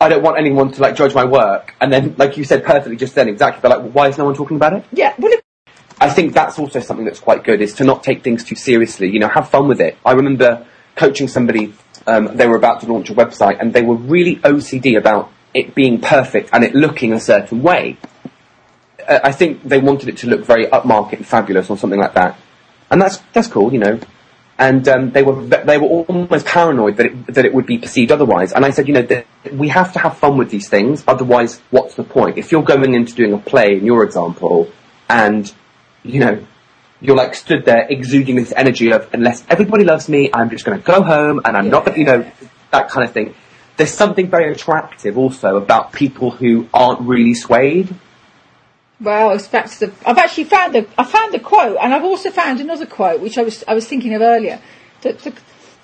I 0.00 0.08
don't 0.08 0.22
want 0.22 0.38
anyone 0.38 0.70
to 0.72 0.82
like 0.82 0.94
judge 0.94 1.14
my 1.14 1.24
work, 1.24 1.74
and 1.80 1.92
then, 1.92 2.14
like 2.18 2.36
you 2.36 2.44
said 2.44 2.64
perfectly 2.64 2.96
just 2.96 3.14
then, 3.14 3.28
exactly. 3.28 3.60
They're 3.60 3.70
like, 3.70 3.80
well, 3.80 3.90
why 3.90 4.08
is 4.08 4.18
no 4.18 4.24
one 4.24 4.34
talking 4.34 4.56
about 4.56 4.74
it? 4.74 4.84
yeah, 4.92 5.14
well, 5.18 5.32
I 6.00 6.08
think 6.10 6.32
that's 6.32 6.58
also 6.58 6.78
something 6.78 7.04
that's 7.04 7.18
quite 7.18 7.42
good 7.42 7.60
is 7.60 7.74
to 7.74 7.84
not 7.84 8.04
take 8.04 8.22
things 8.22 8.44
too 8.44 8.54
seriously. 8.54 9.10
You 9.10 9.18
know, 9.18 9.28
have 9.28 9.48
fun 9.48 9.66
with 9.66 9.80
it. 9.80 9.98
I 10.04 10.12
remember 10.12 10.66
coaching 10.94 11.26
somebody. 11.26 11.74
Um, 12.06 12.36
they 12.36 12.46
were 12.46 12.56
about 12.56 12.80
to 12.82 12.92
launch 12.92 13.10
a 13.10 13.14
website, 13.14 13.60
and 13.60 13.72
they 13.72 13.82
were 13.82 13.96
really 13.96 14.36
OCD 14.36 14.96
about 14.96 15.32
it 15.52 15.74
being 15.74 16.00
perfect 16.00 16.50
and 16.52 16.62
it 16.62 16.74
looking 16.74 17.12
a 17.12 17.20
certain 17.20 17.62
way. 17.62 17.96
Uh, 19.06 19.18
I 19.24 19.32
think 19.32 19.62
they 19.62 19.78
wanted 19.78 20.08
it 20.08 20.18
to 20.18 20.28
look 20.28 20.44
very 20.44 20.66
upmarket 20.66 21.14
and 21.14 21.26
fabulous 21.26 21.70
or 21.70 21.76
something 21.76 21.98
like 21.98 22.14
that, 22.14 22.38
and 22.90 23.02
that's 23.02 23.16
that's 23.32 23.48
cool, 23.48 23.72
you 23.72 23.80
know. 23.80 23.98
And 24.60 24.88
um, 24.88 25.10
they 25.12 25.22
were 25.22 25.40
they 25.44 25.78
were 25.78 25.86
almost 25.86 26.44
paranoid 26.44 26.96
that 26.96 27.06
it, 27.06 27.26
that 27.34 27.44
it 27.44 27.54
would 27.54 27.66
be 27.66 27.78
perceived 27.78 28.10
otherwise. 28.10 28.52
And 28.52 28.64
I 28.64 28.70
said, 28.70 28.88
you 28.88 28.94
know, 28.94 29.06
we 29.52 29.68
have 29.68 29.92
to 29.92 30.00
have 30.00 30.18
fun 30.18 30.36
with 30.36 30.50
these 30.50 30.68
things. 30.68 31.04
Otherwise, 31.06 31.60
what's 31.70 31.94
the 31.94 32.02
point? 32.02 32.38
If 32.38 32.50
you're 32.50 32.64
going 32.64 32.94
into 32.94 33.14
doing 33.14 33.32
a 33.34 33.38
play, 33.38 33.76
in 33.76 33.86
your 33.86 34.02
example, 34.02 34.72
and 35.08 35.52
you 36.02 36.20
know, 36.20 36.44
you're 37.00 37.16
like 37.16 37.34
stood 37.34 37.64
there 37.64 37.86
exuding 37.88 38.36
this 38.36 38.52
energy 38.56 38.90
of 38.92 39.08
unless 39.12 39.44
everybody 39.48 39.84
loves 39.84 40.08
me, 40.08 40.30
I'm 40.32 40.50
just 40.50 40.64
going 40.64 40.78
to 40.78 40.84
go 40.84 41.02
home 41.02 41.40
and 41.44 41.56
I'm 41.56 41.70
not, 41.70 41.86
gonna-" 41.86 41.98
you 41.98 42.04
know, 42.04 42.30
that 42.72 42.88
kind 42.88 43.06
of 43.06 43.12
thing. 43.12 43.34
There's 43.76 43.94
something 43.94 44.28
very 44.28 44.52
attractive 44.52 45.16
also 45.16 45.56
about 45.56 45.92
people 45.92 46.32
who 46.32 46.68
aren't 46.74 47.00
really 47.02 47.34
swayed. 47.34 47.94
Well, 49.00 49.30
it's 49.30 49.46
back 49.46 49.70
to 49.70 49.86
the. 49.86 49.92
I've 50.04 50.18
actually 50.18 50.44
found 50.44 50.74
the. 50.74 50.86
I 50.98 51.04
found 51.04 51.32
the 51.32 51.38
quote, 51.38 51.76
and 51.80 51.94
I've 51.94 52.04
also 52.04 52.30
found 52.30 52.60
another 52.60 52.86
quote, 52.86 53.20
which 53.20 53.38
I 53.38 53.42
was 53.42 53.62
I 53.68 53.74
was 53.74 53.86
thinking 53.86 54.14
of 54.14 54.22
earlier. 54.22 54.60
The 55.02 55.12
the, 55.12 55.34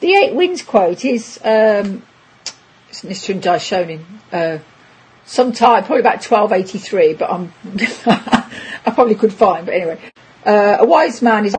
the 0.00 0.14
eight 0.14 0.34
winds 0.34 0.62
quote 0.62 1.04
is 1.04 1.38
um, 1.44 2.02
it's 2.88 3.02
Nichiren 3.02 3.40
Daishonin. 3.40 4.04
Uh, 4.32 4.58
sometime, 5.24 5.84
probably 5.84 6.00
about 6.00 6.24
1283, 6.24 7.14
but 7.14 7.30
I'm, 7.30 7.52
I 8.86 8.90
probably 8.92 9.14
could 9.14 9.32
find, 9.32 9.66
but 9.66 9.74
anyway. 9.74 9.98
Uh, 10.44 10.76
a 10.80 10.84
wise 10.84 11.22
man 11.22 11.46
is 11.46 11.56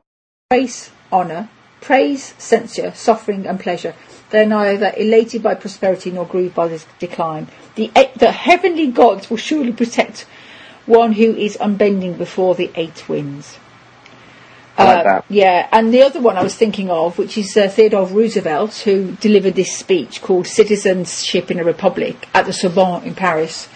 grace, 0.50 0.90
honour, 1.12 1.48
praise, 1.80 2.34
censure, 2.38 2.92
suffering 2.94 3.46
and 3.46 3.58
pleasure. 3.58 3.94
They're 4.30 4.46
neither 4.46 4.92
elated 4.96 5.42
by 5.42 5.54
prosperity 5.54 6.10
nor 6.10 6.26
grieved 6.26 6.54
by 6.54 6.68
this 6.68 6.86
decline. 6.98 7.48
The, 7.74 7.90
the 8.16 8.32
heavenly 8.32 8.88
gods 8.88 9.28
will 9.28 9.36
surely 9.36 9.72
protect 9.72 10.26
one 10.86 11.12
who 11.12 11.34
is 11.34 11.56
unbending 11.56 12.16
before 12.16 12.54
the 12.54 12.70
eight 12.74 13.08
winds. 13.08 13.58
Like 14.78 15.04
that. 15.04 15.24
Yeah, 15.28 15.68
and 15.72 15.92
the 15.92 16.02
other 16.02 16.20
one 16.20 16.36
I 16.36 16.42
was 16.42 16.54
thinking 16.54 16.90
of, 16.90 17.18
which 17.18 17.38
is 17.38 17.56
uh, 17.56 17.68
Theodore 17.68 18.06
Roosevelt, 18.06 18.74
who 18.78 19.12
delivered 19.12 19.54
this 19.54 19.74
speech 19.74 20.20
called 20.20 20.46
Citizenship 20.46 21.50
in 21.50 21.58
a 21.58 21.64
Republic 21.64 22.28
at 22.34 22.44
the 22.44 22.52
Sorbonne 22.52 23.04
in 23.04 23.14
Paris, 23.14 23.68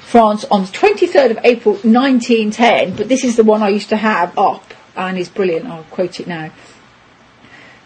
France, 0.00 0.44
on 0.50 0.62
the 0.62 0.68
23rd 0.68 1.32
of 1.32 1.38
April 1.44 1.74
1910. 1.74 2.96
But 2.96 3.08
this 3.08 3.24
is 3.24 3.36
the 3.36 3.44
one 3.44 3.62
I 3.62 3.68
used 3.68 3.90
to 3.90 3.96
have 3.96 4.36
up, 4.38 4.72
and 4.96 5.18
is 5.18 5.28
brilliant. 5.28 5.66
I'll 5.66 5.84
quote 5.84 6.18
it 6.18 6.26
now. 6.26 6.50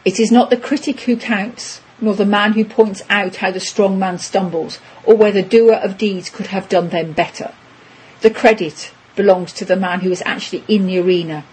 It 0.04 0.20
is 0.20 0.30
not 0.30 0.50
the 0.50 0.56
critic 0.56 1.00
who 1.00 1.16
counts, 1.16 1.80
nor 2.00 2.14
the 2.14 2.24
man 2.24 2.52
who 2.52 2.64
points 2.64 3.02
out 3.10 3.36
how 3.36 3.50
the 3.50 3.58
strong 3.58 3.98
man 3.98 4.18
stumbles, 4.18 4.78
or 5.02 5.16
where 5.16 5.32
the 5.32 5.42
doer 5.42 5.74
of 5.74 5.98
deeds 5.98 6.30
could 6.30 6.46
have 6.48 6.68
done 6.68 6.90
them 6.90 7.10
better. 7.12 7.52
The 8.22 8.30
credit 8.30 8.92
belongs 9.14 9.52
to 9.54 9.64
the 9.64 9.76
man 9.76 10.00
who 10.00 10.10
is 10.10 10.22
actually 10.24 10.64
in 10.68 10.86
the 10.86 10.98
arena, 10.98 11.44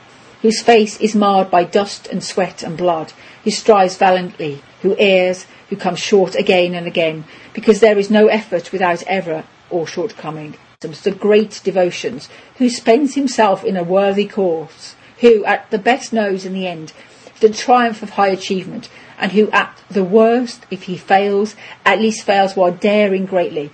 whose 0.42 0.62
face 0.62 1.00
is 1.00 1.16
marred 1.16 1.52
by 1.52 1.64
dust 1.64 2.08
and 2.08 2.24
sweat 2.24 2.64
and 2.64 2.78
blood, 2.78 3.14
who 3.44 3.52
strives 3.52 3.98
valiantly, 3.98 4.62
who 4.82 4.96
errs, 4.98 5.46
who 5.70 5.76
comes 5.76 6.00
short 6.00 6.36
again 6.36 6.74
and 6.74 6.88
again, 6.88 7.26
because 7.54 7.80
there 7.80 7.98
is 7.98 8.10
no 8.10 8.28
effort 8.28 8.72
without 8.72 9.04
error 9.08 9.44
or 9.70 9.88
shortcoming. 9.88 10.56
The 10.80 11.16
great 11.18 11.62
devotions, 11.64 12.28
who 12.58 12.70
spends 12.70 13.16
himself 13.16 13.64
in 13.64 13.78
a 13.78 13.84
worthy 13.84 14.26
cause, 14.26 14.96
who 15.20 15.46
at 15.46 15.70
the 15.72 15.78
best 15.78 16.12
knows 16.12 16.46
in 16.46 16.54
the 16.54 16.68
end 16.68 16.94
the 17.40 17.50
triumph 17.50 18.02
of 18.02 18.12
high 18.12 18.30
achievement, 18.30 18.90
and 19.18 19.34
who 19.34 19.50
at 19.52 19.82
the 19.90 20.04
worst, 20.04 20.66
if 20.72 20.84
he 20.84 20.98
fails, 20.98 21.56
at 21.86 22.00
least 22.00 22.24
fails 22.26 22.56
while 22.56 22.72
daring 22.72 23.26
greatly, 23.26 23.70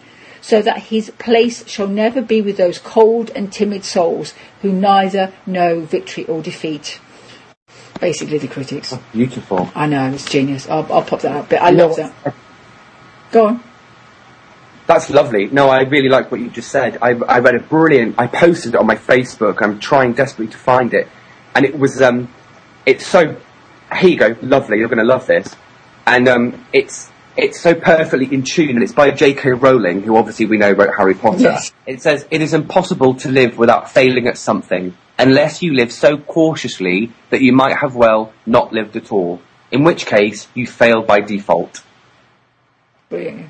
so 0.49 0.63
that 0.63 0.79
his 0.85 1.11
place 1.19 1.67
shall 1.67 1.87
never 1.87 2.23
be 2.23 2.41
with 2.41 2.57
those 2.57 2.79
cold 2.79 3.29
and 3.35 3.53
timid 3.53 3.85
souls 3.85 4.33
who 4.63 4.71
neither 4.71 5.31
know 5.45 5.81
victory 5.81 6.25
or 6.25 6.41
defeat. 6.41 6.99
Basically, 8.01 8.39
the 8.39 8.47
critics. 8.47 8.97
Beautiful. 9.11 9.69
I 9.75 9.85
know, 9.85 10.11
it's 10.11 10.25
genius. 10.25 10.67
I'll, 10.67 10.91
I'll 10.91 11.03
pop 11.03 11.21
that 11.21 11.35
up, 11.35 11.49
but 11.49 11.61
I 11.61 11.69
You 11.69 11.77
love 11.77 11.95
that. 11.97 12.33
Go 13.31 13.45
on. 13.45 13.63
That's 14.87 15.11
lovely. 15.11 15.45
No, 15.49 15.69
I 15.69 15.81
really 15.81 16.09
like 16.09 16.31
what 16.31 16.39
you 16.39 16.49
just 16.49 16.71
said. 16.71 16.97
I, 16.99 17.09
I 17.09 17.37
read 17.39 17.53
a 17.53 17.59
brilliant. 17.59 18.15
I 18.17 18.25
posted 18.25 18.73
it 18.73 18.77
on 18.79 18.87
my 18.87 18.95
Facebook. 18.95 19.61
I'm 19.61 19.79
trying 19.79 20.13
desperately 20.13 20.51
to 20.51 20.57
find 20.57 20.95
it, 20.95 21.07
and 21.53 21.63
it 21.63 21.77
was 21.77 22.01
um, 22.01 22.33
it's 22.87 23.05
so. 23.05 23.37
Here 23.95 24.09
you 24.09 24.17
go, 24.17 24.35
lovely. 24.41 24.79
You're 24.79 24.87
going 24.87 24.97
to 24.97 25.03
love 25.05 25.27
this, 25.27 25.55
and 26.07 26.27
um, 26.27 26.65
it's 26.73 27.11
it's 27.43 27.59
so 27.59 27.75
perfectly 27.75 28.33
in 28.33 28.43
tune, 28.43 28.71
and 28.71 28.83
it's 28.83 28.93
by 28.93 29.11
J.K. 29.11 29.51
Rowling, 29.51 30.01
who 30.03 30.15
obviously 30.17 30.45
we 30.45 30.57
know 30.57 30.71
wrote 30.71 30.95
Harry 30.97 31.15
Potter. 31.15 31.41
Yes. 31.41 31.73
It 31.85 32.01
says 32.01 32.27
it 32.31 32.41
is 32.41 32.53
impossible 32.53 33.15
to 33.15 33.29
live 33.29 33.57
without 33.57 33.89
failing 33.91 34.27
at 34.27 34.37
something, 34.37 34.95
unless 35.17 35.61
you 35.61 35.73
live 35.73 35.91
so 35.91 36.17
cautiously 36.17 37.11
that 37.29 37.41
you 37.41 37.53
might 37.53 37.77
have 37.77 37.95
well 37.95 38.33
not 38.45 38.73
lived 38.73 38.95
at 38.95 39.11
all. 39.11 39.41
In 39.71 39.83
which 39.83 40.05
case, 40.05 40.47
you 40.55 40.65
fail 40.65 41.01
by 41.03 41.21
default. 41.21 41.83
Brilliant. 43.09 43.49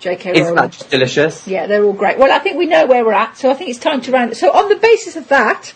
J.K. 0.00 0.30
Isn't 0.32 0.42
Rowling. 0.42 0.56
that 0.56 0.70
just 0.72 0.90
delicious? 0.90 1.46
Yeah, 1.46 1.66
they're 1.66 1.84
all 1.84 1.92
great. 1.92 2.18
Well, 2.18 2.32
I 2.32 2.40
think 2.40 2.56
we 2.58 2.66
know 2.66 2.86
where 2.86 3.04
we're 3.04 3.12
at, 3.12 3.36
so 3.36 3.50
I 3.50 3.54
think 3.54 3.70
it's 3.70 3.78
time 3.78 4.00
to 4.02 4.10
round 4.10 4.32
it. 4.32 4.36
So, 4.36 4.50
on 4.50 4.68
the 4.68 4.76
basis 4.76 5.14
of 5.14 5.28
that, 5.28 5.72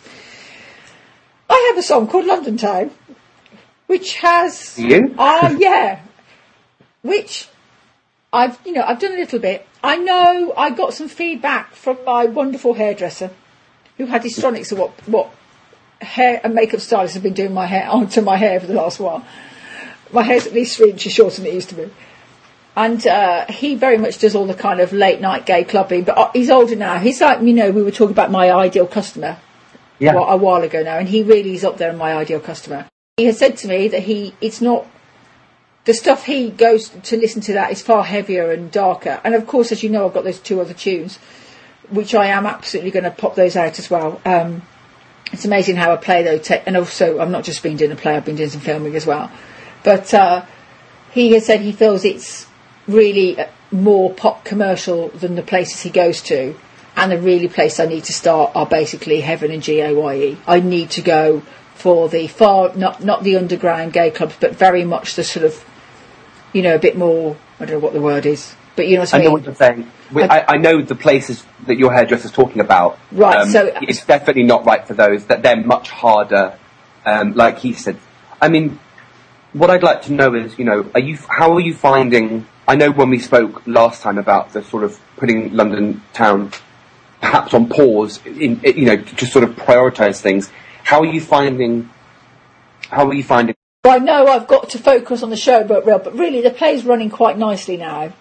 I 1.49 1.71
have 1.71 1.79
a 1.79 1.83
song 1.83 2.09
called 2.09 2.27
London 2.27 2.57
Town, 2.57 2.90
which 3.87 4.14
has. 4.16 4.77
You? 4.79 5.14
Ah, 5.16 5.55
yeah. 5.57 6.01
Which 7.07 7.49
I've, 8.33 8.59
you 8.64 8.73
know, 8.73 8.83
I've 8.83 8.99
done 8.99 9.12
a 9.12 9.16
little 9.16 9.38
bit. 9.38 9.66
I 9.83 9.97
know 9.97 10.53
I 10.57 10.71
got 10.71 10.95
some 10.95 11.09
feedback 11.09 11.75
from 11.75 11.99
my 12.05 12.27
wonderful 12.27 12.75
hairdresser, 12.75 13.31
who 13.97 14.07
had 14.07 14.23
histrionics 14.23 14.73
of 14.73 14.79
what 14.79 14.90
what 15.09 15.31
hair 16.01 16.40
and 16.45 16.55
makeup 16.55 16.81
stylists 16.81 17.14
have 17.14 17.23
been 17.23 17.33
doing 17.33 17.55
my 17.55 17.66
hair 17.66 17.88
onto 17.90 18.21
my 18.21 18.37
hair 18.37 18.61
for 18.61 18.66
the 18.66 18.75
last 18.75 19.01
while. 19.01 19.25
My 20.12 20.23
hair's 20.23 20.47
at 20.47 20.53
least 20.53 20.77
three 20.77 20.90
inches 20.90 21.12
shorter 21.12 21.37
than 21.42 21.47
it 21.51 21.55
used 21.55 21.69
to 21.71 21.75
be. 21.75 21.90
And 22.77 23.05
uh, 23.07 23.47
he 23.47 23.75
very 23.75 23.97
much 23.97 24.19
does 24.19 24.35
all 24.35 24.47
the 24.47 24.55
kind 24.55 24.81
of 24.81 24.92
late 24.92 25.21
night 25.21 25.47
gay 25.47 25.64
clubbing, 25.64 26.05
but 26.05 26.19
uh, 26.19 26.31
he's 26.35 26.51
older 26.51 26.77
now. 26.77 26.99
He's 26.99 27.21
like, 27.23 27.40
you 27.40 27.55
know, 27.55 27.71
we 27.71 27.83
were 27.83 27.90
talking 27.90 28.12
about 28.12 28.31
my 28.31 28.53
ideal 28.53 28.87
customer 28.87 29.38
Yeah. 29.99 30.12
a 30.12 30.37
while 30.37 30.62
ago 30.62 30.83
now, 30.83 30.99
and 30.99 31.09
he 31.09 31.23
really 31.23 31.55
is 31.55 31.64
up 31.64 31.79
there 31.79 31.90
in 31.90 31.97
my 31.97 32.14
ideal 32.14 32.38
customer. 32.38 32.87
He 33.16 33.25
has 33.25 33.38
said 33.38 33.57
to 33.59 33.69
me 33.69 33.88
that 33.88 34.03
he, 34.03 34.35
it's 34.42 34.61
not, 34.61 34.87
the 35.87 35.94
stuff 35.94 36.27
he 36.27 36.51
goes 36.51 36.88
to 36.88 37.16
listen 37.16 37.40
to 37.42 37.55
that 37.55 37.70
is 37.70 37.81
far 37.81 38.05
heavier 38.05 38.51
and 38.51 38.70
darker. 38.70 39.20
And 39.25 39.35
of 39.35 39.46
course, 39.46 39.72
as 39.72 39.83
you 39.83 39.90
know, 39.90 40.07
I've 40.07 40.14
got 40.14 40.25
those 40.25 40.40
two 40.40 40.61
other 40.61 40.75
tunes, 40.75 41.16
which 41.88 42.14
I 42.14 42.27
am 42.27 42.44
absolutely 42.44 42.90
going 42.90 43.05
to 43.05 43.11
pop 43.11 43.37
those 43.37 43.57
out 43.57 43.79
as 43.79 43.88
well. 43.88 44.20
Um, 44.25 44.62
it's 45.33 45.44
amazing 45.44 45.77
how 45.77 45.92
I 45.92 45.96
play 45.96 46.22
though, 46.22 46.38
te- 46.38 46.62
and 46.66 46.77
also 46.77 47.18
I'm 47.20 47.31
not 47.31 47.44
just 47.44 47.62
been 47.62 47.77
doing 47.77 47.92
a 47.92 47.96
play, 47.96 48.16
I've 48.16 48.25
been 48.25 48.37
doing 48.37 48.51
some 48.51 48.61
filming 48.61 48.94
as 48.94 49.07
well. 49.07 49.31
But 49.85 50.12
uh, 50.12 50.44
he 51.12 51.33
has 51.33 51.46
said 51.46 51.61
he 51.61 51.72
feels 51.72 52.05
it's 52.05 52.46
really 52.88 53.38
uh, 53.38 53.46
more 53.70 54.12
pop 54.12 54.44
commercial 54.44 55.09
than 55.09 55.35
the 55.35 55.42
places 55.42 55.83
he 55.83 55.90
goes 55.90 56.20
to. 56.22 56.57
And 56.96 57.12
the 57.12 57.18
really 57.18 57.49
place 57.49 57.79
I 57.79 57.87
need 57.87 58.05
to 58.05 58.12
start 58.12 58.53
are 58.55 58.66
basically 58.66 59.20
Heaven 59.20 59.51
and 59.51 59.62
G-A-Y. 59.62 60.37
I 60.46 60.61
need 60.61 60.90
to 60.92 61.03
go 61.03 61.42
for 61.75 62.09
the 62.09 62.27
far, 62.27 62.75
not, 62.75 63.05
not 63.05 63.22
the 63.22 63.37
underground 63.37 63.92
gay 63.92 64.11
clubs, 64.11 64.35
but 64.40 64.57
very 64.57 64.83
much 64.83 65.14
the 65.14 65.22
sort 65.22 65.44
of, 65.44 65.62
you 66.57 66.62
know, 66.62 66.75
a 66.75 66.79
bit 66.79 66.97
more, 66.97 67.37
I 67.61 67.66
don't 67.66 67.75
know 67.81 67.85
what 67.85 67.92
the 67.92 68.01
word 68.01 68.25
is, 68.25 68.55
but 68.77 68.88
you 68.88 68.95
know 68.95 69.01
what 69.03 69.12
I 69.14 69.16
I 69.16 69.21
mean? 69.21 69.27
know 69.27 69.33
what 69.33 69.45
you're 69.45 69.55
saying. 69.55 69.90
We, 70.12 70.23
I, 70.23 70.54
I 70.54 70.57
know 70.57 70.81
the 70.81 70.94
places 70.94 71.44
that 71.67 71.77
your 71.77 71.92
hairdresser's 71.92 72.33
talking 72.33 72.61
about. 72.61 72.92
Um, 72.94 73.19
Right, 73.19 73.46
so- 73.48 73.73
it's 73.83 74.04
definitely 74.07 74.44
not 74.44 74.65
right 74.65 74.87
for 74.87 74.94
those. 74.94 75.27
That 75.27 75.42
they're 75.42 75.63
much 75.63 75.90
harder. 75.90 76.59
Um, 77.04 77.35
like 77.35 77.59
he 77.59 77.73
said. 77.73 77.98
I 78.42 78.48
mean, 78.48 78.81
what 79.52 79.71
I'd 79.71 79.83
like 79.83 80.02
to 80.02 80.13
know 80.13 80.35
is, 80.35 80.59
you 80.59 80.65
know, 80.65 80.90
are 80.94 81.00
you? 81.00 81.17
How 81.29 81.52
are 81.52 81.61
you 81.61 81.73
finding? 81.75 82.46
I 82.67 82.75
know 82.75 82.90
when 82.90 83.11
we 83.11 83.19
spoke 83.21 83.63
last 83.67 84.02
time 84.02 84.19
about 84.19 84.52
the 84.52 84.63
sort 84.65 84.83
of 84.83 84.98
putting 85.17 85.52
London 85.54 86.02
town 86.15 86.52
perhaps 87.21 87.54
on 87.54 87.69
pause, 87.69 88.21
in, 88.27 88.61
you 88.65 88.87
know, 88.87 88.96
to 88.96 89.27
sort 89.27 89.44
of 89.44 89.50
prioritise 89.57 90.21
things. 90.21 90.50
How 90.85 91.00
are 91.00 91.07
you 91.07 91.21
finding? 91.21 91.90
How 92.90 93.07
are 93.09 93.15
you 93.15 93.25
finding? 93.25 93.56
I 93.88 93.98
know 93.98 94.26
I've 94.26 94.46
got 94.46 94.70
to 94.70 94.78
focus 94.78 95.22
on 95.22 95.30
the 95.30 95.37
show, 95.37 95.64
but 95.64 95.87
real, 95.87 95.98
but 95.98 96.14
really 96.16 96.40
the 96.40 96.50
play's 96.50 96.84
running 96.84 97.10
quite 97.10 97.38
nicely 97.38 97.76
now. 97.76 98.12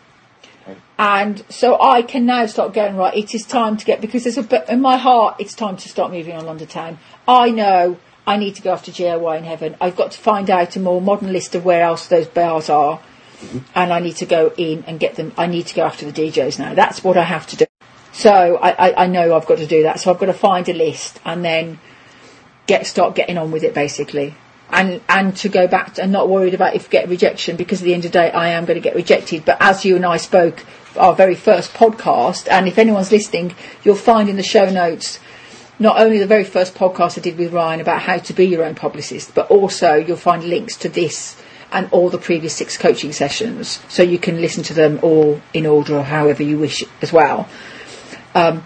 And 0.98 1.44
so 1.50 1.80
I 1.80 2.02
can 2.02 2.26
now 2.26 2.46
start 2.46 2.74
going 2.74 2.96
right. 2.96 3.16
It 3.16 3.36
is 3.36 3.46
time 3.46 3.76
to 3.78 3.86
get 3.86 4.00
because 4.02 4.24
there's 4.24 4.38
a 4.38 4.72
in 4.72 4.82
my 4.82 4.98
heart. 4.98 5.36
It's 5.40 5.54
time 5.54 5.78
to 5.78 5.90
start 5.90 6.12
moving 6.12 6.36
on 6.36 6.46
London 6.46 6.68
Town. 6.68 7.00
I 7.28 7.52
know 7.52 7.98
I 8.26 8.38
need 8.38 8.56
to 8.56 8.62
go 8.62 8.72
after 8.72 8.92
GOY 8.92 9.38
in 9.38 9.44
heaven. 9.44 9.76
I've 9.82 9.96
got 9.96 10.12
to 10.12 10.20
find 10.20 10.50
out 10.50 10.76
a 10.76 10.80
more 10.80 11.02
modern 11.02 11.34
list 11.34 11.54
of 11.54 11.66
where 11.66 11.84
else 11.84 12.08
those 12.08 12.28
bars 12.28 12.70
are, 12.70 13.02
and 13.76 13.92
I 13.92 14.00
need 14.00 14.16
to 14.18 14.26
go 14.26 14.54
in 14.58 14.86
and 14.88 15.00
get 15.00 15.16
them. 15.16 15.34
I 15.38 15.48
need 15.48 15.68
to 15.68 15.76
go 15.76 15.84
after 15.84 16.10
the 16.10 16.14
DJs 16.14 16.60
now. 16.60 16.74
That's 16.74 17.04
what 17.04 17.18
I 17.18 17.24
have 17.24 17.46
to 17.48 17.58
do. 17.58 17.66
So 18.14 18.56
I, 18.56 18.90
I, 18.90 19.04
I 19.04 19.08
know 19.08 19.36
I've 19.36 19.46
got 19.46 19.58
to 19.58 19.68
do 19.68 19.84
that. 19.84 20.00
So 20.00 20.12
I've 20.12 20.20
got 20.20 20.28
to 20.28 20.34
find 20.34 20.68
a 20.70 20.74
list 20.74 21.20
and 21.26 21.44
then 21.44 21.80
get 22.68 22.88
start 22.88 23.16
getting 23.16 23.38
on 23.38 23.52
with 23.52 23.64
it 23.64 23.74
basically. 23.74 24.36
And 24.70 25.02
and 25.08 25.36
to 25.38 25.50
go 25.50 25.68
back 25.68 25.94
to, 25.96 26.04
and 26.04 26.12
not 26.12 26.28
worried 26.28 26.54
about 26.54 26.76
if 26.76 26.90
get 26.90 27.08
rejection 27.08 27.56
because 27.56 27.82
at 27.82 27.86
the 27.86 27.94
end 27.94 28.06
of 28.06 28.12
the 28.12 28.18
day 28.18 28.32
I 28.32 28.50
am 28.50 28.66
going 28.66 28.76
to 28.76 28.82
get 28.82 28.96
rejected. 28.96 29.46
But 29.46 29.58
as 29.60 29.86
you 29.86 29.96
and 29.96 30.06
I 30.06 30.18
spoke 30.18 30.66
our 30.98 31.14
very 31.14 31.36
first 31.36 31.74
podcast, 31.74 32.48
and 32.50 32.68
if 32.68 32.78
anyone's 32.78 33.12
listening, 33.12 33.56
you'll 33.84 33.96
find 33.96 34.28
in 34.28 34.38
the 34.38 34.44
show 34.44 34.70
notes 34.70 35.20
not 35.78 36.00
only 36.00 36.20
the 36.20 36.28
very 36.28 36.44
first 36.44 36.74
podcast 36.74 37.18
I 37.18 37.22
did 37.22 37.38
with 37.38 37.54
Ryan 37.54 37.82
about 37.82 38.02
how 38.02 38.18
to 38.18 38.34
be 38.34 38.46
your 38.46 38.64
own 38.64 38.76
publicist, 38.76 39.36
but 39.36 39.52
also 39.52 39.96
you'll 39.96 40.18
find 40.18 40.44
links 40.44 40.78
to 40.78 40.90
this 40.90 41.42
and 41.72 41.90
all 41.92 42.10
the 42.10 42.18
previous 42.18 42.56
six 42.56 42.78
coaching 42.78 43.12
sessions, 43.12 43.82
so 43.90 44.02
you 44.02 44.18
can 44.18 44.40
listen 44.40 44.64
to 44.64 44.74
them 44.74 45.00
all 45.02 45.42
in 45.54 45.66
order 45.66 45.98
or 45.98 46.04
however 46.04 46.44
you 46.44 46.58
wish 46.58 46.84
as 47.02 47.12
well. 47.12 47.50
Um, 48.34 48.64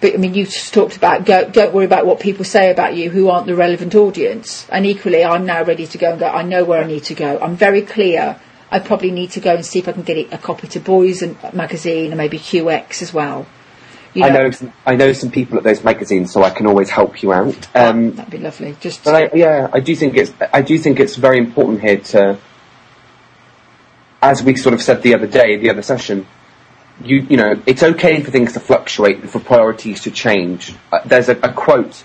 but 0.00 0.14
I 0.14 0.16
mean, 0.16 0.34
you 0.34 0.44
just 0.44 0.72
talked 0.72 0.96
about 0.96 1.24
go, 1.24 1.48
don't 1.50 1.74
worry 1.74 1.84
about 1.84 2.06
what 2.06 2.20
people 2.20 2.44
say 2.44 2.70
about 2.70 2.94
you 2.96 3.10
who 3.10 3.28
aren't 3.28 3.46
the 3.46 3.56
relevant 3.56 3.94
audience. 3.94 4.66
And 4.70 4.86
equally, 4.86 5.24
I'm 5.24 5.44
now 5.44 5.64
ready 5.64 5.86
to 5.88 5.98
go 5.98 6.12
and 6.12 6.20
go. 6.20 6.28
I 6.28 6.42
know 6.42 6.64
where 6.64 6.82
I 6.82 6.86
need 6.86 7.04
to 7.04 7.14
go. 7.14 7.38
I'm 7.40 7.56
very 7.56 7.82
clear. 7.82 8.40
I 8.70 8.78
probably 8.78 9.10
need 9.10 9.32
to 9.32 9.40
go 9.40 9.54
and 9.54 9.64
see 9.64 9.78
if 9.78 9.88
I 9.88 9.92
can 9.92 10.02
get 10.02 10.32
a 10.32 10.38
copy 10.38 10.68
to 10.68 10.80
Boyz 10.80 11.22
and 11.22 11.54
Magazine 11.54 12.12
and 12.12 12.16
maybe 12.16 12.38
QX 12.38 13.02
as 13.02 13.12
well. 13.12 13.46
You 14.14 14.24
I 14.24 14.30
know 14.30 14.50
some, 14.50 14.72
I 14.86 14.96
know 14.96 15.12
some 15.12 15.30
people 15.30 15.58
at 15.58 15.64
those 15.64 15.84
magazines, 15.84 16.32
so 16.32 16.42
I 16.42 16.50
can 16.50 16.66
always 16.66 16.90
help 16.90 17.22
you 17.22 17.32
out. 17.32 17.68
Um, 17.74 18.12
that'd 18.12 18.30
be 18.30 18.38
lovely. 18.38 18.76
Just 18.80 19.04
But 19.04 19.14
I, 19.14 19.36
yeah, 19.36 19.68
I 19.72 19.80
do 19.80 19.94
think 19.94 20.16
it's 20.16 20.32
I 20.52 20.62
do 20.62 20.78
think 20.78 20.98
it's 20.98 21.16
very 21.16 21.38
important 21.38 21.80
here 21.80 21.98
to, 21.98 22.38
as 24.22 24.42
we 24.42 24.56
sort 24.56 24.74
of 24.74 24.82
said 24.82 25.02
the 25.02 25.14
other 25.14 25.26
day, 25.26 25.56
the 25.56 25.70
other 25.70 25.82
session, 25.82 26.26
you 27.02 27.26
you 27.28 27.36
know, 27.36 27.60
it's 27.66 27.82
okay 27.82 28.20
for 28.20 28.30
things 28.30 28.52
to 28.54 28.60
fluctuate, 28.60 29.18
and 29.18 29.30
for 29.30 29.40
priorities 29.40 30.02
to 30.02 30.10
change. 30.10 30.74
Uh, 30.92 31.00
there's 31.04 31.28
a, 31.28 31.36
a 31.38 31.52
quote. 31.52 32.04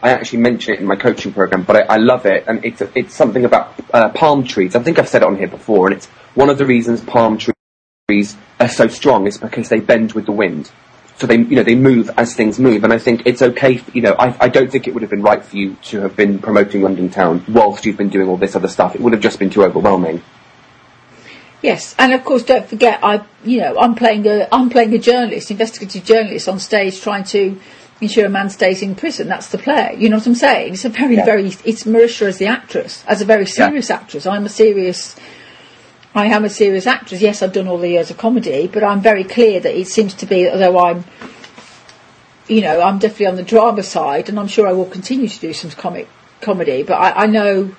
I 0.00 0.10
actually 0.10 0.40
mention 0.40 0.74
it 0.74 0.80
in 0.80 0.86
my 0.86 0.96
coaching 0.96 1.32
program, 1.32 1.64
but 1.64 1.76
I, 1.76 1.94
I 1.94 1.96
love 1.96 2.24
it, 2.26 2.44
and 2.46 2.64
it's 2.64 2.80
a, 2.80 2.90
it's 2.96 3.14
something 3.14 3.44
about 3.44 3.74
uh, 3.92 4.10
palm 4.10 4.44
trees. 4.44 4.76
I 4.76 4.82
think 4.82 4.98
I've 4.98 5.08
said 5.08 5.22
it 5.22 5.26
on 5.26 5.36
here 5.36 5.48
before, 5.48 5.88
and 5.88 5.96
it's 5.96 6.06
one 6.34 6.50
of 6.50 6.58
the 6.58 6.66
reasons 6.66 7.00
palm 7.00 7.38
trees 7.38 8.36
are 8.60 8.68
so 8.68 8.86
strong 8.88 9.26
is 9.26 9.38
because 9.38 9.68
they 9.68 9.80
bend 9.80 10.12
with 10.12 10.26
the 10.26 10.32
wind. 10.32 10.70
So 11.16 11.26
they, 11.26 11.36
you 11.36 11.56
know, 11.56 11.64
they 11.64 11.74
move 11.74 12.10
as 12.16 12.34
things 12.34 12.60
move, 12.60 12.84
and 12.84 12.92
I 12.92 12.98
think 12.98 13.22
it's 13.26 13.42
okay. 13.42 13.82
You 13.92 14.02
know, 14.02 14.14
I, 14.16 14.36
I 14.40 14.48
don't 14.48 14.70
think 14.70 14.86
it 14.86 14.94
would 14.94 15.02
have 15.02 15.10
been 15.10 15.22
right 15.22 15.44
for 15.44 15.56
you 15.56 15.74
to 15.86 16.02
have 16.02 16.14
been 16.14 16.38
promoting 16.38 16.82
London 16.82 17.10
Town 17.10 17.44
whilst 17.48 17.84
you've 17.84 17.96
been 17.96 18.08
doing 18.08 18.28
all 18.28 18.36
this 18.36 18.54
other 18.54 18.68
stuff. 18.68 18.94
It 18.94 19.00
would 19.00 19.12
have 19.14 19.22
just 19.22 19.40
been 19.40 19.50
too 19.50 19.64
overwhelming. 19.64 20.22
Yes, 21.62 21.94
and 21.98 22.12
of 22.12 22.24
course, 22.24 22.44
don't 22.44 22.68
forget, 22.68 23.00
I 23.02 23.24
you 23.44 23.58
know 23.60 23.76
I'm 23.78 23.94
playing 23.96 24.26
a 24.26 24.46
I'm 24.52 24.70
playing 24.70 24.94
a 24.94 24.98
journalist, 24.98 25.50
investigative 25.50 26.04
journalist 26.04 26.48
on 26.48 26.60
stage, 26.60 27.00
trying 27.00 27.24
to 27.24 27.58
ensure 28.00 28.26
a 28.26 28.28
man 28.28 28.48
stays 28.48 28.80
in 28.80 28.94
prison. 28.94 29.26
That's 29.26 29.48
the 29.48 29.58
play. 29.58 29.96
You 29.98 30.08
know 30.08 30.18
what 30.18 30.26
I'm 30.26 30.36
saying? 30.36 30.74
It's 30.74 30.84
a 30.84 30.88
very 30.88 31.16
Yeah. 31.16 31.24
very 31.24 31.46
it's 31.64 31.82
Marisha 31.84 32.28
as 32.28 32.38
the 32.38 32.46
actress, 32.46 33.02
as 33.08 33.20
a 33.20 33.24
very 33.24 33.46
serious 33.46 33.90
actress. 33.90 34.24
I'm 34.26 34.46
a 34.46 34.48
serious. 34.48 35.16
I 36.14 36.26
am 36.26 36.44
a 36.44 36.50
serious 36.50 36.86
actress. 36.86 37.20
Yes, 37.20 37.42
I've 37.42 37.52
done 37.52 37.68
all 37.68 37.78
the 37.78 37.88
years 37.90 38.10
of 38.10 38.16
comedy, 38.18 38.66
but 38.72 38.82
I'm 38.84 39.00
very 39.00 39.24
clear 39.24 39.60
that 39.60 39.74
it 39.78 39.88
seems 39.88 40.14
to 40.14 40.26
be, 40.26 40.48
although 40.48 40.78
I'm, 40.78 41.04
you 42.48 42.60
know, 42.60 42.80
I'm 42.80 42.98
definitely 42.98 43.26
on 43.26 43.36
the 43.36 43.42
drama 43.42 43.82
side, 43.82 44.28
and 44.28 44.38
I'm 44.38 44.48
sure 44.48 44.66
I 44.66 44.72
will 44.72 44.86
continue 44.86 45.28
to 45.28 45.40
do 45.40 45.52
some 45.52 45.70
comic 45.72 46.08
comedy. 46.40 46.82
But 46.82 46.94
I, 46.94 47.24
I 47.24 47.26
know 47.26 47.74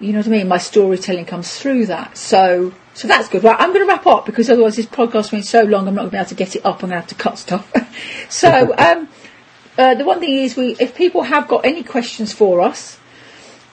you 0.00 0.12
know 0.12 0.18
what 0.18 0.28
I 0.28 0.30
mean? 0.30 0.48
My 0.48 0.58
storytelling 0.58 1.24
comes 1.24 1.58
through 1.58 1.86
that. 1.86 2.16
So, 2.16 2.72
so 2.94 3.08
that's 3.08 3.28
good. 3.28 3.42
Right, 3.42 3.56
I'm 3.58 3.72
going 3.72 3.84
to 3.84 3.92
wrap 3.92 4.06
up 4.06 4.26
because 4.26 4.48
otherwise 4.48 4.76
this 4.76 4.86
podcast 4.86 5.30
being 5.30 5.42
so 5.42 5.62
long, 5.62 5.88
I'm 5.88 5.94
not 5.94 6.02
going 6.02 6.10
to 6.10 6.16
be 6.16 6.18
able 6.18 6.28
to 6.28 6.34
get 6.34 6.56
it 6.56 6.64
up. 6.64 6.76
I'm 6.82 6.90
going 6.90 6.90
to 6.90 6.96
have 6.96 7.08
to 7.08 7.14
cut 7.14 7.38
stuff. 7.38 7.72
so, 8.28 8.74
um, 8.78 9.08
uh, 9.76 9.94
the 9.94 10.04
one 10.04 10.20
thing 10.20 10.32
is, 10.32 10.56
we 10.56 10.76
if 10.76 10.94
people 10.94 11.22
have 11.22 11.48
got 11.48 11.64
any 11.64 11.82
questions 11.82 12.32
for 12.32 12.60
us, 12.60 12.98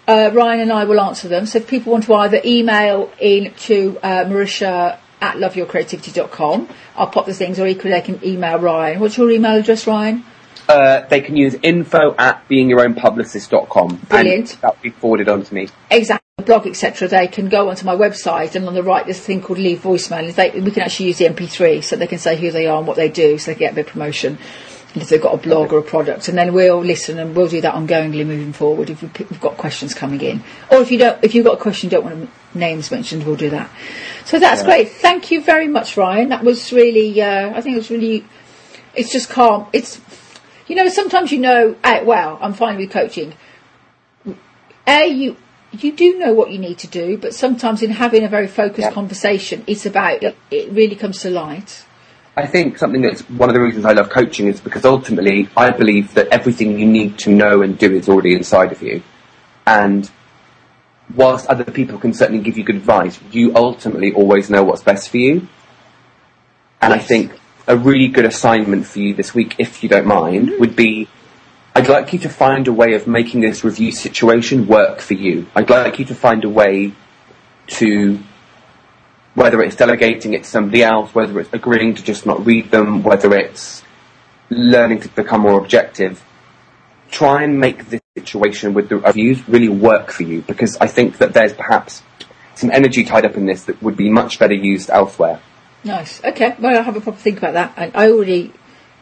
uh, 0.07 0.31
Ryan 0.33 0.61
and 0.61 0.71
I 0.71 0.83
will 0.85 0.99
answer 0.99 1.27
them. 1.27 1.45
So 1.45 1.59
if 1.59 1.67
people 1.67 1.91
want 1.91 2.05
to 2.05 2.13
either 2.15 2.41
email 2.45 3.11
in 3.19 3.53
to 3.53 3.97
uh, 4.03 4.25
Marisha 4.25 4.99
at 5.21 5.35
loveyourcreativity.com, 5.37 6.69
I'll 6.95 7.07
pop 7.07 7.25
the 7.25 7.33
things, 7.33 7.59
or 7.59 7.67
equally 7.67 7.91
they 7.91 8.01
can 8.01 8.23
email 8.23 8.59
Ryan. 8.59 8.99
What's 8.99 9.17
your 9.17 9.31
email 9.31 9.55
address, 9.59 9.87
Ryan? 9.87 10.23
Uh, 10.67 11.01
they 11.07 11.21
can 11.21 11.35
use 11.35 11.55
info 11.61 12.15
at 12.17 12.47
beingyourownpublicist.com. 12.49 13.97
Brilliant. 14.09 14.53
And 14.53 14.61
that'll 14.61 14.81
be 14.81 14.89
forwarded 14.89 15.29
on 15.29 15.43
to 15.43 15.53
me. 15.53 15.69
exactly. 15.91 16.21
Blog 16.45 16.67
etc 16.67 17.07
they 17.07 17.27
can 17.27 17.47
go 17.49 17.69
onto 17.69 17.85
my 17.85 17.95
website 17.95 18.55
and 18.55 18.67
on 18.67 18.75
the 18.75 18.83
right 18.83 19.05
there's 19.05 19.17
a 19.17 19.21
thing 19.21 19.41
called 19.41 19.57
leave 19.57 19.79
voicemail. 19.79 20.35
They, 20.35 20.51
we 20.59 20.69
can 20.69 20.83
actually 20.83 21.07
use 21.07 21.17
the 21.17 21.25
mp3 21.25 21.83
so 21.83 21.95
they 21.95 22.05
can 22.07 22.19
say 22.19 22.35
who 22.35 22.51
they 22.51 22.67
are 22.67 22.77
and 22.77 22.85
what 22.85 22.97
they 22.97 23.09
do 23.09 23.37
so 23.39 23.51
they 23.51 23.57
get 23.57 23.71
a 23.71 23.75
bit 23.75 23.87
of 23.87 23.93
promotion 23.93 24.37
and 24.93 25.01
if 25.01 25.09
they've 25.09 25.21
got 25.21 25.33
a 25.33 25.37
blog 25.37 25.73
or 25.73 25.79
a 25.79 25.81
product. 25.81 26.27
And 26.27 26.37
then 26.37 26.53
we'll 26.53 26.83
listen 26.83 27.17
and 27.19 27.35
we'll 27.35 27.47
do 27.47 27.61
that 27.61 27.73
ongoingly 27.73 28.25
moving 28.25 28.53
forward 28.53 28.89
if 28.89 29.01
we- 29.01 29.09
we've 29.29 29.41
got 29.41 29.57
questions 29.57 29.93
coming 29.93 30.21
in. 30.21 30.43
Or 30.69 30.81
if 30.81 30.91
you 30.91 30.99
don't 30.99 31.17
if 31.23 31.33
you've 31.33 31.45
got 31.45 31.55
a 31.55 31.61
question 31.61 31.89
you 31.89 31.97
don't 31.97 32.03
want 32.05 32.29
names 32.53 32.91
mentioned 32.91 33.25
we'll 33.25 33.37
do 33.37 33.49
that. 33.51 33.69
So 34.25 34.37
that's 34.37 34.61
great. 34.61 34.89
Thank 34.91 35.31
you 35.31 35.41
very 35.41 35.67
much 35.69 35.95
ryan. 35.97 36.29
That 36.29 36.43
was 36.43 36.71
really 36.73 37.19
uh, 37.21 37.51
i 37.57 37.61
think 37.61 37.75
it 37.75 37.79
was 37.79 37.89
really 37.89 38.25
it's 38.93 39.11
just 39.11 39.29
calm. 39.29 39.67
It's 39.73 39.99
you 40.67 40.75
know 40.75 40.87
sometimes 40.89 41.31
you 41.31 41.39
know 41.39 41.75
uh, 41.83 42.01
well 42.03 42.37
i'm 42.41 42.53
fine 42.53 42.77
with 42.77 42.91
coaching 42.91 43.33
a 44.87 45.07
you 45.07 45.37
you 45.71 45.91
do 45.91 46.17
know 46.17 46.33
what 46.33 46.51
you 46.51 46.59
need 46.59 46.77
to 46.79 46.87
do, 46.87 47.17
but 47.17 47.33
sometimes 47.33 47.81
in 47.81 47.91
having 47.91 48.23
a 48.23 48.29
very 48.29 48.47
focused 48.47 48.85
Yep. 48.85 48.93
conversation, 48.93 49.63
it's 49.67 49.85
about 49.85 50.23
it, 50.23 50.37
it 50.51 50.71
really 50.71 50.95
comes 50.95 51.21
to 51.21 51.29
light. 51.29 51.85
I 52.37 52.45
think 52.47 52.77
something 52.77 53.01
that's 53.01 53.21
one 53.29 53.49
of 53.49 53.55
the 53.55 53.61
reasons 53.61 53.85
I 53.85 53.93
love 53.93 54.09
coaching 54.09 54.47
is 54.47 54.59
because 54.59 54.85
ultimately 54.85 55.49
I 55.55 55.71
believe 55.71 56.13
that 56.15 56.27
everything 56.27 56.77
you 56.79 56.85
need 56.85 57.17
to 57.19 57.29
know 57.29 57.61
and 57.61 57.77
do 57.77 57.93
is 57.93 58.09
already 58.09 58.35
inside 58.35 58.71
of 58.71 58.81
you. 58.81 59.03
And 59.65 60.09
whilst 61.15 61.47
other 61.47 61.63
people 61.63 61.97
can 61.97 62.13
certainly 62.13 62.43
give 62.43 62.57
you 62.57 62.63
good 62.63 62.75
advice, 62.75 63.19
you 63.31 63.55
ultimately 63.55 64.13
always 64.13 64.49
know 64.49 64.63
what's 64.63 64.83
best 64.83 65.09
for 65.09 65.17
you. 65.17 65.47
And 66.81 66.93
I 66.93 66.99
think 66.99 67.31
a 67.67 67.77
really 67.77 68.07
good 68.07 68.25
assignment 68.25 68.85
for 68.85 68.99
you 68.99 69.13
this 69.13 69.33
week, 69.33 69.55
if 69.57 69.81
you 69.83 69.89
don't 69.89 70.05
mind, 70.05 70.51
would 70.59 70.75
be 70.75 71.07
I'd 71.77 71.89
like 71.89 72.13
you 72.13 72.19
to 72.19 72.29
find 72.29 72.65
a 72.69 72.73
way 72.73 72.93
of 72.93 73.05
making 73.05 73.41
this 73.41 73.65
review 73.65 73.91
situation 73.91 74.65
work 74.65 75.01
for 75.01 75.13
you. 75.13 75.45
I'd 75.53 75.69
like 75.69 75.99
you 75.99 76.05
to 76.05 76.15
find 76.15 76.45
a 76.45 76.49
way 76.49 76.93
to 77.67 78.17
whether 79.33 79.61
it's 79.61 79.75
delegating 79.75 80.33
it 80.33 80.45
to 80.45 80.49
somebody 80.49 80.83
else, 80.83 81.13
whether 81.13 81.37
it's 81.37 81.51
agreeing 81.51 81.95
to 81.95 82.03
just 82.03 82.25
not 82.25 82.45
read 82.45 82.71
them, 82.71 83.03
whether 83.03 83.35
it's 83.35 83.83
learning 84.49 85.01
to 85.01 85.09
become 85.09 85.41
more 85.41 85.59
objective, 85.59 86.23
try 87.11 87.43
and 87.43 87.59
make 87.59 87.89
this 87.89 88.01
situation 88.17 88.73
with 88.73 88.87
the 88.87 88.95
reviews 88.95 89.45
really 89.49 89.67
work 89.67 90.11
for 90.11 90.23
you 90.23 90.41
because 90.43 90.77
I 90.77 90.87
think 90.87 91.17
that 91.17 91.33
there's 91.33 91.51
perhaps 91.51 92.03
some 92.55 92.71
energy 92.71 93.03
tied 93.03 93.25
up 93.25 93.35
in 93.35 93.45
this 93.45 93.65
that 93.65 93.83
would 93.83 93.97
be 93.97 94.09
much 94.09 94.39
better 94.39 94.53
used 94.53 94.89
elsewhere. 94.89 95.41
Nice. 95.85 96.23
Okay. 96.23 96.55
Well, 96.59 96.75
I'll 96.75 96.83
have 96.83 96.97
a 96.97 97.01
proper 97.01 97.17
think 97.17 97.37
about 97.37 97.53
that. 97.53 97.73
And 97.77 97.95
I 97.95 98.09
already 98.09 98.51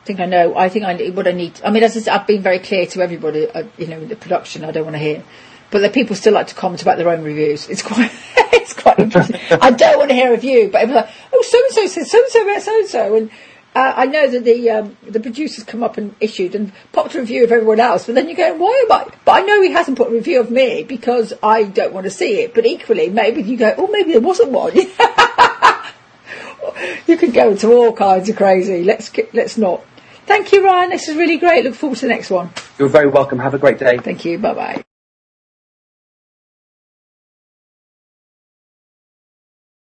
think 0.05 0.19
I 0.19 0.25
know. 0.25 0.55
I 0.55 0.69
think 0.69 0.86
I 0.86 0.93
need 0.93 1.15
what 1.15 1.27
I 1.27 1.31
need. 1.31 1.59
I 1.63 1.71
mean, 1.71 1.81
as 1.81 2.07
I 2.07 2.15
I've 2.15 2.27
been 2.27 2.41
very 2.41 2.59
clear 2.59 2.86
to 2.88 3.01
everybody. 3.01 3.49
Uh, 3.49 3.63
you 3.77 3.88
know, 3.88 3.99
in 3.99 4.09
the 4.09 4.15
production, 4.15 4.63
I 4.65 4.71
don't 4.71 4.84
want 4.84 4.95
to 4.95 4.99
hear. 4.99 5.23
But 5.71 5.79
the 5.79 5.89
people 5.89 6.15
still 6.15 6.34
like 6.34 6.47
to 6.47 6.55
comment 6.55 6.84
about 6.84 6.97
their 6.97 7.09
own 7.09 7.23
reviews. 7.23 7.67
It's 7.67 7.81
quite, 7.81 8.11
it's 8.53 8.73
quite 8.73 8.99
interesting. 8.99 9.39
I 9.49 9.71
don't 9.71 9.97
want 9.97 10.09
to 10.09 10.15
hear 10.15 10.27
a 10.27 10.31
review, 10.31 10.69
but 10.71 10.81
everyone's 10.81 11.07
like, 11.07 11.15
oh, 11.34 11.41
so 11.41 11.57
and 11.57 11.73
so 11.73 11.88
said 11.88 12.07
so 12.07 12.21
and 12.21 12.31
so 12.31 12.43
about 12.43 12.61
so 12.61 12.79
and 12.79 12.88
so, 12.88 13.15
and 13.15 13.31
I 13.75 14.05
know 14.05 14.29
that 14.29 14.43
the 14.43 14.69
um, 14.69 14.97
the 15.01 15.19
producers 15.19 15.63
come 15.63 15.81
up 15.81 15.97
and 15.97 16.13
issued 16.19 16.53
and 16.53 16.71
popped 16.91 17.15
a 17.15 17.19
review 17.19 17.43
of 17.43 17.51
everyone 17.51 17.79
else, 17.79 18.05
but 18.05 18.13
then 18.13 18.29
you 18.29 18.36
go, 18.36 18.53
why 18.55 18.86
am 18.86 18.91
I? 18.91 19.07
But 19.25 19.31
I 19.31 19.41
know 19.41 19.63
he 19.63 19.71
hasn't 19.71 19.97
put 19.97 20.09
a 20.09 20.11
review 20.11 20.41
of 20.41 20.51
me 20.51 20.84
because 20.84 21.34
I 21.41 21.63
don't 21.63 21.91
want 21.91 22.03
to 22.03 22.11
see 22.11 22.41
it. 22.41 22.53
But 22.53 22.67
equally, 22.67 23.09
maybe 23.09 23.41
you 23.41 23.57
go, 23.57 23.73
oh, 23.75 23.88
maybe 23.88 24.11
there 24.11 24.21
wasn't 24.21 24.51
one. 24.51 24.73
you 27.07 27.18
can 27.18 27.32
go 27.32 27.51
into 27.51 27.72
all 27.72 27.93
kinds 27.93 28.30
of 28.30 28.36
crazy. 28.36 28.84
Let's 28.84 29.11
let's 29.34 29.57
not. 29.57 29.84
Thank 30.26 30.51
you, 30.53 30.64
Ryan. 30.64 30.91
This 30.91 31.07
is 31.07 31.16
really 31.16 31.38
great. 31.38 31.66
Look 31.66 31.76
forward 31.76 31.97
to 31.99 32.05
the 32.07 32.14
next 32.14 32.30
one. 32.30 32.51
You're 32.80 32.89
very 32.89 33.07
welcome. 33.07 33.39
Have 33.39 33.53
a 33.53 33.59
great 33.59 33.80
day. 33.80 33.97
Thank 33.97 34.26
you. 34.26 34.38
Bye 34.38 34.53
bye. 34.53 34.84